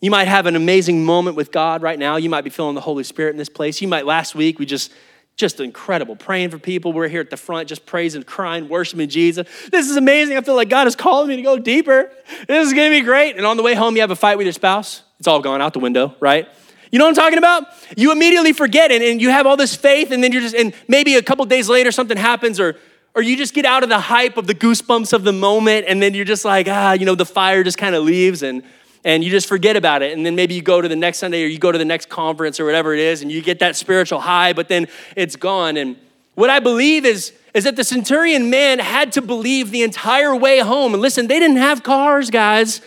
You 0.00 0.10
might 0.10 0.28
have 0.28 0.46
an 0.46 0.54
amazing 0.56 1.04
moment 1.04 1.36
with 1.36 1.50
God 1.50 1.82
right 1.82 1.98
now. 1.98 2.16
You 2.16 2.30
might 2.30 2.44
be 2.44 2.50
feeling 2.50 2.74
the 2.74 2.80
Holy 2.80 3.04
Spirit 3.04 3.30
in 3.30 3.36
this 3.36 3.48
place. 3.48 3.82
You 3.82 3.88
might, 3.88 4.06
last 4.06 4.34
week, 4.34 4.58
we 4.58 4.64
just 4.64 4.92
just 5.40 5.58
incredible. 5.58 6.14
Praying 6.14 6.50
for 6.50 6.58
people. 6.58 6.92
We're 6.92 7.08
here 7.08 7.20
at 7.20 7.30
the 7.30 7.36
front, 7.36 7.68
just 7.68 7.86
praising, 7.86 8.22
crying, 8.22 8.68
worshiping 8.68 9.08
Jesus. 9.08 9.48
This 9.70 9.90
is 9.90 9.96
amazing. 9.96 10.36
I 10.36 10.42
feel 10.42 10.54
like 10.54 10.68
God 10.68 10.86
is 10.86 10.94
calling 10.94 11.28
me 11.28 11.36
to 11.36 11.42
go 11.42 11.58
deeper. 11.58 12.12
This 12.46 12.66
is 12.68 12.72
gonna 12.72 12.90
be 12.90 13.00
great. 13.00 13.36
And 13.36 13.44
on 13.44 13.56
the 13.56 13.62
way 13.62 13.74
home, 13.74 13.96
you 13.96 14.02
have 14.02 14.10
a 14.10 14.16
fight 14.16 14.38
with 14.38 14.46
your 14.46 14.52
spouse. 14.52 15.02
It's 15.18 15.26
all 15.26 15.40
gone 15.40 15.60
out 15.60 15.72
the 15.72 15.80
window, 15.80 16.14
right? 16.20 16.48
You 16.92 16.98
know 16.98 17.04
what 17.04 17.10
I'm 17.10 17.22
talking 17.22 17.38
about? 17.38 17.64
You 17.96 18.12
immediately 18.12 18.52
forget 18.52 18.90
it 18.90 19.02
and 19.02 19.20
you 19.20 19.30
have 19.30 19.46
all 19.46 19.56
this 19.56 19.74
faith, 19.74 20.10
and 20.10 20.22
then 20.22 20.32
you're 20.32 20.42
just, 20.42 20.54
and 20.54 20.74
maybe 20.88 21.14
a 21.16 21.22
couple 21.22 21.44
days 21.46 21.68
later 21.68 21.90
something 21.90 22.16
happens, 22.16 22.60
or 22.60 22.76
or 23.14 23.22
you 23.22 23.36
just 23.36 23.54
get 23.54 23.64
out 23.64 23.82
of 23.82 23.88
the 23.88 23.98
hype 23.98 24.36
of 24.36 24.46
the 24.46 24.54
goosebumps 24.54 25.12
of 25.12 25.24
the 25.24 25.32
moment, 25.32 25.86
and 25.88 26.00
then 26.00 26.14
you're 26.14 26.24
just 26.24 26.44
like, 26.44 26.68
ah, 26.68 26.92
you 26.92 27.04
know, 27.04 27.16
the 27.16 27.26
fire 27.26 27.64
just 27.64 27.76
kind 27.76 27.94
of 27.94 28.04
leaves 28.04 28.42
and 28.42 28.62
and 29.04 29.24
you 29.24 29.30
just 29.30 29.48
forget 29.48 29.76
about 29.76 30.02
it. 30.02 30.16
And 30.16 30.24
then 30.24 30.34
maybe 30.34 30.54
you 30.54 30.62
go 30.62 30.80
to 30.80 30.88
the 30.88 30.96
next 30.96 31.18
Sunday 31.18 31.42
or 31.44 31.46
you 31.46 31.58
go 31.58 31.72
to 31.72 31.78
the 31.78 31.84
next 31.84 32.08
conference 32.08 32.60
or 32.60 32.64
whatever 32.64 32.94
it 32.94 33.00
is, 33.00 33.22
and 33.22 33.30
you 33.30 33.42
get 33.42 33.58
that 33.60 33.76
spiritual 33.76 34.20
high, 34.20 34.52
but 34.52 34.68
then 34.68 34.88
it's 35.16 35.36
gone. 35.36 35.76
And 35.76 35.96
what 36.34 36.50
I 36.50 36.60
believe 36.60 37.04
is, 37.04 37.32
is 37.54 37.64
that 37.64 37.76
the 37.76 37.84
centurion 37.84 38.50
man 38.50 38.78
had 38.78 39.12
to 39.12 39.22
believe 39.22 39.70
the 39.70 39.82
entire 39.82 40.34
way 40.36 40.60
home. 40.60 40.94
And 40.94 41.02
listen, 41.02 41.26
they 41.26 41.38
didn't 41.38 41.56
have 41.56 41.82
cars, 41.82 42.30
guys. 42.30 42.80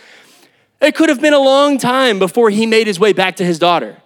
It 0.80 0.94
could 0.94 1.08
have 1.08 1.20
been 1.20 1.34
a 1.34 1.38
long 1.38 1.78
time 1.78 2.18
before 2.18 2.50
he 2.50 2.66
made 2.66 2.86
his 2.86 2.98
way 2.98 3.12
back 3.12 3.36
to 3.36 3.44
his 3.44 3.58
daughter. 3.58 3.98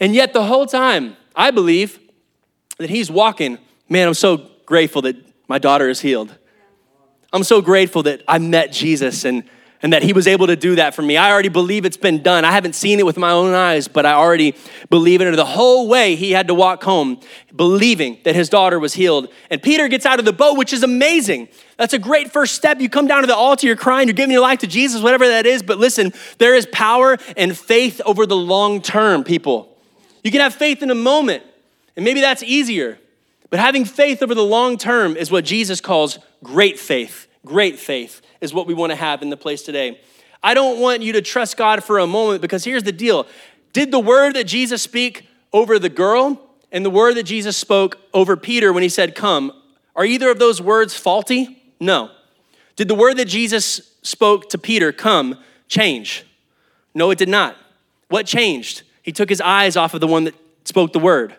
And 0.00 0.14
yet, 0.14 0.32
the 0.32 0.44
whole 0.44 0.66
time, 0.66 1.16
I 1.34 1.50
believe 1.50 1.98
that 2.78 2.90
he's 2.90 3.10
walking, 3.10 3.58
man, 3.88 4.08
I'm 4.08 4.14
so 4.14 4.48
grateful 4.66 5.02
that 5.02 5.16
my 5.48 5.58
daughter 5.58 5.88
is 5.88 6.00
healed. 6.00 6.36
I'm 7.32 7.44
so 7.44 7.60
grateful 7.60 8.02
that 8.04 8.22
I 8.26 8.38
met 8.38 8.72
Jesus 8.72 9.24
and 9.24 9.44
and 9.82 9.92
that 9.92 10.02
he 10.04 10.12
was 10.12 10.28
able 10.28 10.46
to 10.46 10.54
do 10.54 10.76
that 10.76 10.94
for 10.94 11.02
me. 11.02 11.16
I 11.16 11.32
already 11.32 11.48
believe 11.48 11.84
it's 11.84 11.96
been 11.96 12.22
done. 12.22 12.44
I 12.44 12.52
haven't 12.52 12.74
seen 12.74 13.00
it 13.00 13.06
with 13.06 13.16
my 13.16 13.32
own 13.32 13.52
eyes, 13.52 13.88
but 13.88 14.06
I 14.06 14.12
already 14.12 14.54
believe 14.90 15.20
in 15.20 15.26
it. 15.26 15.34
The 15.34 15.44
whole 15.44 15.88
way 15.88 16.14
he 16.14 16.30
had 16.30 16.46
to 16.46 16.54
walk 16.54 16.84
home 16.84 17.18
believing 17.54 18.18
that 18.22 18.36
his 18.36 18.48
daughter 18.48 18.78
was 18.78 18.94
healed. 18.94 19.28
And 19.50 19.60
Peter 19.60 19.88
gets 19.88 20.06
out 20.06 20.20
of 20.20 20.24
the 20.24 20.32
boat, 20.32 20.56
which 20.56 20.72
is 20.72 20.84
amazing. 20.84 21.48
That's 21.78 21.94
a 21.94 21.98
great 21.98 22.32
first 22.32 22.54
step. 22.54 22.80
You 22.80 22.88
come 22.88 23.08
down 23.08 23.22
to 23.22 23.26
the 23.26 23.34
altar, 23.34 23.66
you're 23.66 23.74
crying, 23.74 24.06
you're 24.06 24.14
giving 24.14 24.32
your 24.32 24.40
life 24.40 24.60
to 24.60 24.68
Jesus, 24.68 25.02
whatever 25.02 25.26
that 25.26 25.46
is. 25.46 25.64
But 25.64 25.78
listen, 25.78 26.12
there 26.38 26.54
is 26.54 26.66
power 26.66 27.18
and 27.36 27.56
faith 27.56 28.00
over 28.06 28.24
the 28.24 28.36
long 28.36 28.80
term, 28.82 29.24
people. 29.24 29.76
You 30.22 30.30
can 30.30 30.40
have 30.40 30.54
faith 30.54 30.82
in 30.84 30.90
a 30.90 30.94
moment, 30.94 31.42
and 31.96 32.04
maybe 32.04 32.20
that's 32.20 32.44
easier. 32.44 33.00
But 33.50 33.58
having 33.58 33.84
faith 33.84 34.22
over 34.22 34.34
the 34.34 34.44
long 34.44 34.78
term 34.78 35.16
is 35.16 35.30
what 35.30 35.44
Jesus 35.44 35.80
calls 35.80 36.20
great 36.44 36.78
faith. 36.78 37.26
Great 37.44 37.80
faith 37.80 38.22
is 38.42 38.52
what 38.52 38.66
we 38.66 38.74
want 38.74 38.90
to 38.90 38.96
have 38.96 39.22
in 39.22 39.30
the 39.30 39.36
place 39.36 39.62
today. 39.62 39.98
I 40.42 40.52
don't 40.52 40.80
want 40.80 41.02
you 41.02 41.12
to 41.14 41.22
trust 41.22 41.56
God 41.56 41.82
for 41.82 41.98
a 41.98 42.06
moment 42.06 42.42
because 42.42 42.64
here's 42.64 42.82
the 42.82 42.92
deal. 42.92 43.26
Did 43.72 43.90
the 43.90 44.00
word 44.00 44.34
that 44.34 44.44
Jesus 44.44 44.82
speak 44.82 45.26
over 45.52 45.78
the 45.78 45.88
girl 45.88 46.50
and 46.70 46.84
the 46.84 46.90
word 46.90 47.14
that 47.14 47.22
Jesus 47.22 47.56
spoke 47.56 47.98
over 48.12 48.36
Peter 48.36 48.72
when 48.72 48.82
he 48.82 48.88
said, 48.88 49.14
Come, 49.14 49.52
are 49.94 50.04
either 50.04 50.30
of 50.30 50.38
those 50.38 50.60
words 50.60 50.94
faulty? 50.94 51.62
No. 51.80 52.10
Did 52.76 52.88
the 52.88 52.94
word 52.94 53.16
that 53.18 53.26
Jesus 53.26 53.96
spoke 54.02 54.50
to 54.50 54.58
Peter, 54.58 54.92
Come, 54.92 55.38
change? 55.68 56.26
No, 56.94 57.10
it 57.10 57.18
did 57.18 57.28
not. 57.28 57.56
What 58.08 58.26
changed? 58.26 58.82
He 59.02 59.12
took 59.12 59.28
his 59.28 59.40
eyes 59.40 59.76
off 59.76 59.94
of 59.94 60.00
the 60.00 60.06
one 60.06 60.24
that 60.24 60.34
spoke 60.64 60.92
the 60.92 60.98
word. 60.98 61.36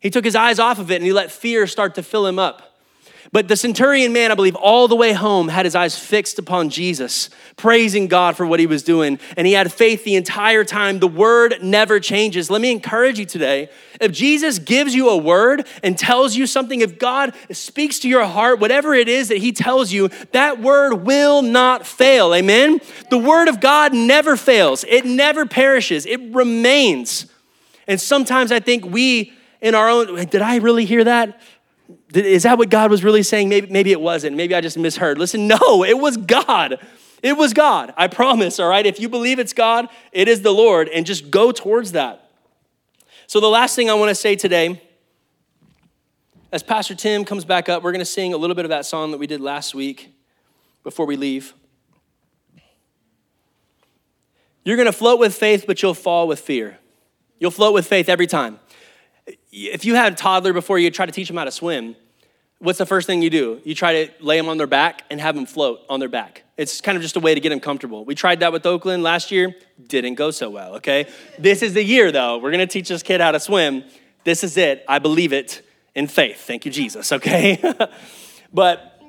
He 0.00 0.10
took 0.10 0.24
his 0.24 0.36
eyes 0.36 0.58
off 0.58 0.78
of 0.78 0.90
it 0.90 0.96
and 0.96 1.04
he 1.04 1.12
let 1.12 1.32
fear 1.32 1.66
start 1.66 1.94
to 1.96 2.02
fill 2.02 2.26
him 2.26 2.38
up. 2.38 2.75
But 3.32 3.48
the 3.48 3.56
centurion 3.56 4.12
man, 4.12 4.30
I 4.30 4.34
believe, 4.34 4.56
all 4.56 4.88
the 4.88 4.96
way 4.96 5.12
home 5.12 5.48
had 5.48 5.66
his 5.66 5.74
eyes 5.74 5.98
fixed 5.98 6.38
upon 6.38 6.70
Jesus, 6.70 7.30
praising 7.56 8.06
God 8.06 8.36
for 8.36 8.46
what 8.46 8.60
he 8.60 8.66
was 8.66 8.82
doing. 8.82 9.18
And 9.36 9.46
he 9.46 9.52
had 9.52 9.72
faith 9.72 10.04
the 10.04 10.14
entire 10.14 10.64
time. 10.64 10.98
The 10.98 11.08
word 11.08 11.56
never 11.62 12.00
changes. 12.00 12.50
Let 12.50 12.60
me 12.60 12.70
encourage 12.70 13.18
you 13.18 13.24
today. 13.24 13.68
If 14.00 14.12
Jesus 14.12 14.58
gives 14.58 14.94
you 14.94 15.08
a 15.08 15.16
word 15.16 15.66
and 15.82 15.98
tells 15.98 16.36
you 16.36 16.46
something, 16.46 16.80
if 16.80 16.98
God 16.98 17.34
speaks 17.50 17.98
to 18.00 18.08
your 18.08 18.24
heart, 18.24 18.60
whatever 18.60 18.94
it 18.94 19.08
is 19.08 19.28
that 19.28 19.38
he 19.38 19.52
tells 19.52 19.92
you, 19.92 20.10
that 20.32 20.60
word 20.60 20.94
will 20.94 21.42
not 21.42 21.86
fail. 21.86 22.34
Amen? 22.34 22.80
The 23.10 23.18
word 23.18 23.48
of 23.48 23.60
God 23.60 23.94
never 23.94 24.36
fails, 24.36 24.84
it 24.88 25.04
never 25.04 25.46
perishes, 25.46 26.06
it 26.06 26.20
remains. 26.34 27.26
And 27.88 28.00
sometimes 28.00 28.50
I 28.52 28.60
think 28.60 28.84
we, 28.84 29.32
in 29.60 29.74
our 29.74 29.88
own, 29.88 30.26
did 30.26 30.42
I 30.42 30.56
really 30.56 30.84
hear 30.84 31.04
that? 31.04 31.40
Is 32.14 32.44
that 32.44 32.56
what 32.58 32.70
God 32.70 32.90
was 32.90 33.02
really 33.02 33.22
saying? 33.22 33.48
Maybe, 33.48 33.66
maybe 33.68 33.92
it 33.92 34.00
wasn't. 34.00 34.36
Maybe 34.36 34.54
I 34.54 34.60
just 34.60 34.78
misheard. 34.78 35.18
Listen, 35.18 35.46
no, 35.48 35.84
it 35.84 35.98
was 35.98 36.16
God. 36.16 36.78
It 37.22 37.36
was 37.36 37.52
God. 37.52 37.92
I 37.96 38.08
promise, 38.08 38.60
all 38.60 38.68
right? 38.68 38.86
If 38.86 39.00
you 39.00 39.08
believe 39.08 39.38
it's 39.38 39.52
God, 39.52 39.88
it 40.12 40.28
is 40.28 40.42
the 40.42 40.52
Lord, 40.52 40.88
and 40.88 41.04
just 41.04 41.30
go 41.30 41.50
towards 41.50 41.92
that. 41.92 42.30
So, 43.26 43.40
the 43.40 43.48
last 43.48 43.74
thing 43.74 43.90
I 43.90 43.94
want 43.94 44.10
to 44.10 44.14
say 44.14 44.36
today, 44.36 44.80
as 46.52 46.62
Pastor 46.62 46.94
Tim 46.94 47.24
comes 47.24 47.44
back 47.44 47.68
up, 47.68 47.82
we're 47.82 47.92
going 47.92 48.00
to 48.00 48.04
sing 48.04 48.32
a 48.32 48.36
little 48.36 48.54
bit 48.54 48.64
of 48.64 48.68
that 48.68 48.86
song 48.86 49.10
that 49.10 49.18
we 49.18 49.26
did 49.26 49.40
last 49.40 49.74
week 49.74 50.14
before 50.84 51.06
we 51.06 51.16
leave. 51.16 51.52
You're 54.64 54.76
going 54.76 54.86
to 54.86 54.92
float 54.92 55.18
with 55.18 55.34
faith, 55.34 55.64
but 55.66 55.82
you'll 55.82 55.94
fall 55.94 56.28
with 56.28 56.40
fear. 56.40 56.78
You'll 57.38 57.50
float 57.50 57.74
with 57.74 57.86
faith 57.86 58.08
every 58.08 58.26
time. 58.26 58.60
If 59.58 59.86
you 59.86 59.94
had 59.94 60.12
a 60.12 60.16
toddler 60.16 60.52
before 60.52 60.78
you 60.78 60.90
try 60.90 61.06
to 61.06 61.12
teach 61.12 61.28
them 61.28 61.38
how 61.38 61.44
to 61.44 61.50
swim, 61.50 61.96
what's 62.58 62.78
the 62.78 62.84
first 62.84 63.06
thing 63.06 63.22
you 63.22 63.30
do? 63.30 63.58
You 63.64 63.74
try 63.74 64.04
to 64.04 64.12
lay 64.20 64.36
them 64.36 64.50
on 64.50 64.58
their 64.58 64.66
back 64.66 65.04
and 65.10 65.18
have 65.18 65.34
them 65.34 65.46
float 65.46 65.80
on 65.88 65.98
their 65.98 66.10
back. 66.10 66.42
It's 66.58 66.82
kind 66.82 66.96
of 66.96 67.00
just 67.00 67.16
a 67.16 67.20
way 67.20 67.34
to 67.34 67.40
get 67.40 67.48
them 67.48 67.60
comfortable. 67.60 68.04
We 68.04 68.14
tried 68.14 68.40
that 68.40 68.52
with 68.52 68.66
Oakland 68.66 69.02
last 69.02 69.30
year, 69.30 69.54
didn't 69.86 70.16
go 70.16 70.30
so 70.30 70.50
well, 70.50 70.76
okay? 70.76 71.06
This 71.38 71.62
is 71.62 71.72
the 71.72 71.82
year 71.82 72.12
though. 72.12 72.36
We're 72.36 72.50
gonna 72.50 72.66
teach 72.66 72.90
this 72.90 73.02
kid 73.02 73.22
how 73.22 73.32
to 73.32 73.40
swim. 73.40 73.84
This 74.24 74.44
is 74.44 74.58
it. 74.58 74.84
I 74.86 74.98
believe 74.98 75.32
it 75.32 75.66
in 75.94 76.06
faith. 76.06 76.42
Thank 76.42 76.66
you, 76.66 76.70
Jesus, 76.70 77.10
okay? 77.12 77.58
but 78.52 79.00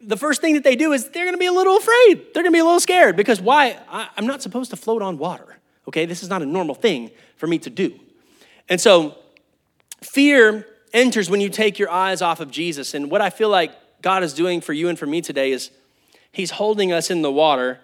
the 0.00 0.16
first 0.16 0.40
thing 0.40 0.54
that 0.54 0.64
they 0.64 0.76
do 0.76 0.92
is 0.92 1.10
they're 1.10 1.26
gonna 1.26 1.36
be 1.36 1.44
a 1.44 1.52
little 1.52 1.76
afraid. 1.76 2.32
They're 2.32 2.42
gonna 2.42 2.52
be 2.52 2.60
a 2.60 2.64
little 2.64 2.80
scared 2.80 3.16
because 3.16 3.38
why? 3.38 3.78
I, 3.90 4.08
am 4.16 4.26
not 4.26 4.40
supposed 4.40 4.70
to 4.70 4.76
float 4.76 5.02
on 5.02 5.18
water, 5.18 5.58
okay? 5.88 6.06
This 6.06 6.22
is 6.22 6.30
not 6.30 6.40
a 6.40 6.46
normal 6.46 6.74
thing 6.74 7.10
for 7.36 7.46
me 7.46 7.58
to 7.58 7.68
do. 7.68 8.00
And 8.66 8.80
so, 8.80 9.16
fear 10.02 10.66
enters 10.92 11.30
when 11.30 11.40
you 11.40 11.48
take 11.48 11.78
your 11.78 11.90
eyes 11.90 12.22
off 12.22 12.40
of 12.40 12.50
Jesus. 12.50 12.94
And 12.94 13.10
what 13.10 13.20
I 13.20 13.30
feel 13.30 13.48
like 13.48 13.72
God 14.02 14.22
is 14.22 14.32
doing 14.32 14.60
for 14.60 14.72
you 14.72 14.88
and 14.88 14.98
for 14.98 15.06
me 15.06 15.20
today 15.20 15.52
is 15.52 15.70
He's 16.32 16.52
holding 16.52 16.92
us 16.92 17.10
in 17.10 17.22
the 17.22 17.32
water 17.32 17.80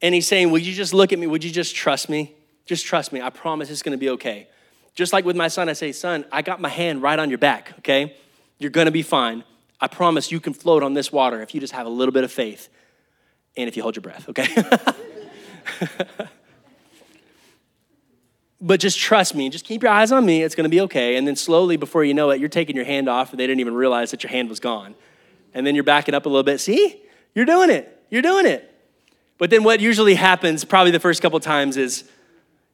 and 0.00 0.14
He's 0.14 0.26
saying, 0.26 0.50
Would 0.50 0.64
you 0.64 0.74
just 0.74 0.94
look 0.94 1.12
at 1.12 1.18
me? 1.18 1.26
Would 1.26 1.44
you 1.44 1.50
just 1.50 1.74
trust 1.74 2.08
me? 2.08 2.34
Just 2.66 2.86
trust 2.86 3.12
me. 3.12 3.20
I 3.20 3.30
promise 3.30 3.70
it's 3.70 3.82
gonna 3.82 3.96
be 3.96 4.10
okay. 4.10 4.48
Just 4.94 5.12
like 5.12 5.24
with 5.24 5.36
my 5.36 5.48
son, 5.48 5.68
I 5.68 5.74
say, 5.74 5.92
Son, 5.92 6.24
I 6.32 6.42
got 6.42 6.60
my 6.60 6.68
hand 6.68 7.02
right 7.02 7.18
on 7.18 7.28
your 7.28 7.38
back, 7.38 7.74
okay? 7.78 8.16
You're 8.58 8.70
gonna 8.70 8.90
be 8.90 9.02
fine. 9.02 9.44
I 9.80 9.86
promise 9.86 10.32
you 10.32 10.40
can 10.40 10.54
float 10.54 10.82
on 10.82 10.94
this 10.94 11.12
water 11.12 11.40
if 11.40 11.54
you 11.54 11.60
just 11.60 11.72
have 11.72 11.86
a 11.86 11.90
little 11.90 12.12
bit 12.12 12.24
of 12.24 12.32
faith 12.32 12.68
and 13.56 13.68
if 13.68 13.76
you 13.76 13.82
hold 13.82 13.96
your 13.96 14.02
breath, 14.02 14.28
okay? 14.28 14.48
but 18.60 18.80
just 18.80 18.98
trust 18.98 19.34
me, 19.34 19.48
just 19.48 19.64
keep 19.64 19.82
your 19.82 19.92
eyes 19.92 20.12
on 20.12 20.24
me, 20.26 20.42
it's 20.42 20.54
gonna 20.54 20.68
be 20.68 20.80
okay. 20.82 21.16
And 21.16 21.26
then 21.26 21.36
slowly, 21.36 21.76
before 21.76 22.04
you 22.04 22.14
know 22.14 22.30
it, 22.30 22.40
you're 22.40 22.48
taking 22.48 22.76
your 22.76 22.84
hand 22.84 23.08
off 23.08 23.30
and 23.30 23.40
they 23.40 23.46
didn't 23.46 23.60
even 23.60 23.74
realize 23.74 24.10
that 24.10 24.22
your 24.22 24.30
hand 24.30 24.48
was 24.48 24.60
gone. 24.60 24.94
And 25.54 25.66
then 25.66 25.74
you're 25.74 25.84
backing 25.84 26.14
up 26.14 26.26
a 26.26 26.28
little 26.28 26.42
bit. 26.42 26.58
See, 26.60 27.00
you're 27.34 27.44
doing 27.44 27.70
it, 27.70 28.04
you're 28.10 28.22
doing 28.22 28.46
it. 28.46 28.74
But 29.38 29.50
then 29.50 29.62
what 29.62 29.80
usually 29.80 30.14
happens, 30.14 30.64
probably 30.64 30.90
the 30.90 31.00
first 31.00 31.22
couple 31.22 31.38
times, 31.40 31.76
is 31.76 32.04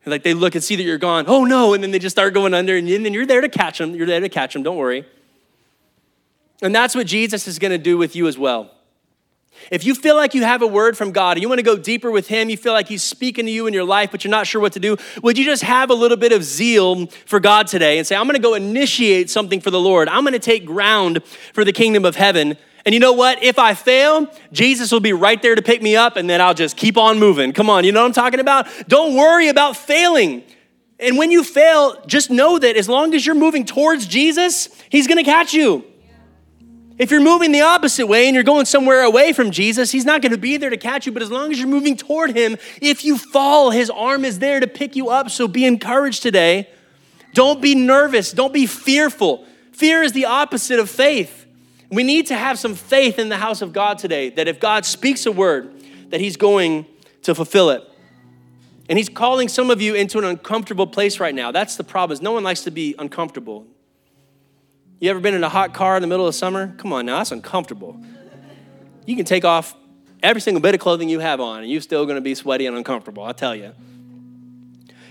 like 0.07 0.22
they 0.22 0.35
look 0.35 0.55
and 0.55 0.64
see 0.64 0.76
that 0.76 0.82
you're 0.82 0.99
gone. 0.99 1.24
Oh 1.28 1.45
no, 1.45 1.74
and 1.74 1.82
then 1.82 1.91
they 1.91 1.99
just 1.99 2.14
start 2.14 2.35
going 2.35 2.55
under, 2.55 2.76
and 2.76 2.89
then 2.89 3.12
you're 3.12 3.26
there 3.26 3.41
to 3.41 3.49
catch 3.49 3.78
them. 3.78 3.95
You're 3.95 4.07
there 4.07 4.20
to 4.20 4.28
catch 4.28 4.55
them, 4.55 4.62
don't 4.62 4.76
worry. 4.76 5.07
And 6.62 6.74
that's 6.74 6.95
what 6.95 7.07
Jesus 7.07 7.47
is 7.47 7.59
going 7.59 7.72
to 7.72 7.78
do 7.78 7.99
with 7.99 8.16
you 8.16 8.26
as 8.26 8.39
well. 8.39 8.70
If 9.70 9.84
you 9.84 9.94
feel 9.94 10.16
like 10.16 10.34
you 10.34 10.42
have 10.42 10.62
a 10.62 10.66
word 10.66 10.96
from 10.96 11.12
God 11.12 11.36
and 11.36 11.42
you 11.42 11.48
want 11.48 11.59
to 11.59 11.64
go 11.64 11.76
deeper 11.76 12.11
with 12.11 12.28
Him, 12.28 12.50
you 12.50 12.57
feel 12.57 12.72
like 12.72 12.88
He's 12.88 13.02
speaking 13.02 13.46
to 13.46 13.50
you 13.50 13.66
in 13.66 13.74
your 13.74 13.84
life, 13.84 14.11
but 14.11 14.24
you're 14.24 14.30
not 14.30 14.46
sure 14.46 14.61
what 14.61 14.72
to 14.74 14.80
do, 14.80 14.96
would 15.22 15.38
you 15.38 15.44
just 15.44 15.62
have 15.62 15.90
a 15.90 15.94
little 15.94 16.16
bit 16.16 16.32
of 16.32 16.44
zeal 16.44 17.07
for 17.26 17.40
God 17.40 17.66
today 17.66 17.98
and 17.98 18.07
say, 18.07 18.16
I'm 18.16 18.24
going 18.24 18.36
to 18.36 18.42
go 18.42 18.55
initiate 18.55 19.30
something 19.30 19.61
for 19.61 19.70
the 19.70 19.80
Lord? 19.80 20.09
I'm 20.09 20.22
going 20.22 20.32
to 20.32 20.38
take 20.38 20.64
ground 20.64 21.24
for 21.52 21.64
the 21.64 21.72
kingdom 21.72 22.05
of 22.05 22.16
heaven. 22.16 22.57
And 22.84 22.92
you 22.92 23.00
know 23.00 23.12
what? 23.12 23.42
If 23.42 23.59
I 23.59 23.74
fail, 23.74 24.28
Jesus 24.52 24.92
will 24.92 25.00
be 25.00 25.14
right 25.14 25.40
there 25.40 25.55
to 25.55 25.62
pick 25.62 25.80
me 25.80 25.96
up 25.96 26.16
and 26.16 26.28
then 26.28 26.40
I'll 26.40 26.55
just 26.55 26.76
keep 26.76 26.98
on 26.98 27.18
moving. 27.18 27.52
Come 27.52 27.70
on, 27.70 27.84
you 27.84 27.92
know 27.92 28.00
what 28.00 28.09
I'm 28.09 28.12
talking 28.12 28.40
about? 28.40 28.66
Don't 28.88 29.14
worry 29.14 29.48
about 29.48 29.76
failing. 29.76 30.44
And 31.00 31.18
when 31.18 31.30
you 31.30 31.42
fail, 31.42 32.00
just 32.07 32.30
know 32.30 32.59
that 32.59 32.76
as 32.76 32.88
long 32.88 33.14
as 33.14 33.24
you're 33.24 33.34
moving 33.34 33.64
towards 33.64 34.07
Jesus, 34.07 34.68
He's 34.90 35.07
going 35.07 35.18
to 35.18 35.24
catch 35.24 35.55
you. 35.55 35.84
If 36.97 37.11
you're 37.11 37.20
moving 37.20 37.51
the 37.51 37.62
opposite 37.62 38.07
way 38.07 38.26
and 38.26 38.34
you're 38.34 38.45
going 38.45 38.66
somewhere 38.66 39.03
away 39.03 39.32
from 39.32 39.51
Jesus, 39.51 39.90
he's 39.90 40.05
not 40.05 40.22
going 40.22 40.30
to 40.30 40.38
be 40.38 40.57
there 40.57 40.70
to 40.70 40.76
catch 40.76 41.07
you. 41.07 41.12
But 41.12 41.22
as 41.22 41.30
long 41.30 41.51
as 41.51 41.59
you're 41.59 41.68
moving 41.68 41.97
toward 41.97 42.36
him, 42.36 42.57
if 42.80 43.05
you 43.05 43.18
fall, 43.18 43.70
his 43.70 43.90
arm 43.90 44.24
is 44.24 44.38
there 44.38 44.61
to 44.61 44.66
pick 44.68 44.95
you 44.95 45.09
up. 45.09 45.28
So 45.30 45.49
be 45.49 45.64
encouraged 45.64 46.22
today. 46.22 46.68
Don't 47.32 47.61
be 47.61 47.74
nervous. 47.74 48.30
Don't 48.30 48.53
be 48.53 48.66
fearful. 48.66 49.45
Fear 49.72 50.05
is 50.05 50.12
the 50.12 50.26
opposite 50.26 50.78
of 50.78 50.88
faith. 50.88 51.47
We 51.90 52.05
need 52.05 52.28
to 52.28 52.36
have 52.36 52.61
some 52.61 52.76
faith 52.76 53.18
in 53.18 53.28
the 53.28 53.38
house 53.38 53.61
of 53.61 53.72
God 53.72 53.99
today 53.99 54.30
that 54.30 54.47
if 54.47 54.61
God 54.61 54.84
speaks 54.84 55.26
a 55.26 55.32
word, 55.32 55.72
that 56.11 56.20
he's 56.20 56.36
going 56.36 56.86
to 57.22 57.34
fulfill 57.34 57.70
it. 57.70 57.82
And 58.88 58.99
he's 58.99 59.09
calling 59.09 59.49
some 59.49 59.70
of 59.70 59.82
you 59.82 59.95
into 59.95 60.18
an 60.18 60.24
uncomfortable 60.24 60.86
place 60.86 61.18
right 61.18 61.34
now. 61.34 61.51
That's 61.51 61.76
the 61.76 61.84
problem. 61.84 62.14
Is 62.14 62.22
no 62.22 62.32
one 62.32 62.45
likes 62.45 62.62
to 62.62 62.70
be 62.70 62.95
uncomfortable. 62.99 63.66
You 65.05 65.11
ever 65.11 65.20
been 65.20 65.34
in 65.34 65.44
a 65.44 65.50
hot 65.50 65.74
car 65.74 65.96
in 65.96 66.00
the 66.00 66.07
middle 66.07 66.26
of 66.26 66.34
summer? 66.34 66.74
Come 66.78 66.90
on 66.94 67.05
now, 67.05 67.18
that's 67.18 67.30
uncomfortable. 67.30 68.00
You 69.05 69.16
can 69.16 69.26
take 69.26 69.44
off 69.44 69.76
every 70.22 70.40
single 70.40 70.62
bit 70.62 70.74
of 70.74 70.80
clothing 70.80 71.11
you 71.11 71.18
have 71.18 71.42
on, 71.42 71.61
and 71.61 71.70
you're 71.70 71.82
still 71.82 72.07
gonna 72.07 72.22
be 72.22 72.34
sweaty 72.34 72.64
and 72.64 72.74
uncomfortable, 72.74 73.22
I 73.22 73.32
tell 73.32 73.55
you. 73.55 73.72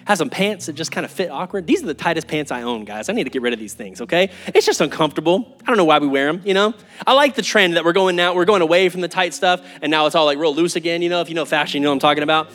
Have 0.05 0.17
some 0.17 0.31
pants 0.31 0.65
that 0.65 0.73
just 0.73 0.91
kind 0.91 1.05
of 1.05 1.11
fit 1.11 1.29
awkward. 1.29 1.67
These 1.67 1.83
are 1.83 1.85
the 1.85 1.93
tightest 1.93 2.27
pants 2.27 2.49
I 2.49 2.63
own, 2.63 2.85
guys. 2.85 3.07
I 3.07 3.13
need 3.13 3.25
to 3.25 3.29
get 3.29 3.43
rid 3.43 3.53
of 3.53 3.59
these 3.59 3.75
things, 3.75 4.01
okay? 4.01 4.31
It's 4.47 4.65
just 4.65 4.81
uncomfortable. 4.81 5.59
I 5.61 5.67
don't 5.67 5.77
know 5.77 5.85
why 5.85 5.99
we 5.99 6.07
wear 6.07 6.25
them, 6.25 6.41
you 6.43 6.55
know? 6.55 6.73
I 7.05 7.13
like 7.13 7.35
the 7.35 7.43
trend 7.43 7.75
that 7.75 7.85
we're 7.85 7.93
going 7.93 8.15
now, 8.15 8.33
we're 8.33 8.45
going 8.45 8.63
away 8.63 8.89
from 8.89 9.01
the 9.01 9.07
tight 9.07 9.35
stuff, 9.35 9.61
and 9.83 9.91
now 9.91 10.07
it's 10.07 10.15
all 10.15 10.25
like 10.25 10.39
real 10.39 10.55
loose 10.55 10.75
again, 10.75 11.03
you 11.03 11.09
know? 11.09 11.21
If 11.21 11.29
you 11.29 11.35
know 11.35 11.45
fashion, 11.45 11.83
you 11.83 11.83
know 11.83 11.91
what 11.91 11.97
I'm 11.97 11.99
talking 11.99 12.23
about. 12.23 12.49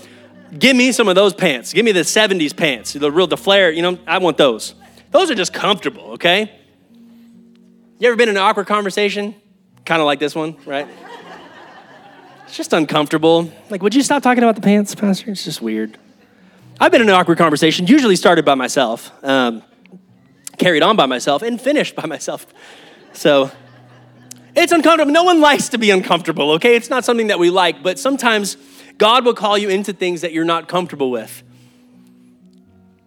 Give 0.58 0.74
me 0.74 0.90
some 0.90 1.06
of 1.06 1.14
those 1.14 1.34
pants. 1.34 1.72
Give 1.72 1.84
me 1.84 1.92
the 1.92 2.00
70s 2.00 2.56
pants, 2.56 2.94
the 2.94 3.12
real, 3.12 3.28
the 3.28 3.36
flare, 3.36 3.70
you 3.70 3.82
know? 3.82 3.96
I 4.08 4.18
want 4.18 4.38
those. 4.38 4.74
Those 5.12 5.30
are 5.30 5.36
just 5.36 5.52
comfortable, 5.52 6.14
okay? 6.14 6.57
You 8.00 8.06
ever 8.06 8.16
been 8.16 8.28
in 8.28 8.36
an 8.36 8.42
awkward 8.42 8.68
conversation? 8.68 9.34
Kind 9.84 10.00
of 10.00 10.06
like 10.06 10.20
this 10.20 10.32
one, 10.32 10.56
right? 10.64 10.86
it's 12.46 12.56
just 12.56 12.72
uncomfortable. 12.72 13.50
Like, 13.70 13.82
would 13.82 13.92
you 13.92 14.04
stop 14.04 14.22
talking 14.22 14.44
about 14.44 14.54
the 14.54 14.60
pants, 14.60 14.94
Pastor? 14.94 15.32
It's 15.32 15.42
just 15.42 15.60
weird. 15.60 15.98
I've 16.78 16.92
been 16.92 17.02
in 17.02 17.08
an 17.08 17.14
awkward 17.16 17.38
conversation, 17.38 17.88
usually 17.88 18.14
started 18.14 18.44
by 18.44 18.54
myself, 18.54 19.10
um, 19.24 19.64
carried 20.58 20.84
on 20.84 20.94
by 20.94 21.06
myself, 21.06 21.42
and 21.42 21.60
finished 21.60 21.96
by 21.96 22.06
myself. 22.06 22.46
So 23.14 23.50
it's 24.54 24.70
uncomfortable. 24.70 25.10
No 25.10 25.24
one 25.24 25.40
likes 25.40 25.70
to 25.70 25.78
be 25.78 25.90
uncomfortable, 25.90 26.52
okay? 26.52 26.76
It's 26.76 26.90
not 26.90 27.04
something 27.04 27.26
that 27.26 27.40
we 27.40 27.50
like, 27.50 27.82
but 27.82 27.98
sometimes 27.98 28.56
God 28.96 29.24
will 29.24 29.34
call 29.34 29.58
you 29.58 29.70
into 29.70 29.92
things 29.92 30.20
that 30.20 30.32
you're 30.32 30.44
not 30.44 30.68
comfortable 30.68 31.10
with. 31.10 31.42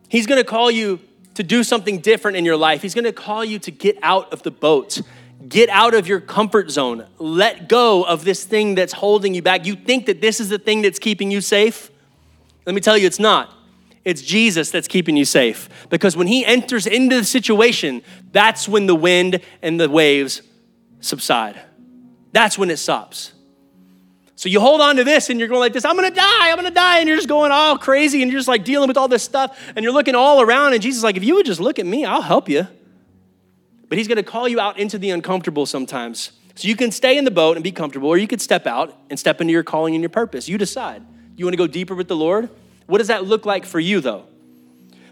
He's 0.10 0.28
gonna 0.28 0.44
call 0.44 0.70
you 0.70 1.00
to 1.36 1.44
do 1.44 1.64
something 1.64 2.00
different 2.00 2.38
in 2.38 2.46
your 2.46 2.58
life. 2.58 2.82
He's 2.82 2.94
gonna 2.94 3.14
call 3.14 3.44
you 3.44 3.60
to 3.60 3.72
get 3.72 3.98
out 4.02 4.32
of 4.34 4.44
the 4.44 4.52
boat, 4.52 5.02
get 5.48 5.70
out 5.70 5.94
of 5.94 6.08
your 6.08 6.20
comfort 6.20 6.70
zone, 6.72 7.08
let 7.18 7.70
go 7.70 8.04
of 8.04 8.24
this 8.24 8.44
thing 8.44 8.76
that's 8.76 8.94
holding 8.94 9.34
you 9.34 9.42
back. 9.42 9.66
You 9.66 9.76
think 9.76 10.06
that 10.06 10.22
this 10.22 10.40
is 10.40 10.50
the 10.50 10.60
thing 10.60 10.82
that's 10.82 11.00
keeping 11.00 11.32
you 11.32 11.42
safe? 11.42 11.90
Let 12.66 12.76
me 12.76 12.82
tell 12.82 12.98
you, 12.98 13.08
it's 13.08 13.20
not. 13.20 13.54
It's 14.04 14.22
Jesus 14.22 14.72
that's 14.72 14.88
keeping 14.88 15.16
you 15.16 15.26
safe. 15.26 15.70
Because 15.90 16.18
when 16.18 16.28
He 16.28 16.46
enters 16.46 16.88
into 16.88 17.18
the 17.18 17.26
situation, 17.26 18.02
that's 18.32 18.68
when 18.68 18.88
the 18.88 18.96
wind 18.96 19.42
and 19.62 19.80
the 19.80 19.90
waves 19.90 20.42
subside. 21.02 21.60
That's 22.32 22.58
when 22.58 22.70
it 22.70 22.78
stops. 22.78 23.34
So 24.42 24.50
you 24.50 24.60
hold 24.60 24.82
on 24.82 24.96
to 24.96 25.04
this 25.04 25.30
and 25.30 25.40
you're 25.40 25.48
going 25.48 25.60
like 25.60 25.72
this, 25.72 25.86
I'm 25.86 25.96
gonna 25.96 26.10
die, 26.10 26.50
I'm 26.50 26.56
gonna 26.56 26.72
die. 26.72 26.98
And 26.98 27.08
you're 27.08 27.16
just 27.16 27.30
going 27.30 27.52
all 27.52 27.78
crazy 27.78 28.24
and 28.24 28.32
you're 28.32 28.40
just 28.40 28.48
like 28.48 28.64
dealing 28.64 28.88
with 28.88 28.98
all 28.98 29.08
this 29.08 29.22
stuff 29.22 29.56
and 29.76 29.84
you're 29.84 29.94
looking 29.94 30.16
all 30.16 30.42
around. 30.42 30.74
And 30.74 30.82
Jesus 30.82 30.98
is 30.98 31.04
like, 31.04 31.16
if 31.16 31.24
you 31.24 31.36
would 31.36 31.46
just 31.46 31.60
look 31.60 31.78
at 31.78 31.86
me, 31.86 32.06
I'll 32.06 32.24
help 32.24 32.50
you. 32.50 32.66
But 33.88 34.00
he's 34.00 34.08
gonna 34.08 34.24
call 34.24 34.48
you 34.48 34.60
out 34.60 34.80
into 34.80 34.98
the 34.98 35.12
uncomfortable 35.12 35.68
sometimes. 35.68 36.32
So 36.56 36.68
you 36.68 36.76
can 36.76 36.90
stay 36.90 37.20
in 37.20 37.24
the 37.24 37.30
boat 37.30 37.56
and 37.56 37.64
be 37.64 37.72
comfortable, 37.72 38.10
or 38.10 38.18
you 38.18 38.28
could 38.28 38.42
step 38.42 38.66
out 38.66 38.98
and 39.12 39.20
step 39.20 39.42
into 39.42 39.54
your 39.54 39.62
calling 39.62 39.94
and 39.94 40.02
your 40.02 40.10
purpose. 40.10 40.50
You 40.50 40.58
decide. 40.58 41.04
You 41.36 41.46
wanna 41.46 41.56
go 41.56 41.68
deeper 41.68 41.94
with 41.94 42.08
the 42.08 42.16
Lord? 42.16 42.50
What 42.88 42.98
does 42.98 43.10
that 43.10 43.26
look 43.26 43.46
like 43.46 43.64
for 43.64 43.80
you 43.80 44.02
though? 44.02 44.26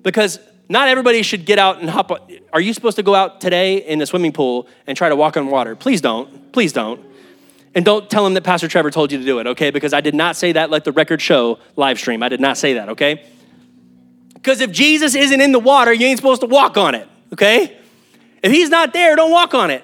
Because 0.01 0.39
not 0.67 0.87
everybody 0.87 1.21
should 1.21 1.45
get 1.45 1.59
out 1.59 1.79
and 1.79 1.87
hop. 1.87 2.11
Are 2.51 2.61
you 2.61 2.73
supposed 2.73 2.95
to 2.95 3.03
go 3.03 3.13
out 3.13 3.41
today 3.41 3.77
in 3.77 3.99
the 3.99 4.07
swimming 4.07 4.31
pool 4.31 4.67
and 4.87 4.97
try 4.97 5.07
to 5.07 5.15
walk 5.15 5.37
on 5.37 5.45
water? 5.51 5.75
Please 5.75 6.01
don't. 6.01 6.51
Please 6.51 6.73
don't. 6.73 7.08
And 7.75 7.85
don't 7.85 8.09
tell 8.09 8.25
him 8.25 8.33
that 8.33 8.43
Pastor 8.43 8.67
Trevor 8.67 8.89
told 8.89 9.11
you 9.11 9.19
to 9.19 9.25
do 9.25 9.39
it, 9.39 9.47
okay? 9.47 9.69
Because 9.69 9.93
I 9.93 10.01
did 10.01 10.15
not 10.15 10.35
say 10.35 10.53
that, 10.53 10.69
let 10.69 10.83
the 10.83 10.91
record 10.91 11.21
show 11.21 11.59
live 11.75 11.99
stream. 11.99 12.23
I 12.23 12.29
did 12.29 12.39
not 12.39 12.57
say 12.57 12.73
that, 12.73 12.89
okay? 12.89 13.25
Because 14.33 14.61
if 14.61 14.71
Jesus 14.71 15.15
isn't 15.15 15.41
in 15.41 15.51
the 15.51 15.59
water, 15.59 15.93
you 15.93 16.07
ain't 16.07 16.17
supposed 16.17 16.41
to 16.41 16.47
walk 16.47 16.77
on 16.77 16.95
it, 16.95 17.07
okay? 17.33 17.77
If 18.41 18.51
he's 18.51 18.69
not 18.69 18.93
there, 18.93 19.15
don't 19.15 19.31
walk 19.31 19.53
on 19.53 19.69
it. 19.69 19.83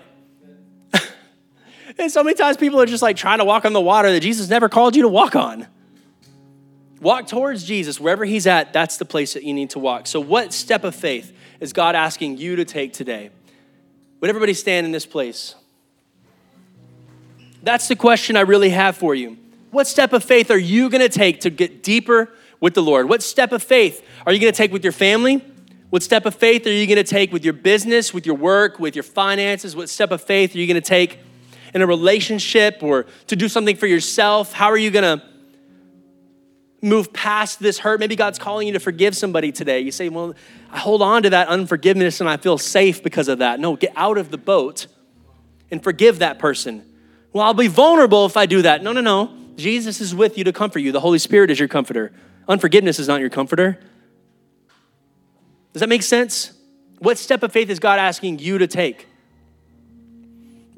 and 1.99 2.11
so 2.11 2.23
many 2.23 2.35
times 2.35 2.57
people 2.57 2.81
are 2.81 2.85
just 2.85 3.03
like 3.03 3.17
trying 3.17 3.39
to 3.39 3.45
walk 3.45 3.65
on 3.65 3.73
the 3.73 3.81
water 3.81 4.11
that 4.11 4.21
Jesus 4.21 4.49
never 4.49 4.69
called 4.69 4.95
you 4.95 5.03
to 5.03 5.07
walk 5.07 5.35
on. 5.35 5.67
Walk 7.01 7.27
towards 7.27 7.65
Jesus. 7.65 7.99
Wherever 7.99 8.25
he's 8.25 8.47
at, 8.47 8.73
that's 8.73 8.97
the 8.97 9.05
place 9.05 9.33
that 9.33 9.43
you 9.43 9.53
need 9.53 9.71
to 9.71 9.79
walk. 9.79 10.07
So, 10.07 10.19
what 10.19 10.53
step 10.53 10.83
of 10.83 10.95
faith 10.95 11.33
is 11.59 11.73
God 11.73 11.93
asking 11.93 12.37
you 12.37 12.55
to 12.55 12.65
take 12.65 12.93
today? 12.93 13.29
Would 14.21 14.29
everybody 14.29 14.53
stand 14.53 14.85
in 14.85 14.91
this 14.91 15.05
place? 15.05 15.55
That's 17.65 17.87
the 17.87 17.95
question 17.95 18.37
I 18.37 18.41
really 18.41 18.69
have 18.69 18.95
for 18.95 19.15
you. 19.15 19.39
What 19.71 19.87
step 19.87 20.13
of 20.13 20.23
faith 20.23 20.51
are 20.51 20.57
you 20.57 20.87
gonna 20.87 21.09
take 21.09 21.41
to 21.41 21.49
get 21.49 21.81
deeper 21.81 22.29
with 22.59 22.75
the 22.75 22.83
Lord? 22.83 23.09
What 23.09 23.23
step 23.23 23.51
of 23.51 23.63
faith 23.63 24.05
are 24.23 24.31
you 24.31 24.39
gonna 24.39 24.51
take 24.51 24.71
with 24.71 24.83
your 24.83 24.93
family? 24.93 25.43
What 25.89 26.03
step 26.03 26.27
of 26.27 26.35
faith 26.35 26.67
are 26.67 26.71
you 26.71 26.85
gonna 26.85 27.03
take 27.03 27.33
with 27.33 27.43
your 27.43 27.55
business, 27.55 28.13
with 28.13 28.27
your 28.27 28.35
work, 28.35 28.79
with 28.79 28.95
your 28.95 29.01
finances? 29.01 29.75
What 29.75 29.89
step 29.89 30.11
of 30.11 30.21
faith 30.21 30.53
are 30.53 30.59
you 30.59 30.67
gonna 30.67 30.79
take 30.79 31.17
in 31.73 31.81
a 31.81 31.87
relationship 31.87 32.83
or 32.83 33.07
to 33.27 33.35
do 33.35 33.49
something 33.49 33.75
for 33.75 33.87
yourself? 33.87 34.53
How 34.53 34.67
are 34.67 34.77
you 34.77 34.91
gonna 34.91 35.23
move 36.83 37.11
past 37.11 37.59
this 37.59 37.79
hurt. 37.79 37.99
Maybe 37.99 38.15
God's 38.15 38.37
calling 38.37 38.67
you 38.67 38.73
to 38.73 38.79
forgive 38.79 39.17
somebody 39.17 39.51
today. 39.51 39.79
You 39.79 39.91
say, 39.91 40.07
Well, 40.07 40.35
I 40.69 40.77
hold 40.77 41.01
on 41.01 41.23
to 41.23 41.31
that 41.31 41.47
unforgiveness 41.47 42.21
and 42.21 42.29
I 42.29 42.37
feel 42.37 42.59
safe 42.59 43.01
because 43.01 43.27
of 43.27 43.39
that. 43.39 43.59
No, 43.59 43.75
get 43.75 43.91
out 43.95 44.19
of 44.19 44.29
the 44.29 44.37
boat 44.37 44.85
and 45.71 45.83
forgive 45.83 46.19
that 46.19 46.37
person. 46.37 46.85
Well, 47.35 47.43
I'll 47.43 47.53
be 47.53 47.67
vulnerable 47.67 48.25
if 48.25 48.37
I 48.37 48.45
do 48.45 48.61
that. 48.61 48.81
No, 48.81 48.93
no, 48.93 49.01
no. 49.01 49.29
Jesus 49.57 49.99
is 49.99 50.15
with 50.15 50.37
you 50.37 50.45
to 50.45 50.53
comfort 50.53 50.79
you. 50.79 50.93
The 50.93 51.01
Holy 51.01 51.19
Spirit 51.19 51.51
is 51.51 51.59
your 51.59 51.67
comforter. 51.67 52.13
Unforgiveness 52.47 52.97
is 52.97 53.09
not 53.09 53.19
your 53.19 53.29
comforter. 53.29 53.77
Does 55.73 55.81
that 55.81 55.89
make 55.89 56.01
sense? 56.01 56.53
What 56.99 57.17
step 57.17 57.43
of 57.43 57.51
faith 57.51 57.69
is 57.69 57.79
God 57.79 57.99
asking 57.99 58.39
you 58.39 58.59
to 58.59 58.67
take? 58.67 59.09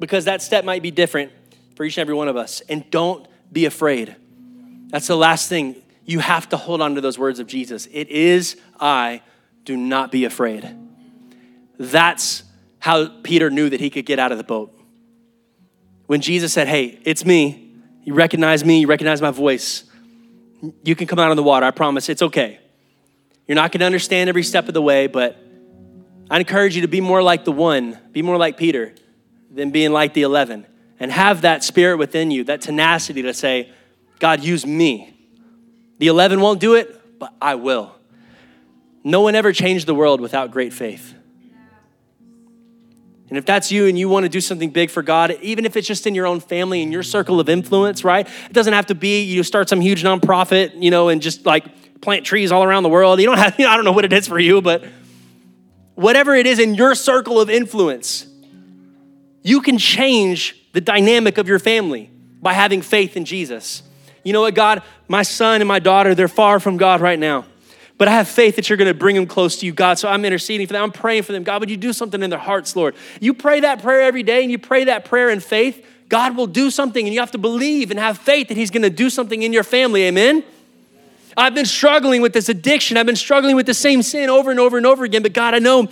Because 0.00 0.24
that 0.24 0.42
step 0.42 0.64
might 0.64 0.82
be 0.82 0.90
different 0.90 1.30
for 1.76 1.84
each 1.84 1.96
and 1.96 2.02
every 2.02 2.16
one 2.16 2.26
of 2.26 2.36
us. 2.36 2.60
And 2.68 2.90
don't 2.90 3.28
be 3.52 3.64
afraid. 3.64 4.16
That's 4.88 5.06
the 5.06 5.16
last 5.16 5.48
thing. 5.48 5.76
You 6.04 6.18
have 6.18 6.48
to 6.48 6.56
hold 6.56 6.82
on 6.82 6.96
to 6.96 7.00
those 7.00 7.20
words 7.20 7.38
of 7.38 7.46
Jesus. 7.46 7.86
It 7.92 8.08
is 8.08 8.56
I, 8.80 9.22
do 9.64 9.76
not 9.76 10.10
be 10.10 10.24
afraid. 10.24 10.68
That's 11.78 12.42
how 12.80 13.06
Peter 13.22 13.48
knew 13.48 13.70
that 13.70 13.78
he 13.78 13.90
could 13.90 14.06
get 14.06 14.18
out 14.18 14.32
of 14.32 14.38
the 14.38 14.44
boat. 14.44 14.74
When 16.08 16.22
Jesus 16.22 16.54
said, 16.54 16.68
Hey, 16.68 16.98
it's 17.04 17.26
me, 17.26 17.70
you 18.02 18.14
recognize 18.14 18.64
me, 18.64 18.80
you 18.80 18.86
recognize 18.86 19.20
my 19.20 19.30
voice, 19.30 19.84
you 20.82 20.96
can 20.96 21.06
come 21.06 21.18
out 21.18 21.30
on 21.30 21.36
the 21.36 21.42
water. 21.42 21.66
I 21.66 21.70
promise 21.70 22.08
it's 22.08 22.22
okay. 22.22 22.60
You're 23.46 23.56
not 23.56 23.72
going 23.72 23.80
to 23.80 23.86
understand 23.86 24.28
every 24.28 24.42
step 24.42 24.68
of 24.68 24.74
the 24.74 24.80
way, 24.80 25.06
but 25.06 25.36
I 26.30 26.38
encourage 26.38 26.76
you 26.76 26.82
to 26.82 26.88
be 26.88 27.02
more 27.02 27.22
like 27.22 27.44
the 27.44 27.52
one, 27.52 27.98
be 28.10 28.22
more 28.22 28.38
like 28.38 28.56
Peter 28.56 28.94
than 29.50 29.70
being 29.70 29.92
like 29.92 30.14
the 30.14 30.22
11. 30.22 30.66
And 30.98 31.12
have 31.12 31.42
that 31.42 31.62
spirit 31.62 31.98
within 31.98 32.30
you, 32.30 32.42
that 32.44 32.62
tenacity 32.62 33.20
to 33.22 33.34
say, 33.34 33.70
God, 34.18 34.42
use 34.42 34.64
me. 34.64 35.14
The 35.98 36.06
11 36.06 36.40
won't 36.40 36.58
do 36.58 36.74
it, 36.74 37.18
but 37.18 37.34
I 37.40 37.56
will. 37.56 37.94
No 39.04 39.20
one 39.20 39.34
ever 39.34 39.52
changed 39.52 39.86
the 39.86 39.94
world 39.94 40.22
without 40.22 40.52
great 40.52 40.72
faith. 40.72 41.14
And 43.28 43.36
if 43.36 43.44
that's 43.44 43.70
you 43.70 43.86
and 43.86 43.98
you 43.98 44.08
want 44.08 44.24
to 44.24 44.28
do 44.28 44.40
something 44.40 44.70
big 44.70 44.90
for 44.90 45.02
God, 45.02 45.36
even 45.42 45.66
if 45.66 45.76
it's 45.76 45.86
just 45.86 46.06
in 46.06 46.14
your 46.14 46.26
own 46.26 46.40
family 46.40 46.82
and 46.82 46.90
your 46.90 47.02
circle 47.02 47.40
of 47.40 47.48
influence, 47.48 48.02
right? 48.02 48.26
It 48.26 48.52
doesn't 48.52 48.72
have 48.72 48.86
to 48.86 48.94
be 48.94 49.22
you 49.22 49.42
start 49.42 49.68
some 49.68 49.80
huge 49.80 50.02
nonprofit, 50.02 50.82
you 50.82 50.90
know, 50.90 51.08
and 51.08 51.20
just 51.20 51.44
like 51.44 52.00
plant 52.00 52.24
trees 52.24 52.50
all 52.50 52.64
around 52.64 52.84
the 52.84 52.88
world. 52.88 53.20
You 53.20 53.26
don't 53.26 53.38
have, 53.38 53.54
you 53.58 53.66
know, 53.66 53.70
I 53.70 53.76
don't 53.76 53.84
know 53.84 53.92
what 53.92 54.06
it 54.06 54.12
is 54.12 54.26
for 54.26 54.38
you, 54.38 54.62
but 54.62 54.84
whatever 55.94 56.34
it 56.34 56.46
is 56.46 56.58
in 56.58 56.74
your 56.74 56.94
circle 56.94 57.40
of 57.40 57.50
influence, 57.50 58.26
you 59.42 59.60
can 59.60 59.76
change 59.76 60.56
the 60.72 60.80
dynamic 60.80 61.36
of 61.38 61.48
your 61.48 61.58
family 61.58 62.10
by 62.40 62.54
having 62.54 62.80
faith 62.80 63.16
in 63.16 63.24
Jesus. 63.24 63.82
You 64.24 64.32
know 64.32 64.40
what, 64.40 64.54
God? 64.54 64.82
My 65.06 65.22
son 65.22 65.60
and 65.60 65.68
my 65.68 65.78
daughter, 65.78 66.14
they're 66.14 66.28
far 66.28 66.60
from 66.60 66.76
God 66.76 67.00
right 67.00 67.18
now 67.18 67.44
but 67.98 68.08
I 68.08 68.12
have 68.12 68.28
faith 68.28 68.56
that 68.56 68.68
you're 68.68 68.78
going 68.78 68.88
to 68.88 68.94
bring 68.94 69.16
them 69.16 69.26
close 69.26 69.56
to 69.58 69.66
you, 69.66 69.72
God. 69.72 69.98
So 69.98 70.08
I'm 70.08 70.24
interceding 70.24 70.66
for 70.68 70.72
them. 70.72 70.84
I'm 70.84 70.92
praying 70.92 71.24
for 71.24 71.32
them. 71.32 71.42
God, 71.42 71.60
would 71.60 71.70
you 71.70 71.76
do 71.76 71.92
something 71.92 72.22
in 72.22 72.30
their 72.30 72.38
hearts, 72.38 72.76
Lord? 72.76 72.94
You 73.20 73.34
pray 73.34 73.60
that 73.60 73.82
prayer 73.82 74.02
every 74.02 74.22
day 74.22 74.42
and 74.42 74.50
you 74.50 74.58
pray 74.58 74.84
that 74.84 75.04
prayer 75.04 75.28
in 75.28 75.40
faith, 75.40 75.84
God 76.08 76.36
will 76.36 76.46
do 76.46 76.70
something 76.70 77.04
and 77.04 77.12
you 77.12 77.20
have 77.20 77.32
to 77.32 77.38
believe 77.38 77.90
and 77.90 77.98
have 77.98 78.16
faith 78.16 78.48
that 78.48 78.56
He's 78.56 78.70
going 78.70 78.82
to 78.82 78.90
do 78.90 79.10
something 79.10 79.42
in 79.42 79.52
your 79.52 79.64
family. 79.64 80.04
Amen? 80.04 80.44
I've 81.36 81.54
been 81.54 81.66
struggling 81.66 82.22
with 82.22 82.32
this 82.32 82.48
addiction. 82.48 82.96
I've 82.96 83.06
been 83.06 83.16
struggling 83.16 83.56
with 83.56 83.66
the 83.66 83.74
same 83.74 84.02
sin 84.02 84.30
over 84.30 84.50
and 84.50 84.58
over 84.58 84.76
and 84.76 84.86
over 84.86 85.04
again. 85.04 85.22
But 85.22 85.32
God, 85.32 85.54
I 85.54 85.58
know 85.58 85.88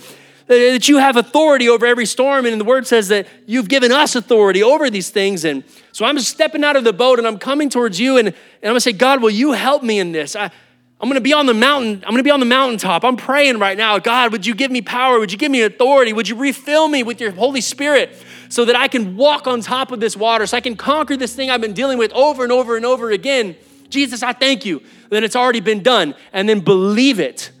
that 0.47 0.87
you 0.87 0.97
have 0.97 1.17
authority 1.17 1.69
over 1.69 1.85
every 1.85 2.05
storm. 2.05 2.45
And 2.45 2.59
the 2.59 2.65
word 2.65 2.87
says 2.87 3.09
that 3.09 3.27
you've 3.45 3.67
given 3.67 3.91
us 3.91 4.15
authority 4.15 4.63
over 4.63 4.89
these 4.89 5.09
things. 5.09 5.45
And 5.45 5.63
so 5.91 6.05
I'm 6.05 6.19
stepping 6.19 6.63
out 6.63 6.75
of 6.75 6.83
the 6.83 6.93
boat 6.93 7.19
and 7.19 7.27
I'm 7.27 7.37
coming 7.37 7.69
towards 7.69 7.99
you. 7.99 8.17
And, 8.17 8.27
and 8.29 8.35
I'm 8.63 8.69
going 8.69 8.75
to 8.75 8.81
say, 8.81 8.93
God, 8.93 9.21
will 9.21 9.29
you 9.29 9.51
help 9.53 9.83
me 9.83 9.99
in 9.99 10.11
this? 10.13 10.35
I, 10.35 10.51
I'm 10.99 11.07
gonna 11.07 11.21
be 11.21 11.33
on 11.33 11.45
the 11.45 11.53
mountain. 11.53 12.03
I'm 12.05 12.11
gonna 12.11 12.23
be 12.23 12.31
on 12.31 12.39
the 12.39 12.45
mountaintop. 12.45 13.03
I'm 13.03 13.17
praying 13.17 13.59
right 13.59 13.77
now. 13.77 13.99
God, 13.99 14.31
would 14.31 14.45
you 14.45 14.55
give 14.55 14.71
me 14.71 14.81
power? 14.81 15.19
Would 15.19 15.31
you 15.31 15.37
give 15.37 15.51
me 15.51 15.61
authority? 15.61 16.11
Would 16.11 16.27
you 16.27 16.35
refill 16.35 16.87
me 16.87 17.03
with 17.03 17.21
your 17.21 17.31
Holy 17.31 17.61
Spirit 17.61 18.17
so 18.49 18.65
that 18.65 18.75
I 18.75 18.87
can 18.87 19.15
walk 19.15 19.45
on 19.45 19.61
top 19.61 19.91
of 19.91 19.99
this 19.99 20.17
water, 20.17 20.47
so 20.47 20.57
I 20.57 20.61
can 20.61 20.75
conquer 20.75 21.15
this 21.15 21.35
thing 21.35 21.51
I've 21.51 21.61
been 21.61 21.73
dealing 21.73 21.99
with 21.99 22.11
over 22.13 22.43
and 22.43 22.51
over 22.51 22.75
and 22.75 22.85
over 22.85 23.11
again? 23.11 23.55
Jesus, 23.89 24.23
I 24.23 24.33
thank 24.33 24.65
you 24.65 24.81
that 25.09 25.23
it's 25.23 25.35
already 25.35 25.59
been 25.59 25.83
done. 25.83 26.15
And 26.33 26.49
then 26.49 26.61
believe 26.61 27.19
it. 27.19 27.51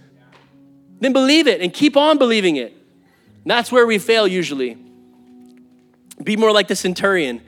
Then 0.99 1.13
believe 1.13 1.47
it 1.47 1.61
and 1.61 1.71
keep 1.71 1.95
on 1.95 2.17
believing 2.17 2.55
it. 2.55 2.71
And 2.71 3.51
that's 3.51 3.71
where 3.71 3.85
we 3.85 3.99
fail 3.99 4.27
usually. 4.27 4.77
Be 6.23 6.35
more 6.35 6.51
like 6.51 6.67
the 6.67 6.75
centurion 6.75 7.41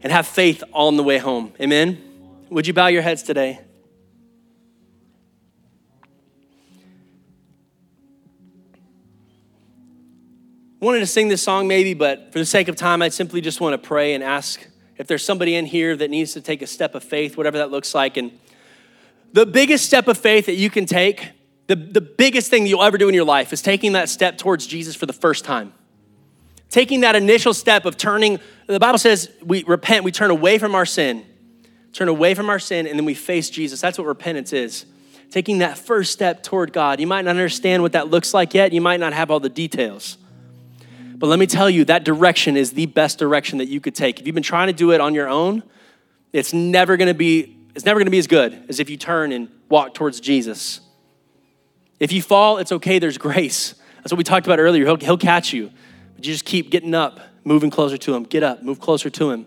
and 0.00 0.10
have 0.10 0.26
faith 0.26 0.64
on 0.72 0.96
the 0.96 1.02
way 1.02 1.18
home. 1.18 1.52
Amen? 1.60 2.02
Would 2.48 2.66
you 2.66 2.72
bow 2.72 2.86
your 2.86 3.02
heads 3.02 3.22
today? 3.22 3.60
Wanted 10.80 11.00
to 11.00 11.06
sing 11.06 11.28
this 11.28 11.42
song 11.42 11.66
maybe, 11.66 11.94
but 11.94 12.32
for 12.32 12.38
the 12.38 12.46
sake 12.46 12.68
of 12.68 12.76
time, 12.76 13.02
I 13.02 13.08
simply 13.08 13.40
just 13.40 13.60
want 13.60 13.80
to 13.80 13.86
pray 13.86 14.14
and 14.14 14.22
ask 14.22 14.66
if 14.96 15.06
there's 15.06 15.24
somebody 15.24 15.54
in 15.54 15.66
here 15.66 15.96
that 15.96 16.10
needs 16.10 16.32
to 16.34 16.40
take 16.40 16.62
a 16.62 16.66
step 16.66 16.94
of 16.94 17.02
faith, 17.02 17.36
whatever 17.36 17.58
that 17.58 17.70
looks 17.70 17.94
like. 17.94 18.16
And 18.16 18.38
the 19.32 19.46
biggest 19.46 19.84
step 19.84 20.08
of 20.08 20.18
faith 20.18 20.46
that 20.46 20.54
you 20.54 20.70
can 20.70 20.86
take, 20.86 21.30
the, 21.66 21.76
the 21.76 22.00
biggest 22.00 22.50
thing 22.50 22.64
that 22.64 22.68
you'll 22.68 22.82
ever 22.82 22.98
do 22.98 23.08
in 23.08 23.14
your 23.14 23.24
life 23.24 23.52
is 23.52 23.62
taking 23.62 23.92
that 23.92 24.08
step 24.08 24.38
towards 24.38 24.66
Jesus 24.66 24.94
for 24.94 25.06
the 25.06 25.12
first 25.12 25.44
time. 25.44 25.72
Taking 26.70 27.00
that 27.00 27.16
initial 27.16 27.54
step 27.54 27.84
of 27.86 27.96
turning, 27.96 28.38
the 28.66 28.78
Bible 28.78 28.98
says 28.98 29.30
we 29.42 29.64
repent, 29.64 30.04
we 30.04 30.12
turn 30.12 30.30
away 30.30 30.58
from 30.58 30.74
our 30.74 30.86
sin, 30.86 31.24
turn 31.92 32.08
away 32.08 32.34
from 32.34 32.50
our 32.50 32.58
sin, 32.58 32.86
and 32.86 32.98
then 32.98 33.04
we 33.06 33.14
face 33.14 33.48
Jesus. 33.50 33.80
That's 33.80 33.98
what 33.98 34.06
repentance 34.06 34.52
is. 34.52 34.84
Taking 35.30 35.58
that 35.58 35.78
first 35.78 36.12
step 36.12 36.42
toward 36.42 36.72
God. 36.72 37.00
You 37.00 37.06
might 37.06 37.24
not 37.24 37.30
understand 37.30 37.82
what 37.82 37.92
that 37.92 38.08
looks 38.08 38.34
like 38.34 38.54
yet, 38.54 38.72
you 38.72 38.80
might 38.80 39.00
not 39.00 39.12
have 39.12 39.30
all 39.30 39.40
the 39.40 39.48
details. 39.48 40.17
But 41.18 41.26
let 41.26 41.40
me 41.40 41.46
tell 41.46 41.68
you, 41.68 41.84
that 41.86 42.04
direction 42.04 42.56
is 42.56 42.72
the 42.72 42.86
best 42.86 43.18
direction 43.18 43.58
that 43.58 43.66
you 43.68 43.80
could 43.80 43.94
take. 43.94 44.20
If 44.20 44.26
you've 44.26 44.34
been 44.34 44.42
trying 44.42 44.68
to 44.68 44.72
do 44.72 44.92
it 44.92 45.00
on 45.00 45.14
your 45.14 45.28
own, 45.28 45.64
it's 46.32 46.52
never 46.52 46.96
gonna 46.96 47.12
be, 47.12 47.56
it's 47.74 47.84
never 47.84 47.98
gonna 47.98 48.10
be 48.10 48.18
as 48.18 48.28
good 48.28 48.56
as 48.68 48.78
if 48.78 48.88
you 48.88 48.96
turn 48.96 49.32
and 49.32 49.48
walk 49.68 49.94
towards 49.94 50.20
Jesus. 50.20 50.80
If 51.98 52.12
you 52.12 52.22
fall, 52.22 52.58
it's 52.58 52.70
okay, 52.70 53.00
there's 53.00 53.18
grace. 53.18 53.74
That's 53.96 54.12
what 54.12 54.18
we 54.18 54.24
talked 54.24 54.46
about 54.46 54.60
earlier. 54.60 54.84
He'll, 54.84 54.96
he'll 54.96 55.18
catch 55.18 55.52
you. 55.52 55.72
But 56.14 56.24
you 56.24 56.32
just 56.32 56.44
keep 56.44 56.70
getting 56.70 56.94
up, 56.94 57.18
moving 57.42 57.70
closer 57.70 57.98
to 57.98 58.14
him. 58.14 58.22
Get 58.22 58.44
up, 58.44 58.62
move 58.62 58.78
closer 58.78 59.10
to 59.10 59.30
him. 59.30 59.46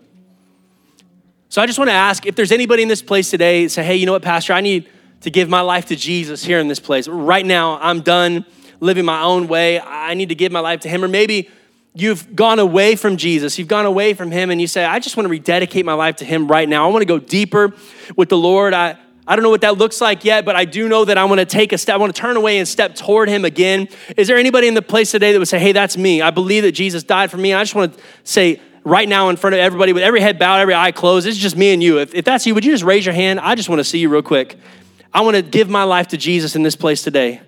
So 1.48 1.62
I 1.62 1.66
just 1.66 1.78
want 1.78 1.88
to 1.88 1.94
ask 1.94 2.26
if 2.26 2.36
there's 2.36 2.52
anybody 2.52 2.82
in 2.82 2.88
this 2.88 3.02
place 3.02 3.30
today 3.30 3.68
say, 3.68 3.82
hey, 3.82 3.96
you 3.96 4.04
know 4.04 4.12
what, 4.12 4.22
Pastor, 4.22 4.52
I 4.52 4.60
need 4.60 4.88
to 5.22 5.30
give 5.30 5.48
my 5.48 5.60
life 5.62 5.86
to 5.86 5.96
Jesus 5.96 6.44
here 6.44 6.58
in 6.58 6.68
this 6.68 6.80
place. 6.80 7.08
Right 7.08 7.44
now, 7.44 7.78
I'm 7.80 8.00
done 8.00 8.44
living 8.80 9.04
my 9.04 9.22
own 9.22 9.48
way. 9.48 9.80
I 9.80 10.14
need 10.14 10.28
to 10.30 10.34
give 10.34 10.52
my 10.52 10.60
life 10.60 10.80
to 10.80 10.88
him. 10.88 11.04
Or 11.04 11.08
maybe 11.08 11.48
you've 11.94 12.34
gone 12.34 12.58
away 12.58 12.96
from 12.96 13.16
Jesus, 13.16 13.58
you've 13.58 13.68
gone 13.68 13.86
away 13.86 14.14
from 14.14 14.30
Him, 14.30 14.50
and 14.50 14.60
you 14.60 14.66
say, 14.66 14.84
I 14.84 14.98
just 14.98 15.16
want 15.16 15.26
to 15.26 15.30
rededicate 15.30 15.84
my 15.84 15.94
life 15.94 16.16
to 16.16 16.24
Him 16.24 16.48
right 16.48 16.68
now. 16.68 16.88
I 16.88 16.92
want 16.92 17.02
to 17.02 17.06
go 17.06 17.18
deeper 17.18 17.72
with 18.16 18.28
the 18.28 18.38
Lord. 18.38 18.74
I, 18.74 18.98
I 19.26 19.36
don't 19.36 19.42
know 19.42 19.50
what 19.50 19.60
that 19.60 19.78
looks 19.78 20.00
like 20.00 20.24
yet, 20.24 20.44
but 20.44 20.56
I 20.56 20.64
do 20.64 20.88
know 20.88 21.04
that 21.04 21.18
I 21.18 21.24
want 21.24 21.40
to 21.40 21.46
take 21.46 21.72
a 21.72 21.78
step. 21.78 21.94
I 21.94 21.98
want 21.98 22.14
to 22.14 22.20
turn 22.20 22.36
away 22.36 22.58
and 22.58 22.66
step 22.66 22.94
toward 22.94 23.28
Him 23.28 23.44
again. 23.44 23.88
Is 24.16 24.28
there 24.28 24.38
anybody 24.38 24.68
in 24.68 24.74
the 24.74 24.82
place 24.82 25.10
today 25.10 25.32
that 25.32 25.38
would 25.38 25.48
say, 25.48 25.58
Hey, 25.58 25.72
that's 25.72 25.96
me? 25.96 26.22
I 26.22 26.30
believe 26.30 26.62
that 26.64 26.72
Jesus 26.72 27.02
died 27.02 27.30
for 27.30 27.36
me. 27.36 27.52
I 27.52 27.62
just 27.62 27.74
want 27.74 27.94
to 27.94 28.02
say, 28.24 28.60
right 28.84 29.08
now 29.08 29.28
in 29.28 29.36
front 29.36 29.54
of 29.54 29.60
everybody 29.60 29.92
with 29.92 30.02
every 30.02 30.20
head 30.20 30.38
bowed, 30.38 30.58
every 30.58 30.74
eye 30.74 30.90
closed. 30.92 31.26
It's 31.26 31.36
just 31.36 31.56
me 31.56 31.72
and 31.72 31.82
you. 31.82 31.98
If, 32.00 32.14
if 32.14 32.24
that's 32.24 32.46
you, 32.46 32.54
would 32.54 32.64
you 32.64 32.72
just 32.72 32.84
raise 32.84 33.06
your 33.06 33.14
hand? 33.14 33.40
I 33.40 33.54
just 33.54 33.68
want 33.68 33.78
to 33.78 33.84
see 33.84 33.98
you 33.98 34.08
real 34.08 34.22
quick. 34.22 34.56
I 35.14 35.20
want 35.20 35.36
to 35.36 35.42
give 35.42 35.68
my 35.68 35.84
life 35.84 36.08
to 36.08 36.16
Jesus 36.16 36.56
in 36.56 36.62
this 36.62 36.74
place 36.74 37.02
today. 37.02 37.42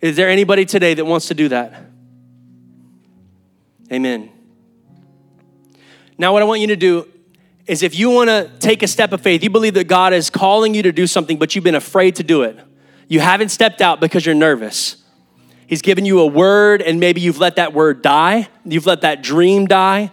Is 0.00 0.16
there 0.16 0.28
anybody 0.28 0.64
today 0.64 0.94
that 0.94 1.04
wants 1.04 1.28
to 1.28 1.34
do 1.34 1.48
that? 1.48 1.89
Amen. 3.92 4.30
Now, 6.16 6.32
what 6.32 6.42
I 6.42 6.44
want 6.44 6.60
you 6.60 6.68
to 6.68 6.76
do 6.76 7.08
is 7.66 7.82
if 7.82 7.98
you 7.98 8.10
want 8.10 8.28
to 8.28 8.50
take 8.58 8.82
a 8.82 8.86
step 8.86 9.12
of 9.12 9.20
faith, 9.20 9.42
you 9.42 9.50
believe 9.50 9.74
that 9.74 9.88
God 9.88 10.12
is 10.12 10.30
calling 10.30 10.74
you 10.74 10.82
to 10.82 10.92
do 10.92 11.06
something, 11.06 11.38
but 11.38 11.54
you've 11.54 11.64
been 11.64 11.74
afraid 11.74 12.16
to 12.16 12.22
do 12.22 12.42
it. 12.42 12.58
You 13.08 13.20
haven't 13.20 13.48
stepped 13.48 13.80
out 13.80 14.00
because 14.00 14.26
you're 14.26 14.34
nervous. 14.34 14.96
He's 15.66 15.82
given 15.82 16.04
you 16.04 16.20
a 16.20 16.26
word, 16.26 16.82
and 16.82 17.00
maybe 17.00 17.20
you've 17.20 17.38
let 17.38 17.56
that 17.56 17.72
word 17.72 18.02
die. 18.02 18.48
You've 18.64 18.86
let 18.86 19.02
that 19.02 19.22
dream 19.22 19.66
die. 19.66 20.12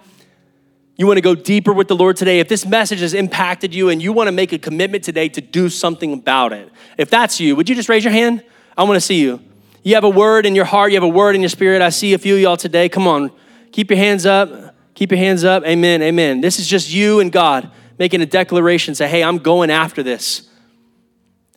You 0.98 1.06
want 1.06 1.18
to 1.18 1.22
go 1.22 1.36
deeper 1.36 1.74
with 1.74 1.88
the 1.88 1.96
Lord 1.96 2.16
today. 2.16 2.40
If 2.40 2.48
this 2.48 2.66
message 2.66 3.02
has 3.02 3.14
impacted 3.14 3.74
you 3.74 3.90
and 3.90 4.02
you 4.02 4.14
want 4.14 4.28
to 4.28 4.32
make 4.32 4.52
a 4.52 4.58
commitment 4.58 5.04
today 5.04 5.30
to 5.30 5.42
do 5.42 5.70
something 5.70 6.14
about 6.14 6.54
it, 6.54 6.72
if 6.98 7.10
that's 7.10 7.40
you, 7.40 7.56
would 7.56 7.70
you 7.70 7.76
just 7.76 7.90
raise 7.90 8.04
your 8.04 8.14
hand? 8.14 8.44
I 8.76 8.84
want 8.84 8.96
to 8.96 9.02
see 9.02 9.20
you. 9.20 9.40
You 9.84 9.96
have 9.96 10.04
a 10.04 10.10
word 10.10 10.46
in 10.46 10.56
your 10.56 10.66
heart, 10.66 10.92
you 10.92 10.96
have 10.96 11.04
a 11.04 11.08
word 11.08 11.36
in 11.36 11.42
your 11.42 11.50
spirit. 11.50 11.82
I 11.82 11.90
see 11.90 12.14
a 12.14 12.18
few 12.18 12.36
of 12.36 12.42
y'all 12.42 12.58
today. 12.58 12.90
Come 12.90 13.08
on, 13.08 13.32
Keep 13.78 13.92
your 13.92 14.00
hands 14.00 14.26
up. 14.26 14.76
Keep 14.96 15.12
your 15.12 15.20
hands 15.20 15.44
up. 15.44 15.64
Amen. 15.64 16.02
Amen. 16.02 16.42
This 16.42 16.58
is 16.58 16.68
just 16.68 16.92
you 16.92 17.20
and 17.20 17.32
God 17.32 17.70
making 18.00 18.22
a 18.22 18.26
declaration. 18.26 18.96
Say, 18.96 19.08
hey, 19.08 19.24
I'm 19.24 19.38
going 19.38 19.70
after 19.70 20.02
this. 20.02 20.50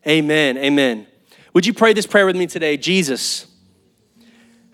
Amen. 0.07 0.59
Amen. 0.59 1.07
Would 1.55 1.65
you 1.65 1.73
pray 1.73 1.95
this 1.95 2.07
prayer 2.07 2.27
with 2.27 2.37
me 2.37 2.47
today? 2.47 2.77
Jesus, 2.77 3.47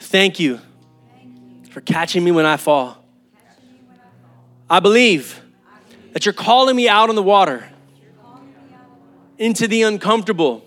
thank 0.01 0.40
you 0.40 0.59
for 1.70 1.80
catching 1.80 2.24
me 2.24 2.32
when 2.32 2.47
I 2.47 2.57
fall. 2.57 2.99
I 4.68 4.80
believe 4.80 5.40
that 6.14 6.26
you're 6.26 6.32
calling 6.32 6.74
me 6.74 6.88
out 6.88 7.11
on 7.11 7.14
the 7.14 7.22
water 7.22 7.64
into 9.38 9.68
the 9.68 9.82
uncomfortable. 9.82 10.64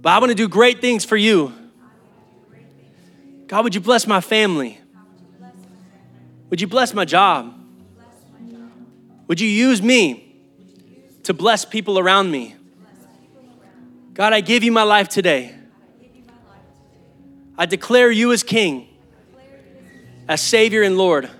But 0.00 0.14
I 0.14 0.18
want 0.18 0.30
to 0.30 0.34
do 0.34 0.48
great 0.48 0.80
things 0.80 1.04
for 1.04 1.16
you. 1.16 1.52
God, 3.46 3.62
would 3.62 3.76
you 3.76 3.80
bless 3.80 4.08
my 4.08 4.20
family? 4.20 4.80
Would 6.52 6.60
you 6.60 6.66
bless 6.66 6.92
my 6.92 7.06
job? 7.06 7.54
Would 9.26 9.40
you 9.40 9.48
use 9.48 9.80
me 9.80 10.36
to 11.22 11.32
bless 11.32 11.64
people 11.64 11.98
around 11.98 12.30
me? 12.30 12.54
God, 14.12 14.34
I 14.34 14.42
give 14.42 14.62
you 14.62 14.70
my 14.70 14.82
life 14.82 15.08
today. 15.08 15.54
I 17.56 17.64
declare 17.64 18.10
you 18.10 18.32
as 18.32 18.42
King, 18.42 18.86
as 20.28 20.42
Savior 20.42 20.82
and 20.82 20.98
Lord. 20.98 21.30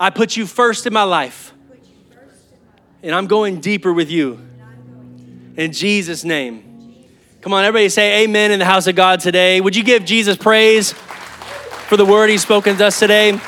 I 0.00 0.08
put 0.08 0.34
you 0.34 0.46
first 0.46 0.86
in 0.86 0.94
my 0.94 1.02
life, 1.02 1.52
and 3.02 3.14
I'm 3.14 3.26
going 3.26 3.60
deeper 3.60 3.92
with 3.92 4.10
you. 4.10 4.40
In 5.58 5.72
Jesus' 5.72 6.24
name. 6.24 7.04
Come 7.42 7.52
on, 7.52 7.64
everybody 7.64 7.90
say 7.90 8.24
amen 8.24 8.50
in 8.50 8.60
the 8.60 8.64
house 8.64 8.86
of 8.86 8.96
God 8.96 9.20
today. 9.20 9.60
Would 9.60 9.76
you 9.76 9.84
give 9.84 10.06
Jesus 10.06 10.38
praise 10.38 10.94
for 10.94 11.98
the 11.98 12.06
word 12.06 12.30
he's 12.30 12.40
spoken 12.40 12.78
to 12.78 12.86
us 12.86 12.98
today? 12.98 13.38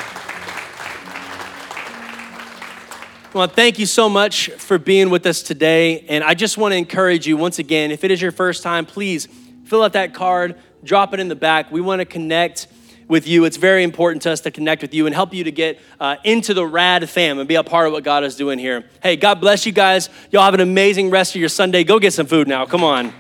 Well, 3.37 3.49
thank 3.49 3.78
you 3.78 3.84
so 3.84 4.09
much 4.09 4.49
for 4.53 4.78
being 4.78 5.11
with 5.11 5.26
us 5.26 5.43
today. 5.43 6.07
And 6.09 6.24
I 6.24 6.32
just 6.32 6.57
want 6.57 6.72
to 6.72 6.76
encourage 6.76 7.26
you 7.26 7.37
once 7.37 7.59
again, 7.59 7.91
if 7.91 8.03
it 8.03 8.11
is 8.11 8.22
your 8.22 8.32
first 8.32 8.62
time, 8.62 8.87
please 8.87 9.28
fill 9.66 9.82
out 9.82 9.93
that 9.93 10.14
card, 10.14 10.57
drop 10.82 11.12
it 11.12 11.20
in 11.20 11.28
the 11.28 11.37
back. 11.37 11.70
We 11.70 11.82
want 11.82 12.01
to 12.01 12.07
connect 12.07 12.66
with 13.09 13.28
you. 13.28 13.45
It's 13.45 13.59
very 13.59 13.82
important 13.82 14.22
to 14.22 14.30
us 14.30 14.41
to 14.41 14.51
connect 14.51 14.80
with 14.80 14.95
you 14.95 15.05
and 15.05 15.14
help 15.14 15.34
you 15.34 15.45
to 15.45 15.53
get 15.53 15.78
uh, 16.01 16.16
into 16.24 16.55
the 16.55 16.66
rad 16.66 17.07
fam 17.11 17.39
and 17.39 17.47
be 17.47 17.57
a 17.57 17.62
part 17.62 17.87
of 17.87 17.93
what 17.93 18.05
God 18.05 18.24
is 18.24 18.37
doing 18.37 18.59
here. 18.59 18.87
Hey, 19.03 19.16
God 19.16 19.39
bless 19.39 19.66
you 19.66 19.72
guys. 19.72 20.09
Y'all 20.30 20.41
have 20.41 20.55
an 20.55 20.61
amazing 20.61 21.11
rest 21.11 21.34
of 21.34 21.39
your 21.39 21.51
Sunday. 21.51 21.84
Go 21.84 21.99
get 21.99 22.14
some 22.14 22.26
food 22.26 22.49
now. 22.49 22.64
Come 22.64 22.82
on. 22.82 23.12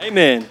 Amen. 0.00 0.46